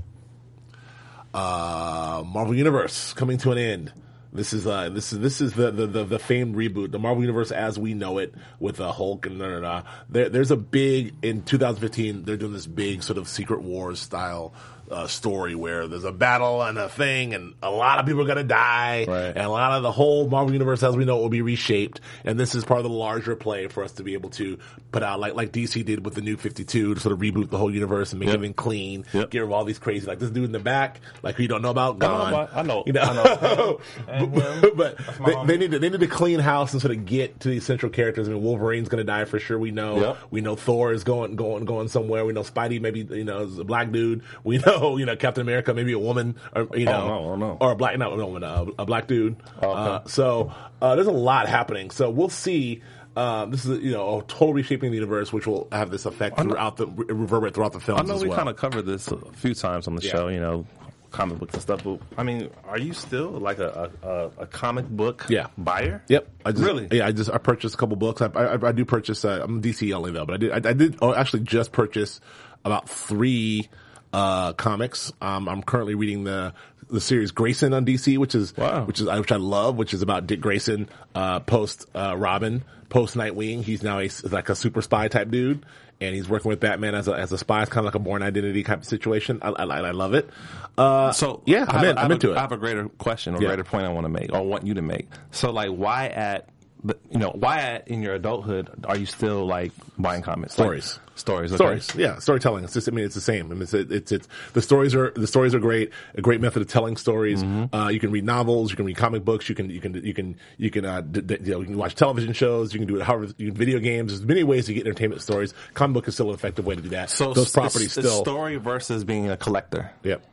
uh, 1.33 2.23
Marvel 2.25 2.53
Universe 2.55 3.13
coming 3.13 3.37
to 3.39 3.51
an 3.51 3.57
end. 3.57 3.93
This 4.33 4.53
is 4.53 4.65
uh, 4.65 4.89
this 4.89 5.11
is 5.11 5.19
this 5.19 5.41
is 5.41 5.53
the, 5.53 5.71
the, 5.71 5.87
the, 5.87 6.03
the 6.05 6.19
famed 6.19 6.55
reboot, 6.55 6.91
the 6.91 6.99
Marvel 6.99 7.21
Universe 7.21 7.51
as 7.51 7.77
we 7.77 7.93
know 7.93 8.17
it, 8.17 8.33
with 8.59 8.79
uh, 8.79 8.91
Hulk 8.91 9.25
and 9.25 9.39
da, 9.39 9.49
da, 9.49 9.59
da. 9.59 9.83
There, 10.09 10.29
there's 10.29 10.51
a 10.51 10.57
big 10.57 11.13
in 11.21 11.43
2015. 11.43 12.23
They're 12.23 12.37
doing 12.37 12.53
this 12.53 12.67
big 12.67 13.03
sort 13.03 13.17
of 13.17 13.27
Secret 13.27 13.61
Wars 13.61 13.99
style 13.99 14.53
uh, 14.91 15.07
story 15.07 15.55
where 15.55 15.87
there's 15.87 16.03
a 16.03 16.11
battle 16.11 16.61
and 16.61 16.77
a 16.77 16.89
thing, 16.89 17.33
and 17.33 17.53
a 17.63 17.71
lot 17.71 17.99
of 17.99 18.05
people 18.05 18.21
are 18.21 18.27
gonna 18.27 18.43
die, 18.43 19.05
Right. 19.07 19.27
and 19.27 19.37
a 19.39 19.49
lot 19.49 19.71
of 19.73 19.83
the 19.83 19.91
whole 19.91 20.27
Marvel 20.29 20.53
Universe 20.53 20.83
as 20.83 20.95
we 20.97 21.05
know 21.05 21.17
it 21.19 21.21
will 21.21 21.29
be 21.29 21.41
reshaped. 21.41 22.01
And 22.25 22.39
this 22.39 22.55
is 22.55 22.63
part 22.65 22.79
of 22.79 22.83
the 22.83 22.89
larger 22.89 23.35
play 23.35 23.67
for 23.67 23.83
us 23.83 23.93
to 23.93 24.03
be 24.03 24.13
able 24.13 24.29
to 24.31 24.57
put 24.91 25.03
out 25.03 25.19
like 25.19 25.33
like 25.35 25.51
DC 25.51 25.85
did 25.85 26.03
with 26.05 26.15
the 26.15 26.21
New 26.21 26.35
52 26.37 26.95
to 26.95 26.99
sort 26.99 27.13
of 27.13 27.19
reboot 27.19 27.49
the 27.49 27.57
whole 27.57 27.73
universe 27.73 28.11
and 28.11 28.19
make 28.19 28.27
Yep. 28.27 28.35
everything 28.35 28.53
clean, 28.53 29.05
Yep. 29.13 29.29
get 29.31 29.39
rid 29.39 29.45
of 29.45 29.51
all 29.53 29.63
these 29.63 29.79
crazy 29.79 30.05
like 30.05 30.19
this 30.19 30.29
dude 30.29 30.45
in 30.45 30.51
the 30.51 30.59
back, 30.59 30.99
like 31.23 31.35
who 31.35 31.43
you 31.43 31.49
don't 31.49 31.61
know 31.61 31.69
about, 31.71 31.97
gone. 31.99 32.31
but 32.33 32.49
I 32.53 32.61
know- 32.61 32.83
you 32.85 32.93
know, 32.93 33.01
I 33.01 33.13
know. 33.13 33.79
but, 34.27 34.75
but 34.75 34.97
they, 35.25 35.45
they 35.45 35.57
need 35.57 35.71
to 35.71 35.79
they 35.79 35.89
need 35.89 35.99
to 35.99 36.07
clean 36.07 36.39
house 36.39 36.73
and 36.73 36.81
sort 36.81 36.95
of 36.95 37.05
get 37.05 37.39
to 37.41 37.49
these 37.49 37.65
central 37.65 37.91
characters. 37.91 38.27
I 38.27 38.31
mean, 38.31 38.41
Wolverine's 38.43 38.89
going 38.89 38.99
to 38.99 39.03
die 39.09 39.25
for 39.25 39.39
sure. 39.39 39.57
We 39.57 39.71
know. 39.71 39.99
Yep. 39.99 40.17
We 40.31 40.41
know 40.41 40.55
Thor 40.55 40.91
is 40.91 41.03
going 41.03 41.35
going 41.35 41.65
going 41.65 41.87
somewhere. 41.87 42.25
We 42.25 42.33
know 42.33 42.41
Spidey 42.43 42.81
maybe 42.81 43.01
you 43.01 43.23
know 43.23 43.39
is 43.43 43.57
a 43.59 43.63
black 43.63 43.91
dude. 43.91 44.21
We 44.43 44.57
know 44.65 44.80
you 44.97 45.05
know 45.05 45.15
Captain 45.15 45.41
America 45.41 45.73
maybe 45.73 45.93
a 45.93 45.99
woman 45.99 46.35
or 46.55 46.67
you 46.73 46.85
know 46.85 47.07
no, 47.07 47.19
oh, 47.31 47.35
no. 47.35 47.57
or 47.61 47.71
a 47.71 47.75
black 47.75 47.97
not 47.97 48.11
a 48.13 48.15
woman 48.15 48.43
uh, 48.43 48.65
a 48.79 48.85
black 48.85 49.07
dude. 49.07 49.35
Oh, 49.61 49.69
okay. 49.69 49.79
Uh, 49.79 50.03
so 50.07 50.53
uh, 50.81 50.95
there's 50.95 51.07
a 51.07 51.11
lot 51.11 51.47
happening. 51.47 51.91
So 51.91 52.09
we'll 52.09 52.29
see. 52.29 52.81
Um, 53.15 53.51
this 53.51 53.65
is 53.65 53.83
you 53.83 53.91
know 53.91 54.19
a 54.19 54.23
total 54.23 54.53
reshaping 54.53 54.87
of 54.87 54.91
the 54.91 54.97
universe, 54.97 55.33
which 55.33 55.45
will 55.45 55.67
have 55.71 55.91
this 55.91 56.05
effect 56.05 56.39
throughout 56.39 56.77
the 56.77 56.87
reverberate 56.87 57.53
throughout 57.53 57.73
the 57.73 57.79
films 57.81 58.09
I 58.09 58.13
know 58.13 58.21
we 58.21 58.29
well. 58.29 58.37
kind 58.37 58.47
of 58.49 58.55
covered 58.55 58.83
this 58.85 59.09
a 59.09 59.17
few 59.33 59.53
times 59.53 59.87
on 59.87 59.95
the 59.95 60.01
Yeah. 60.01 60.11
show, 60.11 60.27
you 60.29 60.39
know, 60.39 60.65
comic 61.11 61.37
books 61.37 61.53
and 61.53 61.61
stuff. 61.61 61.83
But 61.83 61.99
I 62.17 62.23
mean, 62.23 62.49
are 62.69 62.79
you 62.79 62.93
still 62.93 63.31
like 63.31 63.59
a 63.59 63.91
a, 64.01 64.07
a, 64.07 64.31
a 64.43 64.45
comic 64.47 64.87
book 64.87 65.25
Yeah. 65.27 65.47
buyer? 65.57 66.01
Yep. 66.07 66.29
I 66.45 66.51
just, 66.53 66.63
Really? 66.63 66.87
Yeah, 66.89 67.05
I 67.07 67.11
just 67.11 67.29
I 67.29 67.37
purchased 67.37 67.75
a 67.75 67.77
couple 67.77 67.97
books. 67.97 68.21
I 68.21 68.27
I, 68.27 68.67
I 68.69 68.71
do 68.71 68.85
purchase. 68.85 69.25
Uh, 69.25 69.41
I'm 69.43 69.61
DC 69.61 69.93
only 69.93 70.11
though, 70.13 70.25
but 70.25 70.35
I 70.35 70.37
did 70.37 70.51
I, 70.65 70.69
I 70.69 70.73
did 70.73 70.97
oh, 71.01 71.13
actually 71.13 71.41
just 71.43 71.73
purchase 71.73 72.21
about 72.63 72.87
three 72.87 73.67
uh, 74.13 74.53
comics. 74.53 75.11
Um, 75.21 75.47
I'm 75.49 75.63
currently 75.63 75.95
reading 75.95 76.23
the 76.23 76.53
the 76.89 76.99
series 77.01 77.31
Grayson 77.31 77.73
on 77.73 77.85
DC, 77.85 78.17
which 78.17 78.35
is 78.35 78.55
Wow. 78.57 78.83
which 78.85 78.99
is 78.99 79.07
which 79.07 79.31
I 79.31 79.37
love, 79.37 79.77
which 79.77 79.93
is 79.93 80.01
about 80.01 80.27
Dick 80.27 80.41
Grayson 80.41 80.89
uh, 81.15 81.39
post 81.39 81.85
uh, 81.95 82.15
Robin, 82.17 82.63
post 82.89 83.15
Nightwing. 83.15 83.63
He's 83.63 83.81
now 83.83 83.99
a, 83.99 84.09
like 84.29 84.49
a 84.49 84.55
super 84.55 84.81
spy 84.81 85.07
type 85.07 85.29
dude, 85.31 85.65
and 86.01 86.13
he's 86.13 86.27
working 86.27 86.49
with 86.49 86.59
Batman 86.59 86.93
as 86.95 87.07
a 87.07 87.13
as 87.13 87.31
a 87.31 87.37
spy. 87.37 87.61
It's 87.61 87.71
kind 87.71 87.85
of 87.87 87.93
like 87.93 87.95
a 87.95 87.99
Bourne 88.03 88.21
Identity 88.23 88.63
type 88.63 88.79
of 88.79 88.85
situation. 88.85 89.39
I, 89.41 89.49
I, 89.51 89.63
I 89.63 89.91
love 89.91 90.13
it. 90.13 90.29
Uh, 90.77 91.11
So 91.13 91.41
yeah, 91.45 91.65
I'm 91.67 91.85
in. 91.85 91.97
a- 91.97 92.01
I'm 92.01 92.11
into 92.11 92.29
a, 92.29 92.33
it. 92.33 92.37
I 92.37 92.41
have 92.41 92.51
a 92.51 92.57
greater 92.57 92.89
question 92.89 93.35
or 93.35 93.41
Yeah. 93.41 93.47
greater 93.47 93.63
point 93.63 93.85
I 93.85 93.89
want 93.89 94.03
to 94.05 94.09
make 94.09 94.33
or 94.33 94.41
want 94.45 94.65
you 94.67 94.73
to 94.73 94.81
make. 94.81 95.07
So 95.31 95.51
like, 95.51 95.69
why 95.69 96.07
at 96.07 96.49
the, 96.83 96.97
you 97.11 97.19
know 97.19 97.29
why 97.29 97.81
in 97.85 98.01
your 98.01 98.15
adulthood 98.15 98.69
are 98.85 98.97
you 98.97 99.05
still 99.05 99.45
like 99.45 99.71
buying 99.99 100.21
comics? 100.23 100.57
Like, 100.57 100.65
Stories. 100.65 100.99
stories, 101.15 101.51
okay. 101.51 101.57
Stories, 101.57 101.95
yeah, 101.95 102.17
storytelling. 102.19 102.63
It's 102.63 102.73
just, 102.73 102.87
I 102.87 102.91
mean, 102.91 103.05
it's 103.05 103.13
the 103.13 103.21
same. 103.21 103.51
I 103.51 103.53
mean, 103.53 103.61
it's, 103.63 103.73
it's, 103.75 104.11
it's, 104.11 104.27
the 104.53 104.61
stories 104.63 104.95
are, 104.95 105.11
the 105.11 105.27
stories 105.27 105.53
are 105.53 105.59
great. 105.59 105.91
A 106.15 106.21
great 106.21 106.41
method 106.41 106.61
of 106.63 106.67
telling 106.67 106.97
stories. 106.97 107.43
Mm-hmm. 107.43 107.75
Uh, 107.75 107.89
you 107.89 107.99
can 107.99 108.09
read 108.11 108.23
novels, 108.25 108.71
you 108.71 108.75
can 108.77 108.85
read 108.85 108.97
comic 108.97 109.23
books, 109.23 109.47
you 109.47 109.53
can, 109.53 109.69
you 109.69 109.79
can, 109.79 109.93
you 110.03 110.13
can, 110.13 110.37
you 110.57 110.71
can, 110.71 110.85
uh, 110.85 111.01
d- 111.01 111.21
d- 111.21 111.37
you 111.43 111.51
know, 111.51 111.59
you 111.59 111.65
can 111.67 111.77
watch 111.77 111.93
television 111.93 112.33
shows, 112.33 112.73
you 112.73 112.79
can 112.79 112.87
do 112.87 112.95
it 112.97 113.03
however, 113.03 113.27
you 113.37 113.47
can 113.49 113.55
video 113.55 113.77
games. 113.79 114.11
There's 114.11 114.25
many 114.25 114.43
ways 114.43 114.65
to 114.65 114.73
get 114.73 114.85
entertainment 114.87 115.21
stories. 115.21 115.53
Comic 115.75 115.93
book 115.93 116.07
is 116.07 116.15
still 116.15 116.29
an 116.29 116.33
effective 116.35 116.65
way 116.65 116.75
to 116.75 116.81
do 116.81 116.89
that. 116.89 117.09
So 117.11 117.33
those 117.33 117.51
properties 117.51 117.85
it's, 117.87 117.97
it's 117.97 118.07
still, 118.07 118.21
story 118.23 118.55
versus 118.55 119.03
being 119.03 119.29
a 119.29 119.37
collector. 119.37 119.91
yep. 120.03 120.25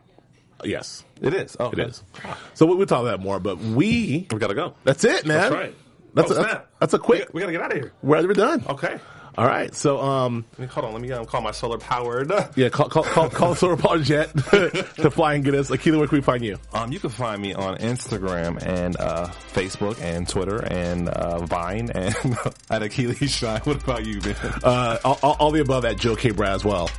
Yes, 0.65 1.05
It 1.21 1.35
is. 1.35 1.57
Oh, 1.61 1.71
it 1.71 1.79
is. 1.79 2.03
So 2.55 2.67
we- 2.67 2.75
we'll 2.75 2.87
talk 2.87 3.03
about 3.03 3.19
that 3.19 3.21
more, 3.23 3.39
but 3.39 3.59
we, 3.59 4.27
We 4.33 4.39
gotta 4.39 4.55
go. 4.55 4.75
that's 4.83 5.05
it, 5.05 5.25
man. 5.25 5.39
That's 5.39 5.55
right. 5.55 5.75
That's, 6.15 6.31
Oh, 6.31 6.35
a, 6.35 6.37
that's, 6.37 6.51
snap. 6.51 6.71
that's 6.81 6.95
a 6.95 6.99
quick, 6.99 7.29
We 7.33 7.41
gotta 7.41 7.53
get 7.53 7.63
out 7.63 7.73
of 7.73 7.79
here. 7.79 7.93
we're, 8.03 8.27
we're 8.27 8.33
done. 8.35 8.65
Okay. 8.69 8.99
All 9.37 9.47
right. 9.47 9.73
So, 9.73 10.01
um, 10.01 10.45
Let 10.53 10.59
me, 10.59 10.67
hold 10.67 10.87
on. 10.87 10.93
Let 10.95 11.01
me 11.01 11.13
um, 11.13 11.25
call 11.25 11.41
my 11.43 11.53
solar 11.53 11.79
powered. 11.79 12.33
yeah, 12.57 12.71
call, 12.71 12.89
call, 12.89 13.05
call, 13.05 13.31
call 13.31 13.55
Solar 13.55 13.77
Power 13.77 13.99
Jet 14.01 14.33
to 14.51 15.11
fly 15.13 15.35
and 15.35 15.45
get 15.45 15.55
us. 15.55 15.71
Akila, 15.71 15.99
where 15.99 16.09
can 16.09 16.19
we 16.19 16.23
find 16.23 16.45
you? 16.45 16.59
Um, 16.73 16.91
you 16.91 16.99
can 16.99 17.11
find 17.11 17.41
me 17.41 17.55
on 17.55 17.77
Instagram 17.79 18.61
and 18.61 18.97
uh, 18.97 19.29
Facebook 19.53 20.01
and 20.03 20.29
Twitter 20.29 20.65
and 20.65 21.09
uh, 21.09 21.39
Vine 21.47 21.91
and 21.95 22.17
at 22.71 22.83
Achilles 22.83 23.31
Shine. 23.31 23.61
What 23.61 23.81
about 23.85 24.05
you, 24.05 24.21
man? 24.23 24.37
Uh, 24.65 24.99
all, 25.05 25.19
all, 25.23 25.37
all 25.39 25.51
the 25.53 25.61
above 25.61 25.85
at 25.85 25.99
Joe 25.99 26.17
K. 26.17 26.31
Braswell. 26.31 26.91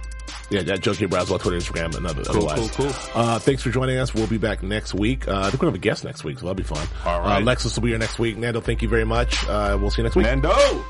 Yeah, 0.49 0.61
at 0.61 0.81
Joe 0.81 0.93
K. 0.93 1.05
Braswell, 1.05 1.39
Twitter, 1.39 1.57
Instagram, 1.57 1.95
and 1.95 2.07
other, 2.07 2.23
otherwise. 2.29 2.71
cool, 2.71 2.91
cool. 2.91 2.95
Uh, 3.13 3.37
thanks 3.39 3.61
for 3.61 3.69
joining 3.69 3.97
us. 3.97 4.13
We'll 4.13 4.27
be 4.27 4.37
back 4.37 4.63
next 4.63 4.93
week. 4.93 5.27
Uh, 5.27 5.39
I 5.39 5.43
think 5.49 5.61
we're 5.61 5.69
going 5.69 5.73
to 5.73 5.75
have 5.75 5.75
a 5.75 5.77
guest 5.79 6.03
next 6.03 6.23
week, 6.23 6.39
so 6.39 6.45
that'll 6.45 6.55
be 6.55 6.63
fun. 6.63 6.87
All 7.05 7.19
right. 7.21 7.41
Uh, 7.41 7.45
Lexus 7.45 7.75
will 7.75 7.83
be 7.83 7.89
here 7.89 7.99
next 7.99 8.17
week. 8.19 8.37
Nando, 8.37 8.59
thank 8.61 8.81
you 8.81 8.89
very 8.89 9.05
much. 9.05 9.45
Uh, 9.47 9.77
we'll 9.79 9.91
see 9.91 10.01
you 10.01 10.03
next 10.03 10.15
week. 10.15 10.25
Nando! 10.25 10.83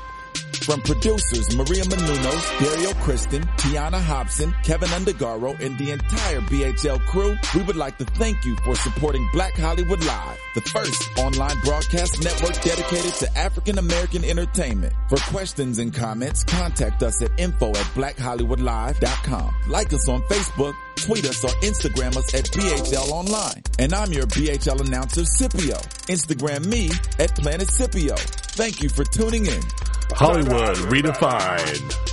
From 0.64 0.80
producers 0.82 1.56
Maria 1.56 1.82
Menounos, 1.84 2.60
Dario 2.60 2.92
Kristen, 3.02 3.42
Tiana 3.56 4.00
Hobson, 4.00 4.54
Keven 4.62 4.88
Undergaro, 4.90 5.58
and 5.58 5.76
the 5.78 5.90
entire 5.90 6.40
BHL 6.40 7.04
crew, 7.06 7.36
we 7.54 7.62
would 7.62 7.76
like 7.76 7.96
to 7.98 8.04
thank 8.04 8.44
you 8.44 8.54
for 8.56 8.74
supporting 8.76 9.26
Black 9.32 9.54
Hollywood 9.54 10.04
Live, 10.04 10.38
the 10.54 10.60
first 10.60 11.02
online 11.18 11.58
broadcast 11.64 12.22
network 12.22 12.60
dedicated 12.62 13.14
to 13.14 13.38
African 13.38 13.78
American 13.78 14.24
entertainment. 14.24 14.92
For 15.08 15.16
questions 15.32 15.78
and 15.78 15.94
comments, 15.94 16.44
contact 16.44 17.02
us 17.02 17.22
at 17.22 17.30
info 17.38 17.70
at 17.70 17.76
blackhollywoodlive.com. 17.94 19.54
Like 19.68 19.92
us 19.92 20.08
on 20.08 20.20
Facebook, 20.22 20.74
tweet 20.96 21.24
us 21.26 21.44
or 21.44 21.50
Instagram 21.60 22.16
us 22.16 22.34
at 22.34 22.44
BHL 22.46 23.10
Online. 23.10 23.62
And 23.78 23.94
I'm 23.94 24.12
your 24.12 24.26
BHL 24.26 24.86
announcer, 24.86 25.24
Scipio. 25.24 25.76
Instagram 26.08 26.66
me 26.66 26.90
at 27.18 27.34
Planet 27.36 27.70
Scipio. 27.70 28.16
Thank 28.16 28.82
you 28.82 28.88
for 28.88 29.04
tuning 29.04 29.46
in. 29.46 29.62
Hollywood 30.10 30.76
redefined. 30.92 32.10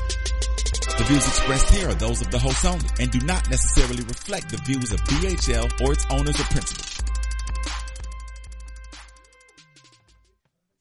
The 0.97 1.03
views 1.03 1.28
expressed 1.28 1.73
here 1.75 1.89
are 1.89 1.93
those 1.93 2.21
of 2.21 2.32
the 2.32 2.39
host 2.39 2.65
only 2.65 2.89
and 2.99 3.11
do 3.11 3.19
not 3.19 3.47
necessarily 3.49 4.03
reflect 4.03 4.49
the 4.49 4.57
views 4.57 4.91
of 4.91 4.99
BHL 5.01 5.82
or 5.82 5.93
its 5.93 6.05
owners 6.09 6.39
or 6.39 6.43
principals. 6.45 6.97